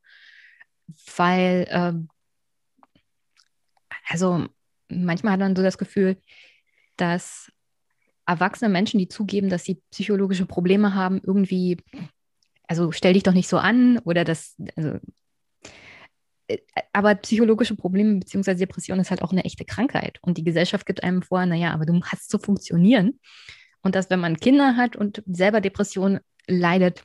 weil, 1.15 1.67
äh, 1.69 1.93
also 4.09 4.45
manchmal 4.89 5.33
hat 5.33 5.39
man 5.39 5.55
so 5.55 5.63
das 5.63 5.77
Gefühl, 5.77 6.17
dass 6.97 7.51
erwachsene 8.25 8.69
Menschen, 8.69 8.99
die 8.99 9.07
zugeben, 9.07 9.49
dass 9.49 9.63
sie 9.63 9.81
psychologische 9.91 10.45
Probleme 10.45 10.93
haben, 10.95 11.21
irgendwie, 11.23 11.77
also 12.67 12.91
stell 12.91 13.13
dich 13.13 13.23
doch 13.23 13.33
nicht 13.33 13.47
so 13.49 13.57
an 13.57 13.97
oder 13.99 14.23
das, 14.23 14.55
also, 14.75 14.99
aber 16.93 17.15
psychologische 17.15 17.75
Probleme 17.75 18.19
bzw. 18.19 18.55
Depression 18.55 18.99
ist 18.99 19.09
halt 19.09 19.21
auch 19.21 19.31
eine 19.31 19.43
echte 19.45 19.65
Krankheit. 19.65 20.19
Und 20.21 20.37
die 20.37 20.43
Gesellschaft 20.43 20.85
gibt 20.85 21.03
einem 21.03 21.21
vor, 21.21 21.45
naja, 21.45 21.73
aber 21.73 21.85
du 21.85 22.01
hast 22.03 22.29
zu 22.29 22.39
funktionieren. 22.39 23.19
Und 23.81 23.95
dass, 23.95 24.09
wenn 24.09 24.19
man 24.19 24.37
Kinder 24.37 24.75
hat 24.77 24.95
und 24.95 25.23
selber 25.25 25.61
Depression 25.61 26.19
leidet, 26.47 27.03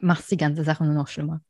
macht 0.00 0.30
die 0.30 0.36
ganze 0.36 0.64
Sache 0.64 0.84
nur 0.84 0.94
noch 0.94 1.08
schlimmer. 1.08 1.40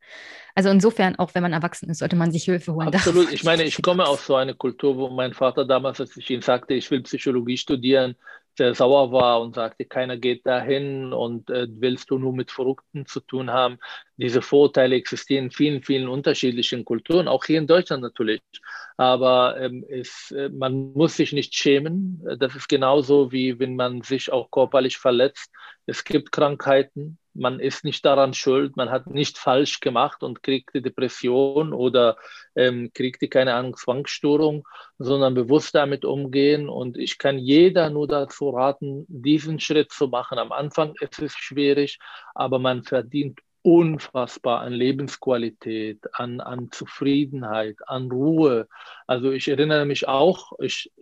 Also 0.55 0.71
insofern, 0.71 1.17
auch 1.17 1.35
wenn 1.35 1.43
man 1.43 1.53
erwachsen 1.53 1.91
ist, 1.91 1.99
sollte 1.99 2.17
man 2.17 2.31
sich 2.31 2.45
Hilfe 2.45 2.75
holen. 2.75 2.89
Absolut. 2.89 3.33
Ich 3.33 3.45
meine, 3.45 3.65
ich 3.65 3.81
komme 3.83 4.07
aus 4.07 4.27
so 4.27 4.37
einer 4.37 4.55
Kultur, 4.55 4.97
wo 4.97 5.09
mein 5.09 5.33
Vater 5.33 5.65
damals, 5.65 6.01
als 6.01 6.17
ich 6.17 6.31
ihm 6.31 6.43
sagte, 6.43 6.75
ich 6.75 6.91
will 6.91 7.03
Psychologie 7.03 7.57
studieren, 7.57 8.17
sehr 8.57 8.75
sauer 8.75 9.13
war 9.13 9.41
und 9.41 9.55
sagte, 9.55 9.85
keiner 9.85 10.17
geht 10.17 10.47
dahin 10.47 11.13
und 11.13 11.51
äh, 11.51 11.67
willst 11.69 12.11
du 12.11 12.19
nur 12.19 12.33
mit 12.33 12.51
Verrückten 12.51 13.07
zu 13.07 13.21
tun 13.21 13.51
haben. 13.51 13.79
Diese 14.17 14.43
Vorteile 14.43 14.95
existieren 14.97 15.47
in 15.47 15.51
vielen, 15.51 15.83
vielen 15.83 16.09
unterschiedlichen 16.09 16.85
Kulturen, 16.85 17.29
auch 17.29 17.45
hier 17.45 17.59
in 17.59 17.67
Deutschland 17.67 18.03
natürlich. 18.03 18.43
Aber 18.97 19.61
ähm, 19.61 19.85
es, 19.89 20.31
äh, 20.31 20.49
man 20.51 20.93
muss 20.93 21.17
sich 21.17 21.33
nicht 21.33 21.55
schämen. 21.55 22.23
Das 22.39 22.55
ist 22.55 22.69
genauso 22.69 23.33
wie 23.33 23.59
wenn 23.59 23.77
man 23.77 24.03
sich 24.03 24.31
auch 24.31 24.51
körperlich 24.51 24.99
verletzt. 24.99 25.51
Es 25.87 26.05
gibt 26.05 26.31
Krankheiten, 26.31 27.19
man 27.35 27.61
ist 27.61 27.85
nicht 27.85 28.05
daran 28.05 28.33
schuld, 28.33 28.77
man 28.77 28.91
hat 28.91 29.09
nicht 29.09 29.39
falsch 29.39 29.81
gemacht 29.81 30.23
und 30.23 30.43
kriegt 30.43 30.75
die 30.75 30.83
Depression 30.83 31.73
oder 31.73 32.17
ähm, 32.55 32.91
kriegt 32.95 33.23
die, 33.23 33.29
keine 33.29 33.55
Ahnung, 33.55 33.77
Zwangsstörung, 33.77 34.67
sondern 34.99 35.35
bewusst 35.35 35.75
damit 35.75 36.05
umgehen. 36.05 36.69
Und 36.69 36.97
ich 36.97 37.19
kann 37.19 37.39
jeder 37.39 37.91
nur 37.91 38.07
dazu 38.07 38.51
raten, 38.51 39.05
diesen 39.09 39.61
Schritt 39.61 39.93
zu 39.93 40.09
machen. 40.09 40.39
Am 40.39 40.53
Anfang 40.53 40.95
ist 41.01 41.21
es 41.21 41.33
schwierig, 41.35 41.99
aber 42.35 42.59
man 42.59 42.85
verdient 42.85 43.41
unfassbar 43.63 44.61
an 44.61 44.75
Lebensqualität, 44.75 46.01
an, 46.13 46.41
an 46.41 46.71
Zufriedenheit, 46.71 47.77
an 47.87 48.11
Ruhe. 48.11 48.69
Also 49.07 49.33
ich 49.33 49.49
erinnere 49.49 49.87
mich 49.87 50.07
auch, 50.07 50.53
ich 50.61 50.93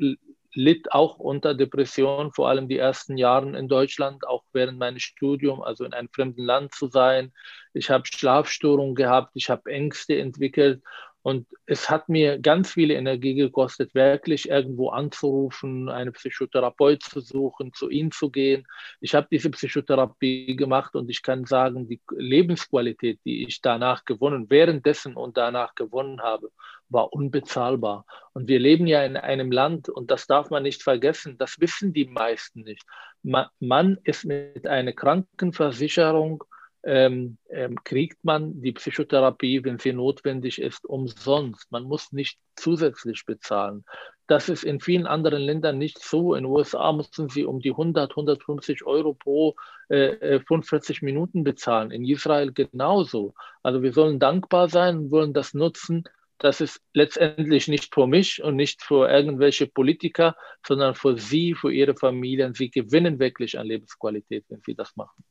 litt 0.54 0.92
auch 0.92 1.18
unter 1.18 1.54
Depression, 1.54 2.32
vor 2.32 2.48
allem 2.48 2.68
die 2.68 2.78
ersten 2.78 3.16
Jahre 3.16 3.56
in 3.56 3.68
Deutschland, 3.68 4.26
auch 4.26 4.44
während 4.52 4.78
meines 4.78 5.02
Studiums, 5.02 5.62
also 5.64 5.84
in 5.84 5.94
einem 5.94 6.08
fremden 6.08 6.44
Land 6.44 6.74
zu 6.74 6.88
sein. 6.88 7.32
Ich 7.72 7.90
habe 7.90 8.04
Schlafstörungen 8.06 8.94
gehabt, 8.94 9.30
ich 9.34 9.50
habe 9.50 9.70
Ängste 9.70 10.18
entwickelt 10.18 10.82
und 11.22 11.46
es 11.66 11.88
hat 11.88 12.08
mir 12.08 12.40
ganz 12.40 12.72
viel 12.72 12.90
Energie 12.90 13.34
gekostet, 13.34 13.94
wirklich 13.94 14.48
irgendwo 14.48 14.90
anzurufen, 14.90 15.88
einen 15.88 16.12
Psychotherapeut 16.12 17.02
zu 17.02 17.20
suchen, 17.20 17.72
zu 17.72 17.88
ihm 17.88 18.10
zu 18.10 18.30
gehen. 18.30 18.66
Ich 19.00 19.14
habe 19.14 19.28
diese 19.30 19.50
Psychotherapie 19.50 20.56
gemacht 20.56 20.96
und 20.96 21.08
ich 21.08 21.22
kann 21.22 21.44
sagen, 21.44 21.88
die 21.88 22.00
Lebensqualität, 22.10 23.20
die 23.24 23.46
ich 23.46 23.60
danach 23.60 24.04
gewonnen, 24.04 24.50
währenddessen 24.50 25.14
und 25.14 25.36
danach 25.36 25.76
gewonnen 25.76 26.20
habe, 26.20 26.50
war 26.88 27.12
unbezahlbar. 27.12 28.04
Und 28.32 28.48
wir 28.48 28.58
leben 28.58 28.88
ja 28.88 29.04
in 29.04 29.16
einem 29.16 29.52
Land, 29.52 29.88
und 29.88 30.10
das 30.10 30.26
darf 30.26 30.50
man 30.50 30.64
nicht 30.64 30.82
vergessen, 30.82 31.38
das 31.38 31.60
wissen 31.60 31.92
die 31.92 32.06
meisten 32.06 32.62
nicht. 32.62 32.84
Man 33.22 33.98
ist 34.02 34.24
mit 34.24 34.66
einer 34.66 34.92
Krankenversicherung 34.92 36.44
ähm, 36.84 37.38
ähm, 37.50 37.82
kriegt 37.84 38.24
man 38.24 38.60
die 38.60 38.72
Psychotherapie, 38.72 39.64
wenn 39.64 39.78
sie 39.78 39.92
notwendig 39.92 40.60
ist, 40.60 40.84
umsonst. 40.84 41.70
Man 41.70 41.84
muss 41.84 42.12
nicht 42.12 42.38
zusätzlich 42.56 43.24
bezahlen. 43.24 43.84
Das 44.26 44.48
ist 44.48 44.64
in 44.64 44.80
vielen 44.80 45.06
anderen 45.06 45.42
Ländern 45.42 45.78
nicht 45.78 46.02
so. 46.02 46.34
In 46.34 46.44
den 46.44 46.50
USA 46.50 46.92
müssen 46.92 47.28
sie 47.28 47.44
um 47.44 47.60
die 47.60 47.70
100, 47.70 48.10
150 48.10 48.84
Euro 48.84 49.14
pro 49.14 49.54
äh, 49.88 50.40
45 50.40 51.02
äh, 51.02 51.04
Minuten 51.04 51.44
bezahlen. 51.44 51.90
In 51.90 52.04
Israel 52.04 52.52
genauso. 52.52 53.34
Also 53.62 53.82
wir 53.82 53.92
sollen 53.92 54.18
dankbar 54.18 54.68
sein 54.68 54.98
und 54.98 55.10
wollen 55.10 55.34
das 55.34 55.54
nutzen. 55.54 56.04
Das 56.38 56.60
ist 56.60 56.80
letztendlich 56.92 57.68
nicht 57.68 57.94
für 57.94 58.08
mich 58.08 58.42
und 58.42 58.56
nicht 58.56 58.82
für 58.82 59.08
irgendwelche 59.08 59.68
Politiker, 59.68 60.34
sondern 60.66 60.96
für 60.96 61.16
Sie, 61.16 61.54
für 61.54 61.72
Ihre 61.72 61.94
Familien. 61.94 62.54
Sie 62.54 62.70
gewinnen 62.70 63.20
wirklich 63.20 63.58
an 63.58 63.66
Lebensqualität, 63.66 64.46
wenn 64.48 64.60
Sie 64.66 64.74
das 64.74 64.96
machen. 64.96 65.22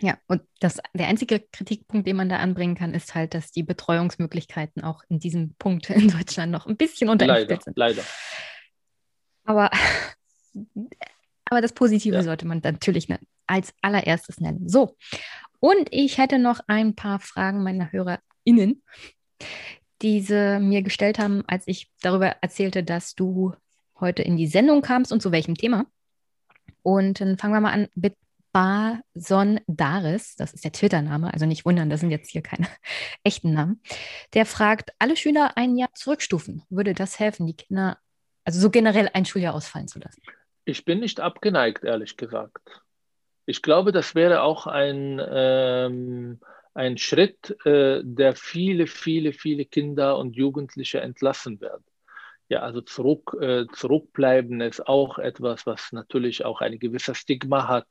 Ja, 0.00 0.18
und 0.26 0.42
das, 0.60 0.78
der 0.94 1.08
einzige 1.08 1.40
Kritikpunkt, 1.40 2.06
den 2.06 2.16
man 2.16 2.28
da 2.28 2.38
anbringen 2.38 2.74
kann, 2.74 2.94
ist 2.94 3.14
halt, 3.14 3.34
dass 3.34 3.52
die 3.52 3.62
Betreuungsmöglichkeiten 3.62 4.82
auch 4.82 5.02
in 5.08 5.18
diesem 5.18 5.54
Punkt 5.54 5.90
in 5.90 6.08
Deutschland 6.08 6.50
noch 6.52 6.66
ein 6.66 6.76
bisschen 6.76 7.08
unterentwickelt 7.08 7.64
sind. 7.64 7.76
Leider. 7.76 8.02
Aber, 9.44 9.70
aber 11.44 11.60
das 11.60 11.72
Positive 11.72 12.14
ja. 12.16 12.22
sollte 12.22 12.46
man 12.46 12.60
natürlich 12.62 13.08
als 13.46 13.74
allererstes 13.82 14.40
nennen. 14.40 14.68
So, 14.68 14.96
Und 15.58 15.88
ich 15.90 16.18
hätte 16.18 16.38
noch 16.38 16.60
ein 16.66 16.94
paar 16.94 17.20
Fragen 17.20 17.62
meiner 17.62 17.92
HörerInnen, 17.92 18.82
die 20.02 20.20
sie 20.22 20.58
mir 20.60 20.82
gestellt 20.82 21.18
haben, 21.18 21.42
als 21.46 21.64
ich 21.66 21.90
darüber 22.00 22.36
erzählte, 22.40 22.82
dass 22.82 23.14
du 23.14 23.54
heute 23.98 24.22
in 24.22 24.36
die 24.36 24.46
Sendung 24.46 24.80
kamst 24.80 25.12
und 25.12 25.20
zu 25.20 25.30
welchem 25.30 25.56
Thema. 25.56 25.84
Und 26.82 27.20
dann 27.20 27.36
fangen 27.36 27.52
wir 27.52 27.60
mal 27.60 27.72
an 27.72 27.88
mit 27.94 28.14
Bason 28.52 29.60
Daris, 29.66 30.36
das 30.36 30.52
ist 30.52 30.64
der 30.64 30.72
Twitter-Name, 30.72 31.32
also 31.32 31.46
nicht 31.46 31.64
wundern, 31.64 31.90
das 31.90 32.00
sind 32.00 32.10
jetzt 32.10 32.30
hier 32.30 32.42
keine 32.42 32.68
echten 33.24 33.52
Namen. 33.52 33.82
Der 34.34 34.46
fragt, 34.46 34.90
alle 34.98 35.16
Schüler 35.16 35.56
ein 35.56 35.76
Jahr 35.76 35.92
zurückstufen. 35.94 36.62
Würde 36.68 36.94
das 36.94 37.18
helfen, 37.18 37.46
die 37.46 37.56
Kinder, 37.56 37.98
also 38.44 38.60
so 38.60 38.70
generell 38.70 39.10
ein 39.12 39.24
Schuljahr 39.24 39.54
ausfallen 39.54 39.88
zu 39.88 39.98
lassen? 39.98 40.22
Ich 40.64 40.84
bin 40.84 41.00
nicht 41.00 41.20
abgeneigt, 41.20 41.84
ehrlich 41.84 42.16
gesagt. 42.16 42.82
Ich 43.46 43.62
glaube, 43.62 43.92
das 43.92 44.14
wäre 44.14 44.42
auch 44.42 44.66
ein, 44.66 45.20
ähm, 45.28 46.40
ein 46.74 46.98
Schritt, 46.98 47.56
äh, 47.64 48.00
der 48.04 48.34
viele, 48.36 48.86
viele, 48.86 49.32
viele 49.32 49.64
Kinder 49.64 50.18
und 50.18 50.36
Jugendliche 50.36 51.00
entlassen 51.00 51.60
werden. 51.60 51.84
Ja, 52.48 52.60
also 52.60 52.80
zurück, 52.80 53.36
äh, 53.40 53.66
zurückbleiben 53.72 54.60
ist 54.60 54.86
auch 54.86 55.18
etwas, 55.18 55.66
was 55.66 55.92
natürlich 55.92 56.44
auch 56.44 56.60
ein 56.60 56.78
gewisser 56.78 57.14
Stigma 57.14 57.68
hat. 57.68 57.86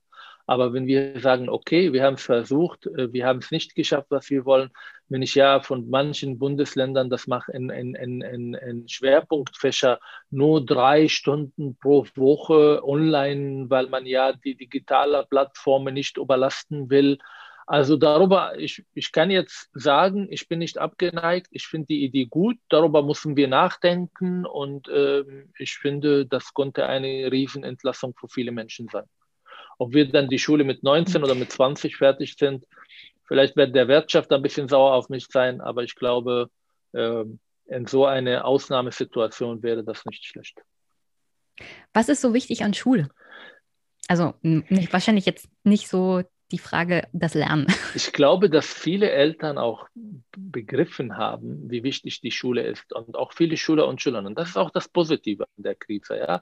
Aber 0.49 0.73
wenn 0.73 0.87
wir 0.87 1.19
sagen, 1.19 1.47
okay, 1.47 1.93
wir 1.93 2.03
haben 2.03 2.15
es 2.15 2.23
versucht, 2.23 2.87
äh, 2.87 3.13
wir 3.13 3.27
haben 3.27 3.37
es 3.37 3.51
nicht 3.51 3.75
geschafft, 3.75 4.07
was 4.09 4.31
wir 4.31 4.45
wollen, 4.45 4.71
wenn 5.07 5.21
ich 5.21 5.35
ja 5.35 5.59
von 5.61 5.87
manchen 5.91 6.39
Bundesländern 6.39 7.11
das 7.11 7.27
mache 7.27 7.51
in, 7.51 7.69
in, 7.69 7.93
in, 7.93 8.55
in 8.55 8.89
Schwerpunktfächer 8.89 9.99
nur 10.31 10.65
drei 10.65 11.07
Stunden 11.07 11.77
pro 11.77 12.07
Woche 12.15 12.83
online, 12.83 13.69
weil 13.69 13.89
man 13.89 14.07
ja 14.07 14.33
die 14.33 14.55
digitale 14.55 15.23
Plattformen 15.29 15.93
nicht 15.93 16.17
überlasten 16.17 16.89
will. 16.89 17.19
Also 17.67 17.95
darüber, 17.95 18.57
ich, 18.57 18.83
ich 18.95 19.11
kann 19.11 19.29
jetzt 19.29 19.69
sagen, 19.73 20.29
ich 20.31 20.47
bin 20.47 20.57
nicht 20.57 20.79
abgeneigt, 20.79 21.49
ich 21.51 21.67
finde 21.67 21.85
die 21.89 22.03
Idee 22.03 22.25
gut, 22.25 22.57
darüber 22.69 23.03
müssen 23.03 23.37
wir 23.37 23.47
nachdenken 23.47 24.47
und 24.47 24.87
äh, 24.87 25.23
ich 25.59 25.77
finde, 25.77 26.25
das 26.25 26.55
konnte 26.55 26.87
eine 26.87 27.31
Riesenentlassung 27.31 28.15
für 28.19 28.29
viele 28.29 28.51
Menschen 28.51 28.87
sein. 28.91 29.05
Ob 29.79 29.93
wir 29.93 30.07
dann 30.07 30.27
die 30.27 30.39
Schule 30.39 30.65
mit 30.65 30.83
19 30.83 31.23
oder 31.23 31.35
mit 31.35 31.51
20 31.51 31.95
fertig 31.95 32.35
sind, 32.37 32.65
vielleicht 33.23 33.55
wird 33.55 33.73
der 33.73 33.87
Wirtschaft 33.87 34.31
ein 34.31 34.41
bisschen 34.41 34.67
sauer 34.67 34.93
auf 34.93 35.09
mich 35.09 35.27
sein, 35.27 35.61
aber 35.61 35.83
ich 35.83 35.95
glaube, 35.95 36.49
ähm, 36.93 37.39
in 37.65 37.87
so 37.87 38.05
einer 38.05 38.45
Ausnahmesituation 38.45 39.63
wäre 39.63 39.83
das 39.83 40.05
nicht 40.05 40.25
schlecht. 40.25 40.61
Was 41.93 42.09
ist 42.09 42.21
so 42.21 42.33
wichtig 42.33 42.63
an 42.63 42.73
Schule? 42.73 43.09
Also 44.07 44.33
nicht, 44.41 44.91
wahrscheinlich 44.91 45.25
jetzt 45.25 45.47
nicht 45.63 45.87
so 45.87 46.23
die 46.51 46.57
Frage, 46.57 47.07
das 47.13 47.33
Lernen. 47.33 47.67
Ich 47.95 48.11
glaube, 48.11 48.49
dass 48.49 48.65
viele 48.65 49.09
Eltern 49.11 49.57
auch 49.57 49.87
begriffen 50.35 51.15
haben, 51.15 51.69
wie 51.69 51.83
wichtig 51.83 52.21
die 52.21 52.31
Schule 52.31 52.63
ist 52.63 52.91
und 52.91 53.15
auch 53.15 53.33
viele 53.33 53.55
Schüler 53.55 53.87
und 53.87 54.01
Schülerinnen. 54.01 54.31
Und 54.31 54.39
das 54.39 54.49
ist 54.49 54.57
auch 54.57 54.71
das 54.71 54.89
Positive 54.89 55.43
an 55.43 55.63
der 55.63 55.75
Krise. 55.75 56.17
Ja? 56.17 56.41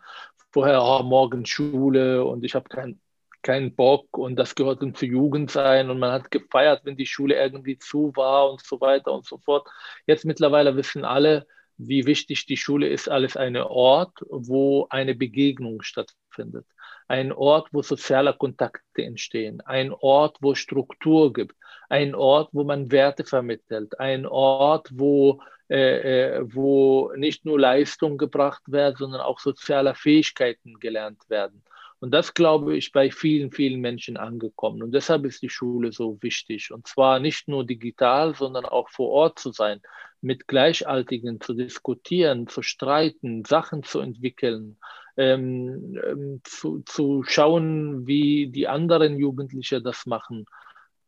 Vorher, 0.51 0.81
oh, 0.81 1.03
morgen 1.03 1.45
Schule 1.45 2.25
und 2.25 2.43
ich 2.43 2.55
habe 2.55 2.69
keinen 2.69 2.99
keinen 3.47 3.73
Bock 3.73 4.17
und 4.17 4.35
das 4.35 4.55
gehört 4.55 4.81
dann 4.81 4.93
zur 4.93 5.07
Jugend 5.07 5.49
sein 5.49 5.89
und 5.89 5.99
man 5.99 6.11
hat 6.11 6.31
gefeiert, 6.31 6.81
wenn 6.83 6.97
die 6.97 7.05
Schule 7.05 7.35
irgendwie 7.35 7.77
zu 7.79 8.11
war 8.13 8.51
und 8.51 8.61
so 8.61 8.81
weiter 8.81 9.13
und 9.13 9.25
so 9.25 9.37
fort. 9.37 9.65
Jetzt 10.05 10.25
mittlerweile 10.25 10.75
wissen 10.75 11.05
alle, 11.05 11.47
wie 11.77 12.05
wichtig 12.05 12.45
die 12.45 12.57
Schule 12.57 12.89
ist, 12.89 13.07
alles 13.07 13.37
ein 13.37 13.55
Ort, 13.55 14.17
wo 14.29 14.87
eine 14.89 15.15
Begegnung 15.15 15.81
stattfindet. 15.81 16.65
Ein 17.07 17.31
Ort, 17.31 17.69
wo 17.71 17.81
soziale 17.81 18.33
Kontakte 18.33 19.03
entstehen. 19.03 19.61
Ein 19.61 19.93
Ort, 19.93 20.37
wo 20.41 20.53
Struktur 20.53 21.31
gibt. 21.31 21.55
Ein 21.87 22.15
Ort, 22.15 22.49
wo 22.51 22.65
man 22.65 22.91
Werte 22.91 23.23
vermittelt. 23.23 23.97
Ein 23.97 24.25
Ort, 24.25 24.89
wo, 24.91 25.41
äh, 25.69 26.39
äh 26.39 26.53
wo 26.53 27.13
nicht 27.15 27.45
nur 27.45 27.57
Leistung 27.57 28.17
gebracht 28.17 28.63
wird, 28.65 28.97
sondern 28.97 29.21
auch 29.21 29.39
soziale 29.39 29.95
Fähigkeiten 29.95 30.79
gelernt 30.79 31.21
werden. 31.29 31.63
Und 31.99 32.11
das, 32.11 32.33
glaube 32.33 32.77
ich, 32.77 32.91
bei 32.91 33.09
vielen, 33.09 33.51
vielen 33.51 33.81
Menschen 33.81 34.17
angekommen. 34.17 34.83
Und 34.83 34.91
deshalb 34.91 35.25
ist 35.25 35.41
die 35.41 35.49
Schule 35.49 35.91
so 35.91 36.21
wichtig. 36.21 36.71
Und 36.71 36.87
zwar 36.87 37.19
nicht 37.19 37.47
nur 37.47 37.65
digital, 37.65 38.35
sondern 38.35 38.65
auch 38.65 38.89
vor 38.89 39.09
Ort 39.09 39.39
zu 39.39 39.51
sein, 39.51 39.81
mit 40.21 40.47
Gleichaltigen 40.47 41.41
zu 41.41 41.53
diskutieren, 41.53 42.47
zu 42.47 42.61
streiten, 42.61 43.45
Sachen 43.45 43.83
zu 43.83 43.99
entwickeln, 43.99 44.77
ähm, 45.15 45.99
ähm, 46.05 46.41
zu, 46.43 46.81
zu 46.85 47.23
schauen, 47.23 48.05
wie 48.05 48.47
die 48.47 48.67
anderen 48.67 49.17
Jugendlichen 49.17 49.83
das 49.83 50.05
machen. 50.05 50.45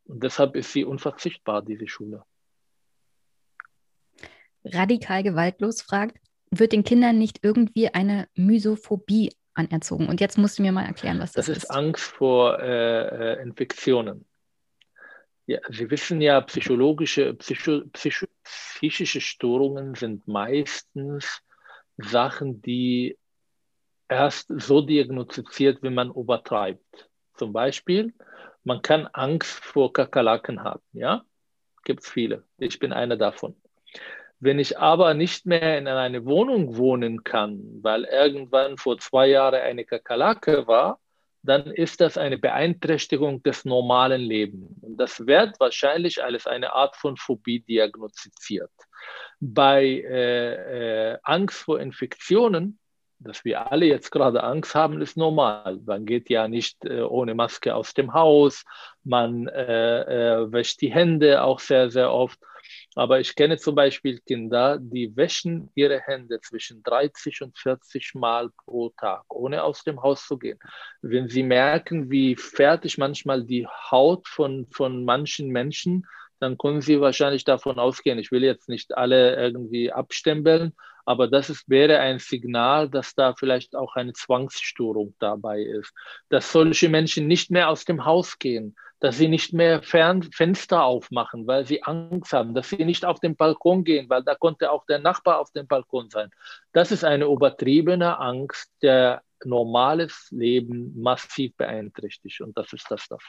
Und 0.05 0.23
deshalb 0.23 0.55
ist 0.55 0.73
sie 0.73 0.85
unverzichtbar, 0.85 1.61
diese 1.61 1.87
Schule. 1.87 2.23
Radikal 4.63 5.21
gewaltlos 5.21 5.83
fragt, 5.83 6.17
wird 6.49 6.71
den 6.71 6.83
Kindern 6.83 7.19
nicht 7.19 7.39
irgendwie 7.43 7.89
eine 7.89 8.27
Mysophobie 8.33 9.31
anerzogen. 9.59 10.07
Und 10.07 10.21
jetzt 10.21 10.37
musst 10.37 10.57
du 10.57 10.63
mir 10.63 10.71
mal 10.71 10.85
erklären, 10.85 11.19
was 11.19 11.33
das, 11.33 11.47
das 11.47 11.57
ist. 11.57 11.63
Das 11.63 11.69
ist 11.69 11.75
Angst 11.75 12.03
vor 12.03 12.59
äh, 12.59 13.33
äh, 13.33 13.41
Infektionen. 13.41 14.25
Ja, 15.45 15.59
Sie 15.69 15.89
wissen 15.89 16.21
ja, 16.21 16.41
psychologische, 16.41 17.33
psycho, 17.33 17.81
psycho, 17.91 18.27
psychische 18.43 19.19
Störungen 19.19 19.95
sind 19.95 20.27
meistens 20.27 21.41
Sachen, 21.97 22.61
die 22.61 23.17
erst 24.07 24.47
so 24.49 24.81
diagnostiziert, 24.81 25.81
wenn 25.81 25.93
man 25.93 26.11
übertreibt. 26.11 27.09
Zum 27.35 27.53
Beispiel, 27.53 28.13
man 28.63 28.81
kann 28.81 29.07
Angst 29.07 29.63
vor 29.63 29.91
Kakerlaken 29.93 30.63
haben. 30.63 30.83
Ja, 30.93 31.23
gibt 31.83 32.03
es 32.03 32.09
viele. 32.09 32.43
Ich 32.57 32.79
bin 32.79 32.93
einer 32.93 33.17
davon. 33.17 33.55
Wenn 34.39 34.59
ich 34.59 34.79
aber 34.79 35.13
nicht 35.13 35.45
mehr 35.45 35.77
in 35.77 35.87
einer 35.87 36.25
Wohnung 36.25 36.77
wohnen 36.77 37.23
kann, 37.23 37.61
weil 37.81 38.05
irgendwann 38.05 38.77
vor 38.77 38.97
zwei 38.97 39.27
Jahren 39.27 39.61
eine 39.61 39.83
Kakerlake 39.83 40.65
war, 40.65 40.99
dann 41.43 41.67
ist 41.67 42.01
das 42.01 42.17
eine 42.17 42.37
Beeinträchtigung 42.37 43.43
des 43.43 43.65
normalen 43.65 44.21
Lebens. 44.21 44.71
Und 44.81 44.97
das 44.97 45.25
wird 45.25 45.59
wahrscheinlich 45.59 46.23
als 46.23 46.47
eine 46.47 46.73
Art 46.73 46.95
von 46.95 47.17
Phobie 47.17 47.61
diagnostiziert. 47.61 48.71
Bei 49.39 49.85
äh, 49.85 51.13
äh, 51.13 51.17
Angst 51.23 51.59
vor 51.59 51.79
Infektionen, 51.79 52.77
dass 53.19 53.43
wir 53.43 53.71
alle 53.71 53.85
jetzt 53.85 54.11
gerade 54.11 54.43
Angst 54.43 54.75
haben, 54.75 55.01
ist 55.01 55.17
normal. 55.17 55.79
Man 55.85 56.05
geht 56.05 56.29
ja 56.29 56.47
nicht 56.47 56.85
äh, 56.85 57.01
ohne 57.01 57.35
Maske 57.35 57.75
aus 57.75 57.93
dem 57.93 58.13
Haus, 58.13 58.63
man 59.03 59.47
äh, 59.47 60.41
äh, 60.41 60.51
wäscht 60.51 60.81
die 60.81 60.91
Hände 60.91 61.43
auch 61.43 61.59
sehr, 61.59 61.89
sehr 61.89 62.11
oft. 62.11 62.39
Aber 62.99 63.21
ich 63.21 63.33
kenne 63.33 63.57
zum 63.57 63.75
Beispiel 63.75 64.19
Kinder, 64.19 64.77
die 64.77 65.15
wäschen 65.15 65.71
ihre 65.73 66.01
Hände 66.01 66.41
zwischen 66.41 66.83
30 66.83 67.43
und 67.43 67.57
40 67.57 68.13
Mal 68.15 68.49
pro 68.65 68.89
Tag, 68.89 69.23
ohne 69.29 69.63
aus 69.63 69.85
dem 69.85 70.01
Haus 70.03 70.27
zu 70.27 70.37
gehen. 70.37 70.59
Wenn 71.01 71.29
sie 71.29 71.43
merken, 71.43 72.11
wie 72.11 72.35
fertig 72.35 72.97
manchmal 72.97 73.45
die 73.45 73.65
Haut 73.65 74.27
von, 74.27 74.67
von 74.69 75.05
manchen 75.05 75.47
Menschen, 75.47 76.07
dann 76.41 76.57
können 76.57 76.81
sie 76.81 76.99
wahrscheinlich 76.99 77.45
davon 77.45 77.79
ausgehen. 77.79 78.19
Ich 78.19 78.33
will 78.33 78.43
jetzt 78.43 78.67
nicht 78.67 78.97
alle 78.97 79.33
irgendwie 79.33 79.93
abstempeln, 79.93 80.73
aber 81.05 81.29
das 81.29 81.49
ist, 81.49 81.69
wäre 81.69 81.99
ein 81.99 82.19
Signal, 82.19 82.89
dass 82.89 83.15
da 83.15 83.33
vielleicht 83.33 83.77
auch 83.77 83.95
eine 83.95 84.11
Zwangsstörung 84.11 85.15
dabei 85.19 85.61
ist, 85.61 85.93
dass 86.27 86.51
solche 86.51 86.89
Menschen 86.89 87.27
nicht 87.27 87.49
mehr 87.49 87.69
aus 87.69 87.85
dem 87.85 88.03
Haus 88.03 88.39
gehen, 88.39 88.75
dass 88.99 89.17
sie 89.17 89.27
nicht 89.27 89.53
mehr 89.53 89.81
Fern 89.81 90.23
Fenster 90.23 90.83
aufmachen, 90.83 91.47
weil 91.47 91.65
sie 91.65 91.83
Angst 91.83 92.33
haben, 92.33 92.53
dass 92.53 92.69
sie 92.69 92.83
nicht 92.85 93.05
auf 93.05 93.19
den 93.19 93.35
Balkon 93.35 93.83
gehen, 93.83 94.09
weil 94.09 94.23
da 94.23 94.35
konnte 94.35 94.71
auch 94.71 94.85
der 94.85 94.99
Nachbar 94.99 95.39
auf 95.39 95.51
dem 95.51 95.67
Balkon 95.67 96.09
sein. 96.09 96.29
Das 96.73 96.91
ist 96.91 97.03
eine 97.03 97.25
übertriebene 97.25 98.19
Angst, 98.19 98.71
der 98.81 99.21
normales 99.45 100.27
Leben 100.31 100.99
massiv 100.99 101.55
beeinträchtigt. 101.55 102.41
Und 102.41 102.57
das 102.57 102.73
ist 102.73 102.85
das. 102.89 103.07
das. 103.07 103.23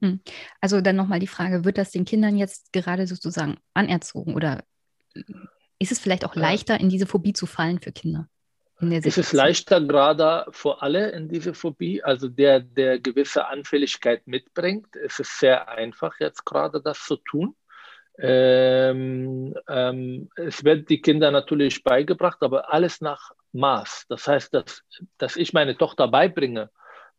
Hm. 0.00 0.20
Also 0.60 0.80
dann 0.80 0.96
nochmal 0.96 1.20
die 1.20 1.26
Frage, 1.26 1.64
wird 1.64 1.78
das 1.78 1.90
den 1.90 2.04
Kindern 2.04 2.36
jetzt 2.36 2.72
gerade 2.72 3.06
sozusagen 3.06 3.58
anerzogen 3.74 4.34
oder 4.34 4.64
ist 5.78 5.92
es 5.92 5.98
vielleicht 5.98 6.24
auch 6.24 6.36
leichter, 6.36 6.78
in 6.78 6.88
diese 6.88 7.06
Phobie 7.06 7.32
zu 7.32 7.46
fallen 7.46 7.80
für 7.80 7.92
Kinder? 7.92 8.28
Es 8.90 9.16
ist 9.16 9.32
leichter 9.32 9.80
gerade 9.80 10.46
für 10.50 10.82
alle 10.82 11.10
in 11.10 11.28
diese 11.28 11.54
Phobie, 11.54 12.02
also 12.02 12.28
der, 12.28 12.58
der 12.60 12.98
gewisse 12.98 13.46
Anfälligkeit 13.46 14.26
mitbringt. 14.26 14.96
Es 14.96 15.20
ist 15.20 15.38
sehr 15.38 15.68
einfach 15.68 16.18
jetzt 16.18 16.44
gerade 16.44 16.82
das 16.82 17.04
zu 17.04 17.16
tun. 17.16 17.54
Ähm, 18.18 19.54
ähm, 19.68 20.30
es 20.34 20.64
wird 20.64 20.90
die 20.90 21.00
Kinder 21.00 21.30
natürlich 21.30 21.84
beigebracht, 21.84 22.38
aber 22.42 22.72
alles 22.72 23.00
nach 23.00 23.30
Maß. 23.52 24.06
Das 24.08 24.26
heißt, 24.26 24.52
dass, 24.52 24.82
dass 25.16 25.36
ich 25.36 25.52
meine 25.52 25.76
Tochter 25.76 26.08
beibringe, 26.08 26.70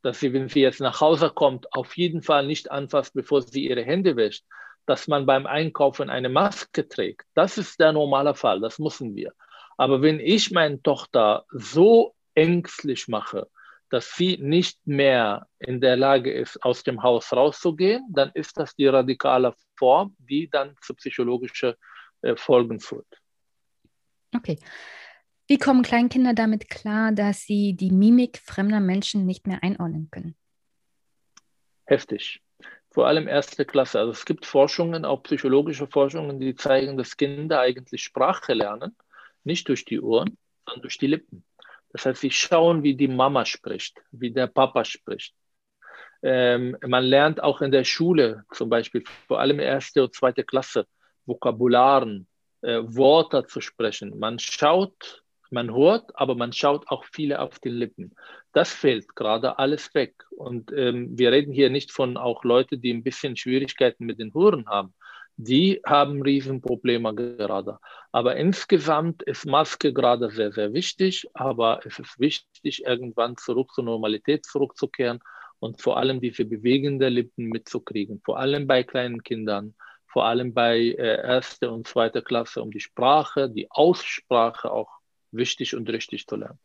dass 0.01 0.20
sie, 0.20 0.34
wenn 0.34 0.49
sie 0.49 0.61
jetzt 0.61 0.82
nach 0.82 0.99
Hause 0.99 1.30
kommt, 1.30 1.74
auf 1.74 1.95
jeden 1.95 2.22
Fall 2.22 2.45
nicht 2.45 2.72
anfasst, 2.72 3.14
bevor 3.14 3.41
sie 3.41 3.66
ihre 3.66 3.84
Hände 3.84 4.18
wäscht, 4.18 4.43
dass 4.86 5.07
man 5.07 5.26
beim 5.26 5.45
Einkaufen 5.45 6.09
eine 6.09 6.30
Maske 6.30 6.88
trägt. 6.89 7.26
Das 7.34 7.57
ist 7.57 7.80
der 7.80 7.93
normale 7.93 8.36
Fall, 8.36 8.59
das 8.59 8.80
müssen 8.80 9.16
wir. 9.16 9.34
Aber 9.78 10.01
wenn 10.01 10.19
ich 10.19 10.51
meine 10.51 10.82
Tochter 10.82 11.45
so 11.49 12.15
ängstlich 12.36 13.07
mache, 13.07 13.47
dass 13.89 14.15
sie 14.15 14.38
nicht 14.38 14.80
mehr 14.88 15.47
in 15.59 15.80
der 15.80 15.95
Lage 15.95 16.34
ist, 16.34 16.63
aus 16.63 16.84
dem 16.84 17.03
Haus 17.03 17.32
rauszugehen, 17.32 18.03
dann 18.09 18.32
ist 18.34 18.57
das 18.57 18.76
die 18.76 18.88
radikale 18.88 19.53
Form, 19.78 20.15
die 20.17 20.49
dann 20.49 20.76
zu 20.82 20.95
psychologischen 20.95 21.76
äh, 22.24 22.36
Folgen 22.36 22.80
führt. 22.80 23.07
Okay. 24.36 24.57
Wie 25.47 25.57
kommen 25.57 25.84
Kleinkinder 25.84 26.34
damit 26.34 26.69
klar, 26.69 27.11
dass 27.11 27.41
sie 27.41 27.76
die 27.76 27.91
Mimik 27.91 28.39
fremder 28.39 28.80
Menschen 28.80 29.26
nicht 29.26 29.45
mehr 29.45 29.61
einordnen 29.61 30.09
können? 30.09 30.36
Heftig. 31.86 32.41
Vor 32.89 33.07
allem 33.07 33.28
erste 33.28 33.65
Klasse. 33.65 33.99
Also 33.99 34.11
es 34.11 34.26
gibt 34.26 34.45
Forschungen, 34.45 35.03
auch 35.05 35.21
psychologische 35.24 35.88
Forschungen, 35.88 36.39
die 36.39 36.55
zeigen, 36.55 36.97
dass 36.97 37.17
Kinder 37.17 37.59
eigentlich 37.59 38.03
Sprache 38.03 38.53
lernen, 38.53 38.95
nicht 39.43 39.67
durch 39.69 39.85
die 39.85 39.99
Ohren, 39.99 40.37
sondern 40.65 40.81
durch 40.83 40.97
die 40.97 41.07
Lippen. 41.07 41.43
Das 41.89 42.05
heißt, 42.05 42.21
sie 42.21 42.31
schauen, 42.31 42.83
wie 42.83 42.95
die 42.95 43.07
Mama 43.07 43.45
spricht, 43.45 44.01
wie 44.11 44.31
der 44.31 44.47
Papa 44.47 44.83
spricht. 44.83 45.35
Ähm, 46.23 46.77
man 46.85 47.03
lernt 47.03 47.43
auch 47.43 47.61
in 47.61 47.71
der 47.71 47.83
Schule, 47.83 48.45
zum 48.51 48.69
Beispiel 48.69 49.03
vor 49.27 49.39
allem 49.39 49.59
erste 49.59 50.03
und 50.03 50.15
zweite 50.15 50.43
Klasse, 50.43 50.87
Vokabularen, 51.25 52.27
äh, 52.61 52.79
Worte 52.83 53.45
zu 53.45 53.61
sprechen. 53.61 54.17
Man 54.17 54.39
schaut 54.39 55.23
man 55.53 55.73
hört, 55.73 56.11
aber 56.15 56.35
man 56.35 56.51
schaut 56.51 56.89
auch 56.89 57.05
viele 57.05 57.39
auf 57.39 57.59
die 57.59 57.69
Lippen. 57.69 58.15
Das 58.51 58.73
fehlt 58.73 59.15
gerade 59.15 59.59
alles 59.59 59.93
weg. 59.93 60.15
Und 60.31 60.71
ähm, 60.73 61.17
wir 61.17 61.31
reden 61.31 61.53
hier 61.53 61.69
nicht 61.69 61.91
von 61.91 62.17
auch 62.17 62.43
Leuten, 62.43 62.81
die 62.81 62.91
ein 62.91 63.03
bisschen 63.03 63.37
Schwierigkeiten 63.37 64.05
mit 64.05 64.19
den 64.19 64.33
Hören 64.33 64.67
haben. 64.67 64.93
Die 65.38 65.81
haben 65.86 66.21
Riesenprobleme 66.21 67.13
gerade. 67.15 67.79
Aber 68.11 68.36
insgesamt 68.36 69.23
ist 69.23 69.45
Maske 69.45 69.91
gerade 69.91 70.29
sehr, 70.29 70.51
sehr 70.51 70.73
wichtig. 70.73 71.27
Aber 71.34 71.79
es 71.86 71.99
ist 71.99 72.19
wichtig, 72.19 72.86
irgendwann 72.86 73.38
zurück 73.38 73.71
zur 73.73 73.84
Normalität 73.84 74.45
zurückzukehren 74.45 75.19
und 75.59 75.81
vor 75.81 75.97
allem 75.97 76.21
diese 76.21 76.45
bewegenden 76.45 77.13
Lippen 77.13 77.45
mitzukriegen. 77.45 78.21
Vor 78.23 78.38
allem 78.38 78.67
bei 78.67 78.84
kleinen 78.84 79.23
Kindern, 79.23 79.73
vor 80.05 80.25
allem 80.25 80.53
bei 80.53 80.77
äh, 80.77 81.25
erste 81.25 81.71
und 81.71 81.88
zweite 81.88 82.21
Klasse, 82.21 82.61
um 82.61 82.69
die 82.69 82.79
Sprache, 82.79 83.49
die 83.49 83.71
Aussprache 83.71 84.71
auch 84.71 84.91
wichtig 85.31 85.75
und 85.75 85.89
richtig 85.89 86.27
zu 86.27 86.36
lernen. 86.36 86.59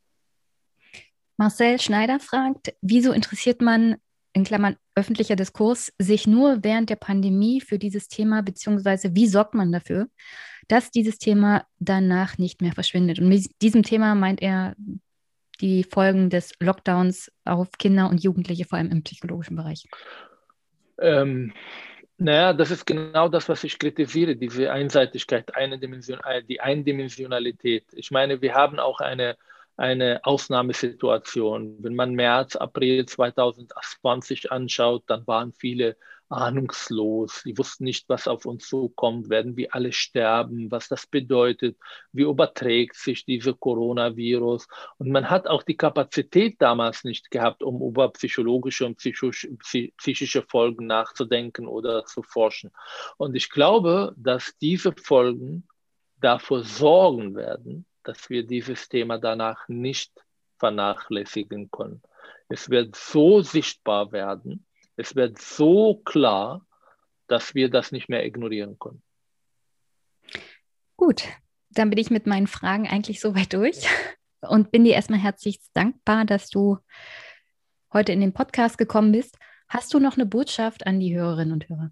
Marcel 1.38 1.80
Schneider 1.80 2.18
fragt, 2.18 2.74
wieso 2.82 3.12
interessiert 3.12 3.62
man, 3.62 3.96
in 4.38 4.44
Klammern 4.44 4.76
öffentlicher 4.94 5.36
Diskurs, 5.36 5.92
sich 5.98 6.26
nur 6.26 6.62
während 6.62 6.90
der 6.90 6.96
Pandemie 6.96 7.60
für 7.60 7.78
dieses 7.78 8.08
Thema, 8.08 8.42
beziehungsweise 8.42 9.14
wie 9.14 9.26
sorgt 9.26 9.54
man 9.54 9.72
dafür, 9.72 10.08
dass 10.68 10.90
dieses 10.90 11.18
Thema 11.18 11.66
danach 11.78 12.38
nicht 12.38 12.62
mehr 12.62 12.72
verschwindet? 12.72 13.18
Und 13.18 13.28
mit 13.28 13.50
diesem 13.62 13.82
Thema 13.82 14.14
meint 14.14 14.40
er 14.40 14.74
die 15.60 15.84
Folgen 15.84 16.30
des 16.30 16.52
Lockdowns 16.60 17.32
auf 17.44 17.72
Kinder 17.78 18.08
und 18.08 18.22
Jugendliche, 18.22 18.64
vor 18.64 18.78
allem 18.78 18.90
im 18.90 19.02
psychologischen 19.02 19.56
Bereich. 19.56 19.84
Ähm, 21.00 21.52
naja, 22.16 22.52
das 22.52 22.70
ist 22.70 22.84
genau 22.84 23.28
das, 23.28 23.48
was 23.48 23.64
ich 23.64 23.78
kritisiere, 23.78 24.36
diese 24.36 24.72
Einseitigkeit, 24.72 25.54
eine 25.54 25.78
Dimension, 25.78 26.18
äh, 26.24 26.42
die 26.42 26.60
Eindimensionalität. 26.60 27.86
Ich 27.92 28.10
meine, 28.10 28.40
wir 28.40 28.54
haben 28.54 28.78
auch 28.78 29.00
eine, 29.00 29.36
eine 29.78 30.20
Ausnahmesituation. 30.24 31.76
Wenn 31.82 31.94
man 31.94 32.14
März, 32.14 32.56
April 32.56 33.06
2020 33.06 34.50
anschaut, 34.52 35.04
dann 35.06 35.26
waren 35.26 35.52
viele 35.52 35.96
ahnungslos. 36.30 37.42
Sie 37.42 37.56
wussten 37.56 37.84
nicht, 37.84 38.08
was 38.08 38.28
auf 38.28 38.44
uns 38.44 38.68
zukommt. 38.68 39.30
Werden 39.30 39.56
wir 39.56 39.74
alle 39.74 39.92
sterben? 39.92 40.70
Was 40.70 40.88
das 40.88 41.06
bedeutet? 41.06 41.78
Wie 42.12 42.22
überträgt 42.22 42.96
sich 42.96 43.24
dieser 43.24 43.54
Coronavirus? 43.54 44.66
Und 44.98 45.10
man 45.10 45.30
hat 45.30 45.46
auch 45.46 45.62
die 45.62 45.76
Kapazität 45.76 46.56
damals 46.58 47.04
nicht 47.04 47.30
gehabt, 47.30 47.62
um 47.62 47.80
über 47.80 48.12
psychologische 48.12 48.84
und 48.84 48.96
psychische 48.98 50.42
Folgen 50.42 50.86
nachzudenken 50.86 51.66
oder 51.66 52.04
zu 52.04 52.22
forschen. 52.22 52.72
Und 53.16 53.34
ich 53.34 53.48
glaube, 53.48 54.12
dass 54.16 54.54
diese 54.60 54.92
Folgen 54.92 55.66
dafür 56.20 56.64
sorgen 56.64 57.36
werden, 57.36 57.86
dass 58.02 58.30
wir 58.30 58.46
dieses 58.46 58.88
Thema 58.88 59.18
danach 59.18 59.68
nicht 59.68 60.12
vernachlässigen 60.58 61.70
können. 61.70 62.02
Es 62.48 62.70
wird 62.70 62.96
so 62.96 63.42
sichtbar 63.42 64.12
werden, 64.12 64.66
es 64.96 65.14
wird 65.14 65.38
so 65.38 65.96
klar, 66.04 66.66
dass 67.26 67.54
wir 67.54 67.70
das 67.70 67.92
nicht 67.92 68.08
mehr 68.08 68.24
ignorieren 68.24 68.78
können. 68.78 69.02
Gut, 70.96 71.24
dann 71.70 71.90
bin 71.90 71.98
ich 71.98 72.10
mit 72.10 72.26
meinen 72.26 72.46
Fragen 72.46 72.88
eigentlich 72.88 73.20
soweit 73.20 73.52
durch 73.52 73.86
und 74.40 74.70
bin 74.70 74.84
dir 74.84 74.94
erstmal 74.94 75.20
herzlich 75.20 75.60
dankbar, 75.74 76.24
dass 76.24 76.50
du 76.50 76.78
heute 77.92 78.12
in 78.12 78.20
den 78.20 78.32
Podcast 78.32 78.78
gekommen 78.78 79.12
bist. 79.12 79.38
Hast 79.68 79.92
du 79.94 80.00
noch 80.00 80.16
eine 80.16 80.26
Botschaft 80.26 80.86
an 80.86 80.98
die 80.98 81.16
Hörerinnen 81.16 81.52
und 81.52 81.68
Hörer? 81.68 81.90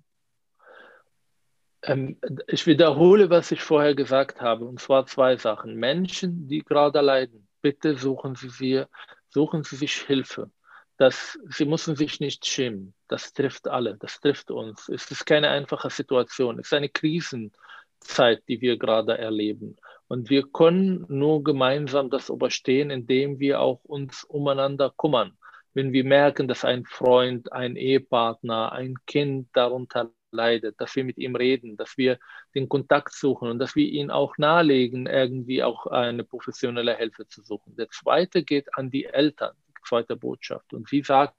Ähm, 1.82 2.18
ich 2.48 2.66
wiederhole, 2.66 3.30
was 3.30 3.50
ich 3.52 3.62
vorher 3.62 3.94
gesagt 3.94 4.40
habe, 4.40 4.64
und 4.64 4.80
zwar 4.80 5.06
zwei 5.06 5.36
Sachen. 5.36 5.76
Menschen, 5.76 6.48
die 6.48 6.60
gerade 6.60 7.00
leiden, 7.00 7.48
bitte 7.62 7.96
suchen 7.96 8.34
Sie, 8.34 8.50
sie 8.50 8.84
suchen 9.28 9.62
Sie 9.62 9.76
sich 9.76 9.94
Hilfe 9.94 10.50
dass 10.96 11.38
sie 11.48 11.66
müssen 11.66 11.96
sich 11.96 12.20
nicht 12.20 12.46
schämen. 12.46 12.94
Das 13.08 13.32
trifft 13.32 13.68
alle, 13.68 13.96
das 13.98 14.20
trifft 14.20 14.50
uns. 14.50 14.88
Es 14.88 15.10
ist 15.10 15.26
keine 15.26 15.50
einfache 15.50 15.90
Situation. 15.90 16.58
Es 16.58 16.66
ist 16.66 16.72
eine 16.72 16.88
Krisenzeit, 16.88 18.42
die 18.48 18.60
wir 18.60 18.78
gerade 18.78 19.18
erleben. 19.18 19.76
Und 20.08 20.30
wir 20.30 20.44
können 20.44 21.04
nur 21.08 21.44
gemeinsam 21.44 22.10
das 22.10 22.28
überstehen, 22.28 22.90
indem 22.90 23.38
wir 23.38 23.60
auch 23.60 23.84
uns 23.84 24.24
umeinander 24.24 24.92
kümmern. 24.96 25.36
Wenn 25.74 25.92
wir 25.92 26.04
merken, 26.04 26.48
dass 26.48 26.64
ein 26.64 26.86
Freund, 26.86 27.52
ein 27.52 27.76
Ehepartner, 27.76 28.72
ein 28.72 28.94
Kind 29.06 29.48
darunter 29.52 30.10
leidet, 30.36 30.80
dass 30.80 30.94
wir 30.94 31.04
mit 31.04 31.18
ihm 31.18 31.34
reden, 31.34 31.76
dass 31.76 31.96
wir 31.98 32.18
den 32.54 32.68
Kontakt 32.68 33.14
suchen 33.14 33.50
und 33.50 33.58
dass 33.58 33.74
wir 33.74 33.86
ihn 33.86 34.10
auch 34.10 34.38
nahelegen, 34.38 35.06
irgendwie 35.06 35.62
auch 35.62 35.86
eine 35.86 36.22
professionelle 36.22 36.96
Hilfe 36.96 37.26
zu 37.26 37.42
suchen. 37.42 37.74
Der 37.76 37.88
zweite 37.88 38.44
geht 38.44 38.74
an 38.76 38.90
die 38.90 39.06
Eltern 39.06 39.56
zweite 39.86 40.16
Botschaft. 40.16 40.72
Und 40.74 40.88
sie 40.88 41.02
sagt, 41.02 41.36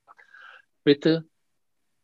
bitte 0.84 1.28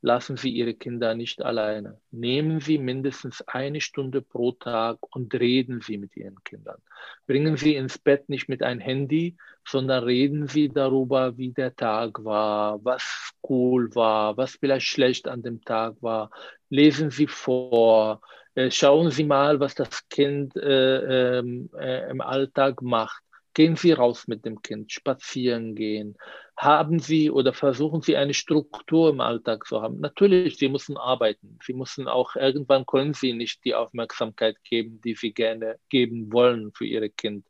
lassen 0.01 0.35
Sie 0.35 0.49
Ihre 0.49 0.73
Kinder 0.73 1.15
nicht 1.15 1.41
alleine. 1.41 2.01
Nehmen 2.11 2.59
Sie 2.59 2.77
mindestens 2.77 3.41
eine 3.47 3.79
Stunde 3.79 4.21
pro 4.21 4.51
Tag 4.51 4.97
und 5.15 5.33
reden 5.33 5.79
Sie 5.79 5.97
mit 5.97 6.17
Ihren 6.17 6.43
Kindern. 6.43 6.81
Bringen 7.25 7.55
Sie 7.55 7.75
ins 7.75 7.97
Bett 7.97 8.27
nicht 8.27 8.49
mit 8.49 8.63
ein 8.63 8.81
Handy, 8.81 9.37
sondern 9.65 10.03
reden 10.03 10.47
Sie 10.47 10.67
darüber, 10.67 11.37
wie 11.37 11.53
der 11.53 11.73
Tag 11.73 12.25
war, 12.25 12.83
was 12.83 13.32
cool 13.49 13.93
war, 13.95 14.37
was 14.37 14.55
vielleicht 14.55 14.87
schlecht 14.87 15.27
an 15.27 15.41
dem 15.41 15.61
Tag 15.61 15.95
war. 16.01 16.31
Lesen 16.69 17.09
Sie 17.11 17.27
vor. 17.27 18.21
Äh, 18.55 18.71
schauen 18.71 19.11
Sie 19.11 19.23
mal, 19.23 19.59
was 19.59 19.75
das 19.75 20.07
Kind 20.09 20.55
äh, 20.55 21.39
ähm, 21.39 21.69
äh, 21.77 22.09
im 22.09 22.21
Alltag 22.21 22.81
macht. 22.81 23.23
Gehen 23.55 23.75
Sie 23.75 23.91
raus 23.91 24.27
mit 24.27 24.45
dem 24.45 24.61
Kind, 24.63 24.91
spazieren 24.91 25.75
gehen. 25.75 26.17
Haben 26.57 26.99
Sie 26.99 27.29
oder 27.29 27.53
versuchen 27.53 28.01
Sie 28.01 28.15
eine 28.17 28.33
Struktur 28.33 29.09
im 29.09 29.21
Alltag 29.21 29.67
zu 29.67 29.81
haben? 29.81 29.99
Natürlich, 29.99 30.57
Sie 30.57 30.69
müssen 30.69 30.97
arbeiten. 30.97 31.59
Sie 31.63 31.73
müssen 31.73 32.07
auch, 32.07 32.35
irgendwann 32.35 32.85
können 32.85 33.13
Sie 33.13 33.33
nicht 33.33 33.63
die 33.63 33.75
Aufmerksamkeit 33.75 34.57
geben, 34.63 35.01
die 35.01 35.13
Sie 35.13 35.33
gerne 35.33 35.77
geben 35.89 36.33
wollen 36.33 36.71
für 36.73 36.85
Ihr 36.85 37.07
Kind. 37.09 37.45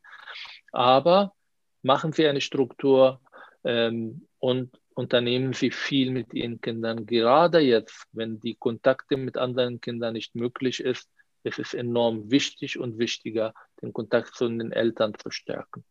Aber 0.72 1.32
machen 1.82 2.12
Sie 2.12 2.26
eine 2.26 2.40
Struktur 2.40 3.20
ähm, 3.64 4.26
und 4.38 4.70
unternehmen 4.94 5.52
Sie 5.52 5.70
viel 5.70 6.10
mit 6.10 6.32
Ihren 6.32 6.60
Kindern. 6.60 7.06
Gerade 7.06 7.60
jetzt, 7.60 8.06
wenn 8.12 8.40
die 8.40 8.54
Kontakte 8.54 9.16
mit 9.16 9.36
anderen 9.36 9.80
Kindern 9.80 10.14
nicht 10.14 10.34
möglich 10.34 10.80
ist, 10.80 11.10
ist 11.42 11.58
es 11.58 11.74
enorm 11.74 12.30
wichtig 12.30 12.78
und 12.78 12.98
wichtiger, 12.98 13.52
den 13.82 13.92
Kontakt 13.92 14.34
zu 14.34 14.48
den 14.48 14.72
Eltern 14.72 15.12
zu 15.14 15.30
stärken. 15.30 15.84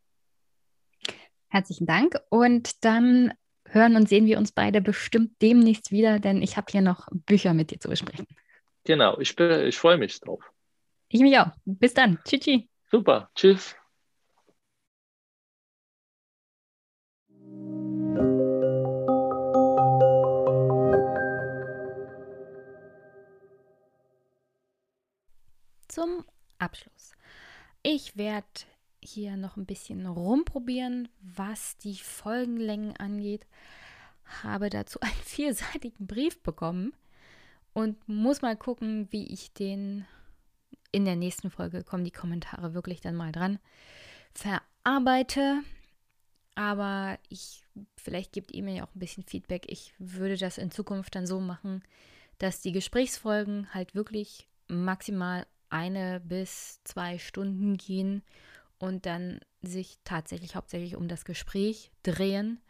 Herzlichen 1.47 1.85
Dank. 1.85 2.19
Und 2.29 2.83
dann 2.83 3.33
hören 3.65 3.95
und 3.95 4.09
sehen 4.09 4.25
wir 4.25 4.37
uns 4.37 4.51
beide 4.51 4.81
bestimmt 4.81 5.41
demnächst 5.41 5.91
wieder, 5.91 6.19
denn 6.19 6.41
ich 6.41 6.57
habe 6.57 6.67
hier 6.71 6.81
noch 6.81 7.07
Bücher 7.11 7.53
mit 7.53 7.71
dir 7.71 7.79
zu 7.79 7.89
besprechen. 7.89 8.25
Genau, 8.85 9.19
ich, 9.19 9.37
ich 9.39 9.77
freue 9.77 9.97
mich 9.97 10.19
drauf. 10.19 10.43
Ich 11.09 11.21
mich 11.21 11.37
auch. 11.37 11.51
Bis 11.65 11.93
dann. 11.93 12.19
Tschüssi. 12.25 12.69
Super. 12.89 13.29
Tschüss. 13.35 13.75
Zum 25.93 26.25
Abschluss. 26.57 27.11
Ich 27.83 28.17
werde 28.17 28.47
hier 28.99 29.37
noch 29.37 29.57
ein 29.57 29.67
bisschen 29.67 30.07
rumprobieren, 30.07 31.07
was 31.21 31.77
die 31.77 31.97
Folgenlängen 31.97 32.97
angeht. 32.97 33.45
Habe 34.41 34.71
dazu 34.71 34.99
einen 35.01 35.13
vierseitigen 35.23 36.07
Brief 36.07 36.41
bekommen 36.41 36.93
und 37.73 38.07
muss 38.09 38.41
mal 38.41 38.57
gucken, 38.57 39.07
wie 39.11 39.31
ich 39.31 39.53
den 39.53 40.07
in 40.91 41.05
der 41.05 41.15
nächsten 41.15 41.51
Folge 41.51 41.83
kommen 41.83 42.05
die 42.05 42.09
Kommentare 42.09 42.73
wirklich 42.73 42.99
dann 42.99 43.15
mal 43.15 43.31
dran 43.31 43.59
verarbeite. 44.33 45.61
Aber 46.55 47.19
ich 47.29 47.61
vielleicht 47.97 48.33
gebt 48.33 48.51
ihr 48.51 48.63
mir 48.63 48.77
ja 48.77 48.83
auch 48.83 48.95
ein 48.95 48.99
bisschen 48.99 49.25
Feedback. 49.25 49.67
Ich 49.71 49.93
würde 49.99 50.37
das 50.37 50.57
in 50.57 50.71
Zukunft 50.71 51.13
dann 51.13 51.27
so 51.27 51.39
machen, 51.39 51.83
dass 52.39 52.61
die 52.61 52.71
Gesprächsfolgen 52.71 53.71
halt 53.75 53.93
wirklich 53.93 54.47
maximal 54.67 55.45
eine 55.74 56.19
bis 56.19 56.82
zwei 56.84 57.17
Stunden 57.17 57.78
gehen 57.78 58.21
und 58.78 59.07
dann 59.07 59.39
sich 59.63 59.97
tatsächlich 60.03 60.55
hauptsächlich 60.55 60.95
um 60.95 61.07
das 61.07 61.26
Gespräch 61.26 61.91
drehen. 62.03 62.61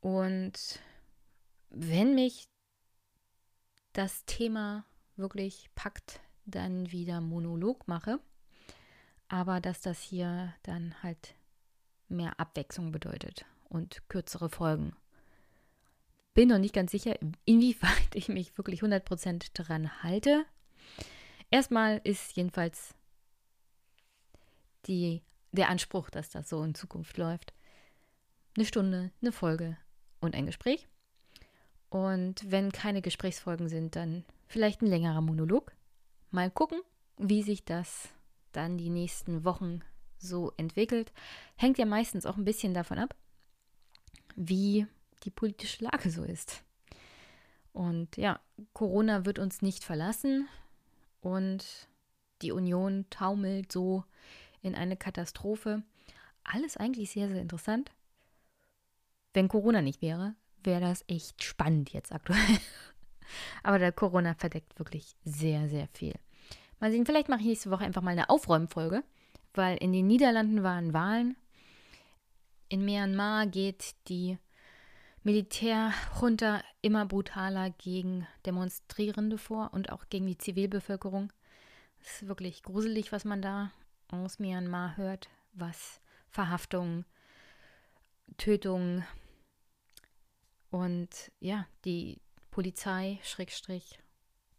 Und 0.00 0.80
wenn 1.68 2.14
mich 2.14 2.48
das 3.92 4.24
Thema 4.24 4.84
wirklich 5.16 5.68
packt, 5.74 6.20
dann 6.46 6.90
wieder 6.90 7.20
Monolog 7.20 7.86
mache. 7.86 8.18
Aber 9.28 9.60
dass 9.60 9.82
das 9.82 10.00
hier 10.00 10.54
dann 10.62 10.94
halt 11.02 11.34
mehr 12.08 12.40
Abwechslung 12.40 12.92
bedeutet 12.92 13.44
und 13.68 14.08
kürzere 14.08 14.48
Folgen. 14.48 14.96
Bin 16.32 16.48
noch 16.48 16.58
nicht 16.58 16.74
ganz 16.74 16.92
sicher, 16.92 17.14
inwieweit 17.44 18.08
ich 18.14 18.28
mich 18.28 18.56
wirklich 18.56 18.80
100% 18.82 19.50
daran 19.52 20.02
halte. 20.02 20.46
Erstmal 21.50 22.00
ist 22.04 22.36
jedenfalls 22.36 22.94
die, 24.86 25.22
der 25.52 25.68
Anspruch, 25.68 26.10
dass 26.10 26.30
das 26.30 26.48
so 26.48 26.62
in 26.62 26.74
Zukunft 26.74 27.16
läuft. 27.16 27.52
Eine 28.56 28.66
Stunde, 28.66 29.10
eine 29.20 29.32
Folge 29.32 29.76
und 30.20 30.34
ein 30.34 30.46
Gespräch. 30.46 30.86
Und 31.88 32.48
wenn 32.50 32.70
keine 32.70 33.02
Gesprächsfolgen 33.02 33.68
sind, 33.68 33.96
dann 33.96 34.24
vielleicht 34.46 34.80
ein 34.80 34.86
längerer 34.86 35.20
Monolog. 35.20 35.72
Mal 36.30 36.50
gucken, 36.50 36.80
wie 37.16 37.42
sich 37.42 37.64
das 37.64 38.08
dann 38.52 38.78
die 38.78 38.90
nächsten 38.90 39.44
Wochen 39.44 39.80
so 40.18 40.52
entwickelt. 40.56 41.12
Hängt 41.56 41.78
ja 41.78 41.86
meistens 41.86 42.26
auch 42.26 42.36
ein 42.36 42.44
bisschen 42.44 42.74
davon 42.74 42.98
ab, 42.98 43.16
wie 44.36 44.86
die 45.24 45.30
politische 45.30 45.84
Lage 45.84 46.10
so 46.10 46.22
ist. 46.22 46.62
Und 47.72 48.16
ja, 48.16 48.40
Corona 48.72 49.24
wird 49.24 49.38
uns 49.38 49.62
nicht 49.62 49.82
verlassen 49.84 50.48
und 51.20 51.88
die 52.42 52.52
Union 52.52 53.06
taumelt 53.10 53.70
so 53.70 54.04
in 54.62 54.74
eine 54.74 54.96
Katastrophe. 54.96 55.82
Alles 56.44 56.76
eigentlich 56.76 57.10
sehr, 57.10 57.28
sehr 57.28 57.40
interessant. 57.40 57.90
Wenn 59.32 59.48
Corona 59.48 59.82
nicht 59.82 60.02
wäre, 60.02 60.34
wäre 60.62 60.80
das 60.80 61.04
echt 61.06 61.42
spannend 61.42 61.92
jetzt 61.92 62.12
aktuell. 62.12 62.38
Aber 63.62 63.78
der 63.78 63.92
Corona 63.92 64.34
verdeckt 64.34 64.78
wirklich 64.78 65.14
sehr, 65.24 65.68
sehr 65.68 65.88
viel. 65.88 66.14
Mal 66.80 66.90
sehen, 66.90 67.06
vielleicht 67.06 67.28
mache 67.28 67.40
ich 67.40 67.46
nächste 67.46 67.70
Woche 67.70 67.84
einfach 67.84 68.02
mal 68.02 68.12
eine 68.12 68.30
Aufräumfolge, 68.30 69.04
weil 69.54 69.76
in 69.76 69.92
den 69.92 70.06
Niederlanden 70.06 70.62
waren 70.62 70.92
Wahlen. 70.92 71.36
In 72.68 72.84
Myanmar 72.84 73.46
geht 73.46 73.94
die 74.08 74.38
Militärjunta 75.22 76.62
immer 76.80 77.04
brutaler 77.04 77.70
gegen 77.70 78.26
Demonstrierende 78.46 79.36
vor 79.36 79.70
und 79.72 79.92
auch 79.92 80.08
gegen 80.08 80.26
die 80.26 80.38
Zivilbevölkerung. 80.38 81.32
Es 82.00 82.22
ist 82.22 82.28
wirklich 82.28 82.62
gruselig, 82.62 83.12
was 83.12 83.24
man 83.24 83.42
da 83.42 83.70
aus 84.08 84.38
Myanmar 84.38 84.96
hört, 84.96 85.28
was 85.52 86.00
Verhaftungen, 86.30 87.04
Tötungen 88.38 89.04
und 90.70 91.32
ja, 91.40 91.66
die 91.84 92.20
Polizei, 92.50 93.18
Schrägstrich, 93.22 93.98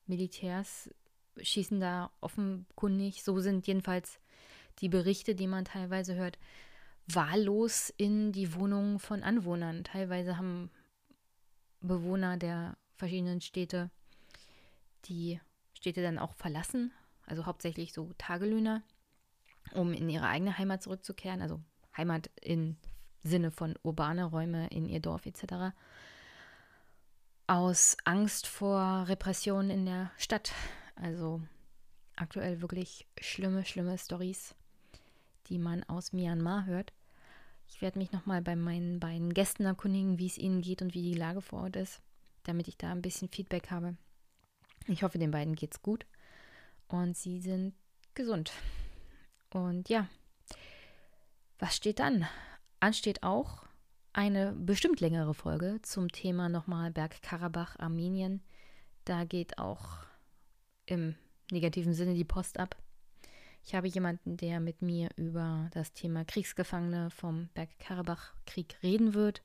Militärs 0.06 0.90
schießen 1.42 1.80
da 1.80 2.12
offenkundig, 2.20 3.24
so 3.24 3.40
sind 3.40 3.66
jedenfalls 3.66 4.20
die 4.80 4.90
Berichte, 4.90 5.36
die 5.36 5.48
man 5.48 5.66
teilweise 5.66 6.16
hört, 6.16 6.38
wahllos 7.16 7.94
in 7.98 8.32
die 8.32 8.54
Wohnungen 8.54 9.00
von 9.00 9.24
Anwohnern. 9.24 9.84
Teilweise 9.84 10.38
haben 10.38 10.70
Bewohner 11.82 12.38
der 12.38 12.78
verschiedenen 12.96 13.42
Städte 13.42 13.90
die 15.06 15.40
Städte 15.74 16.04
dann 16.04 16.20
auch 16.20 16.34
verlassen, 16.34 16.92
also 17.26 17.46
hauptsächlich 17.46 17.94
so 17.94 18.12
Tagelöhner, 18.18 18.84
um 19.74 19.94
in 19.94 20.10
ihre 20.10 20.28
eigene 20.28 20.58
Heimat 20.58 20.84
zurückzukehren, 20.84 21.42
also 21.42 21.60
Heimat 21.98 22.30
im 22.42 22.78
Sinne 23.24 23.52
von 23.52 23.78
urbane 23.82 24.26
Räume 24.26 24.68
in 24.68 24.88
ihr 24.88 25.00
Dorf 25.00 25.26
etc. 25.26 25.76
Aus 27.48 27.98
Angst 28.06 28.48
vor 28.48 29.08
Repressionen 29.08 29.72
in 29.72 29.86
der 29.86 30.12
Stadt. 30.18 30.54
Also 30.96 31.42
aktuell 32.16 32.62
wirklich 32.62 33.08
schlimme, 33.20 33.66
schlimme 33.66 33.98
Stories 33.98 34.56
die 35.52 35.60
man 35.60 35.84
aus 35.84 36.14
Myanmar 36.14 36.66
hört. 36.66 36.94
Ich 37.74 37.82
werde 37.82 37.98
mich 37.98 38.12
nochmal 38.12 38.42
bei 38.42 38.56
meinen 38.56 39.00
beiden 39.00 39.34
Gästen 39.34 39.66
erkundigen, 39.66 40.20
wie 40.20 40.28
es 40.28 40.38
ihnen 40.38 40.62
geht 40.62 40.82
und 40.82 40.94
wie 40.94 41.02
die 41.02 41.18
Lage 41.18 41.42
vor 41.42 41.64
Ort 41.64 41.78
ist, 41.78 42.02
damit 42.44 42.68
ich 42.68 42.78
da 42.78 42.92
ein 42.92 43.02
bisschen 43.02 43.30
Feedback 43.30 43.72
habe. 43.72 43.96
Ich 44.88 45.04
hoffe, 45.04 45.18
den 45.18 45.32
beiden 45.32 45.56
geht's 45.56 45.82
gut 45.82 46.06
und 46.88 47.18
sie 47.18 47.40
sind 47.40 47.74
gesund. 48.14 48.52
Und 49.54 49.90
ja, 49.90 50.08
was 51.60 51.76
steht 51.76 52.00
dann? 52.00 52.28
Ansteht 52.80 53.24
auch 53.24 53.64
eine 54.14 54.52
bestimmt 54.54 55.00
längere 55.00 55.34
Folge 55.34 55.80
zum 55.82 56.12
Thema 56.12 56.50
nochmal 56.50 56.92
Bergkarabach, 56.92 57.80
Armenien. 57.80 58.42
Da 59.06 59.24
geht 59.24 59.58
auch 59.58 60.00
im 60.86 61.16
negativen 61.52 61.94
Sinne 61.94 62.14
die 62.14 62.26
Post 62.26 62.60
ab. 62.60 62.76
Ich 63.64 63.76
habe 63.76 63.88
jemanden, 63.88 64.38
der 64.38 64.60
mit 64.60 64.82
mir 64.82 65.10
über 65.16 65.70
das 65.72 65.94
Thema 65.94 66.26
Kriegsgefangene 66.26 67.10
vom 67.12 67.50
Bergkarabach-Krieg 67.54 68.78
reden 68.82 69.14
wird. 69.14 69.42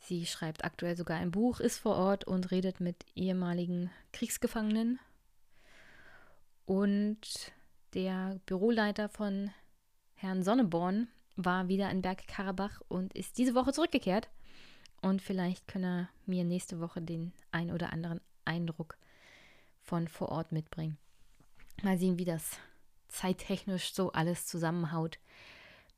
Sie 0.00 0.26
schreibt 0.26 0.64
aktuell 0.64 0.96
sogar 0.96 1.18
ein 1.18 1.30
Buch, 1.30 1.60
ist 1.60 1.78
vor 1.78 1.96
Ort 1.96 2.24
und 2.24 2.50
redet 2.50 2.80
mit 2.80 3.04
ehemaligen 3.14 3.90
Kriegsgefangenen. 4.12 4.98
Und 6.66 7.52
der 7.94 8.40
Büroleiter 8.46 9.08
von 9.08 9.50
Herrn 10.14 10.42
Sonneborn 10.42 11.08
war 11.36 11.68
wieder 11.68 11.90
in 11.90 12.02
Bergkarabach 12.02 12.80
und 12.88 13.14
ist 13.14 13.38
diese 13.38 13.54
Woche 13.54 13.72
zurückgekehrt. 13.72 14.28
Und 15.02 15.22
vielleicht 15.22 15.66
kann 15.66 15.84
er 15.84 16.08
mir 16.26 16.44
nächste 16.44 16.80
Woche 16.80 17.00
den 17.00 17.32
ein 17.52 17.70
oder 17.70 17.92
anderen 17.92 18.20
Eindruck 18.44 18.98
von 19.82 20.08
vor 20.08 20.28
Ort 20.28 20.52
mitbringen. 20.52 20.98
Mal 21.82 21.98
sehen, 21.98 22.18
wie 22.18 22.24
das 22.24 22.58
zeittechnisch 23.10 23.92
so 23.92 24.12
alles 24.12 24.46
zusammenhaut 24.46 25.18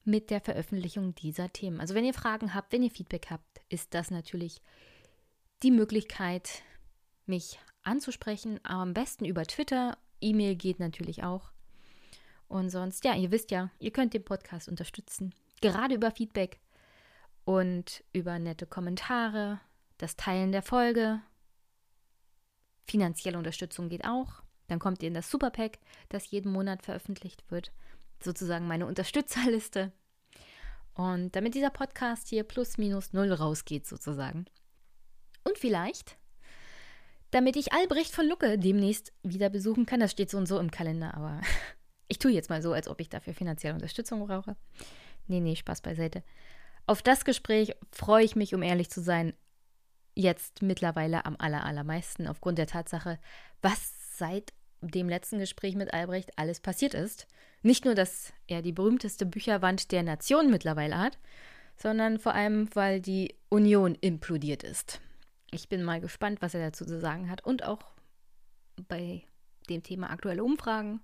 mit 0.05 0.31
der 0.31 0.41
Veröffentlichung 0.41 1.15
dieser 1.15 1.53
Themen. 1.53 1.81
Also 1.81 1.95
wenn 1.95 2.05
ihr 2.05 2.15
Fragen 2.15 2.55
habt, 2.55 2.73
wenn 2.73 2.83
ihr 2.83 2.91
Feedback 2.91 3.29
habt, 3.31 3.61
ist 3.69 3.95
das 3.95 4.11
natürlich 4.11 4.61
die 5.63 5.71
Möglichkeit, 5.71 6.63
mich 7.27 7.61
anzusprechen. 7.83 8.59
Am 8.65 8.95
besten 8.95 9.25
über 9.25 9.45
Twitter. 9.45 9.97
E-Mail 10.21 10.57
geht 10.57 10.81
natürlich 10.81 11.23
auch. 11.23 11.53
Und 12.49 12.71
sonst, 12.71 13.05
ja, 13.05 13.15
ihr 13.15 13.31
wisst 13.31 13.51
ja, 13.51 13.71
ihr 13.79 13.93
könnt 13.93 14.15
den 14.15 14.25
Podcast 14.25 14.69
unterstützen. 14.69 15.35
Gerade 15.61 15.95
über 15.95 16.11
Feedback 16.11 16.61
und 17.45 18.05
über 18.13 18.39
nette 18.39 18.67
Kommentare, 18.67 19.61
das 19.99 20.17
Teilen 20.17 20.53
der 20.53 20.63
Folge. 20.63 21.21
Finanzielle 22.85 23.39
Unterstützung 23.39 23.89
geht 23.89 24.05
auch. 24.05 24.43
Dann 24.69 24.79
kommt 24.79 25.03
ihr 25.03 25.09
in 25.09 25.15
das 25.15 25.31
Superpack, 25.31 25.79
das 26.09 26.31
jeden 26.31 26.53
Monat 26.53 26.83
veröffentlicht 26.83 27.45
wird. 27.51 27.73
Sozusagen 28.23 28.67
meine 28.67 28.87
Unterstützerliste. 28.93 29.93
Und 30.95 31.35
damit 31.35 31.55
dieser 31.55 31.71
Podcast 31.71 32.29
hier 32.29 32.45
plus 32.45 32.79
minus 32.79 33.13
null 33.13 33.33
rausgeht, 33.33 33.87
sozusagen. 33.87 34.45
Und 35.45 35.59
vielleicht, 35.59 36.19
damit 37.33 37.57
ich 37.57 37.73
Albrecht 37.73 38.15
von 38.15 38.29
Lucke 38.29 38.59
demnächst 38.59 39.13
wieder 39.23 39.49
besuchen 39.49 39.87
kann. 39.87 40.01
Das 40.01 40.13
steht 40.13 40.31
so 40.31 40.39
und 40.39 40.47
so 40.47 40.59
im 40.59 40.71
Kalender, 40.71 41.15
aber 41.15 41.41
ich 42.09 42.19
tue 42.19 42.31
jetzt 42.31 42.51
mal 42.51 42.63
so, 42.63 42.73
als 42.73 42.89
ob 42.89 43.01
ich 43.01 43.09
dafür 43.09 43.35
finanzielle 43.35 43.75
Unterstützung 43.75 44.25
brauche. 44.27 44.57
Nee, 45.27 45.41
nee, 45.41 45.57
Spaß 45.57 45.81
beiseite. 45.81 46.23
Auf 46.87 47.03
das 47.03 47.25
Gespräch 47.25 47.75
freue 47.91 48.25
ich 48.25 48.37
mich, 48.37 48.55
um 48.55 48.63
ehrlich 48.63 48.91
zu 48.91 49.01
sein, 49.01 49.33
jetzt 50.15 50.63
mittlerweile 50.63 51.25
am 51.25 51.37
allermeisten 51.39 52.27
aufgrund 52.27 52.59
der 52.59 52.67
Tatsache, 52.67 53.19
was 53.63 54.02
seit 54.23 54.53
dem 54.83 55.09
letzten 55.09 55.41
Gespräch 55.41 55.75
mit 55.75 55.93
Albrecht 55.93 56.39
alles 56.39 56.61
passiert 56.61 56.95
ist. 56.95 57.27
Nicht 57.62 57.85
nur, 57.85 57.97
dass 57.97 58.33
er 58.47 58.62
die 58.62 58.70
berühmteste 58.70 59.27
Bücherwand 59.27 59.91
der 59.91 60.05
Nation 60.05 60.49
mittlerweile 60.49 60.97
hat, 60.97 61.18
sondern 61.77 62.20
vor 62.20 62.33
allem, 62.33 62.68
weil 62.73 63.01
die 63.01 63.35
Union 63.49 63.97
implodiert 63.97 64.62
ist. 64.62 65.01
Ich 65.51 65.68
bin 65.68 65.83
mal 65.83 66.01
gespannt, 66.01 66.41
was 66.41 66.55
er 66.55 66.61
dazu 66.61 66.85
zu 66.85 67.01
sagen 67.01 67.29
hat 67.31 67.45
und 67.45 67.64
auch 67.64 67.83
bei 68.87 69.25
dem 69.68 69.83
Thema 69.83 70.11
aktuelle 70.11 70.45
Umfragen 70.45 71.01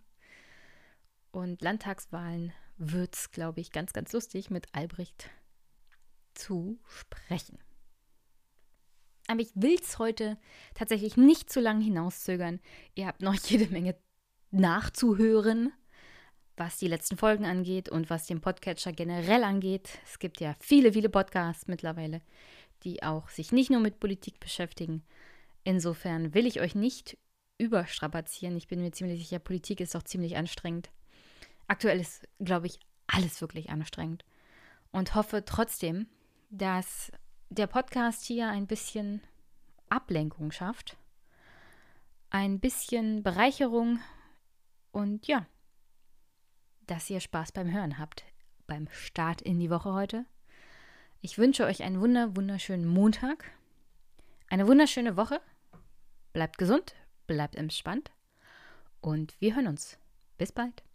und 1.32 1.60
Landtagswahlen 1.60 2.52
wird 2.76 3.16
es, 3.16 3.32
glaube 3.32 3.60
ich, 3.60 3.72
ganz, 3.72 3.92
ganz 3.92 4.12
lustig 4.12 4.48
mit 4.48 4.72
Albrecht 4.72 5.28
zu 6.34 6.78
sprechen. 6.86 7.58
Aber 9.28 9.40
ich 9.40 9.50
will 9.54 9.78
es 9.80 9.98
heute 9.98 10.38
tatsächlich 10.74 11.16
nicht 11.16 11.50
zu 11.50 11.60
lange 11.60 11.84
hinauszögern. 11.84 12.60
Ihr 12.96 13.06
habt 13.06 13.22
noch 13.22 13.34
jede 13.44 13.70
Menge 13.70 13.94
nachzuhören. 14.50 15.72
was 16.56 16.78
die 16.78 16.88
letzten 16.88 17.16
Folgen 17.16 17.44
angeht 17.44 17.88
und 17.88 18.10
was 18.10 18.26
den 18.26 18.40
Podcatcher 18.40 18.92
generell 18.92 19.44
angeht. 19.44 19.90
Es 20.04 20.18
gibt 20.18 20.40
ja 20.40 20.56
viele, 20.58 20.92
viele 20.92 21.08
Podcasts 21.08 21.68
mittlerweile, 21.68 22.20
die 22.82 23.04
auch 23.04 23.28
sich 23.28 23.52
nicht 23.52 23.70
nur 23.70 23.78
mit 23.78 24.00
Politik 24.00 24.40
beschäftigen. 24.40 25.04
Insofern 25.62 26.34
will 26.34 26.46
ich 26.46 26.60
euch 26.60 26.74
nicht 26.74 27.16
überstrapazieren. 27.58 28.56
Ich 28.56 28.66
bin 28.66 28.80
mir 28.80 28.90
ziemlich 28.90 29.20
sicher, 29.20 29.38
Politik 29.38 29.80
ist 29.80 29.94
auch 29.94 30.02
ziemlich 30.02 30.36
anstrengend. 30.36 30.90
Aktuell 31.68 32.00
ist, 32.00 32.26
glaube 32.40 32.66
ich, 32.66 32.80
alles 33.06 33.40
wirklich 33.40 33.70
anstrengend. 33.70 34.24
Und 34.90 35.14
hoffe 35.14 35.44
trotzdem, 35.44 36.06
dass 36.50 37.12
der 37.50 37.66
Podcast 37.66 38.24
hier 38.24 38.48
ein 38.48 38.66
bisschen 38.66 39.22
Ablenkung 39.88 40.52
schafft, 40.52 40.96
ein 42.30 42.60
bisschen 42.60 43.22
Bereicherung 43.22 44.00
und 44.92 45.26
ja, 45.26 45.46
dass 46.86 47.08
ihr 47.10 47.20
Spaß 47.20 47.52
beim 47.52 47.72
Hören 47.72 47.98
habt, 47.98 48.24
beim 48.66 48.88
Start 48.90 49.40
in 49.42 49.58
die 49.60 49.70
Woche 49.70 49.92
heute. 49.92 50.26
Ich 51.20 51.38
wünsche 51.38 51.64
euch 51.64 51.82
einen 51.82 52.00
wunder, 52.00 52.36
wunderschönen 52.36 52.86
Montag, 52.86 53.50
eine 54.48 54.66
wunderschöne 54.66 55.16
Woche. 55.16 55.40
Bleibt 56.32 56.58
gesund, 56.58 56.94
bleibt 57.26 57.56
entspannt 57.56 58.10
und 59.00 59.40
wir 59.40 59.56
hören 59.56 59.68
uns. 59.68 59.98
Bis 60.36 60.52
bald. 60.52 60.87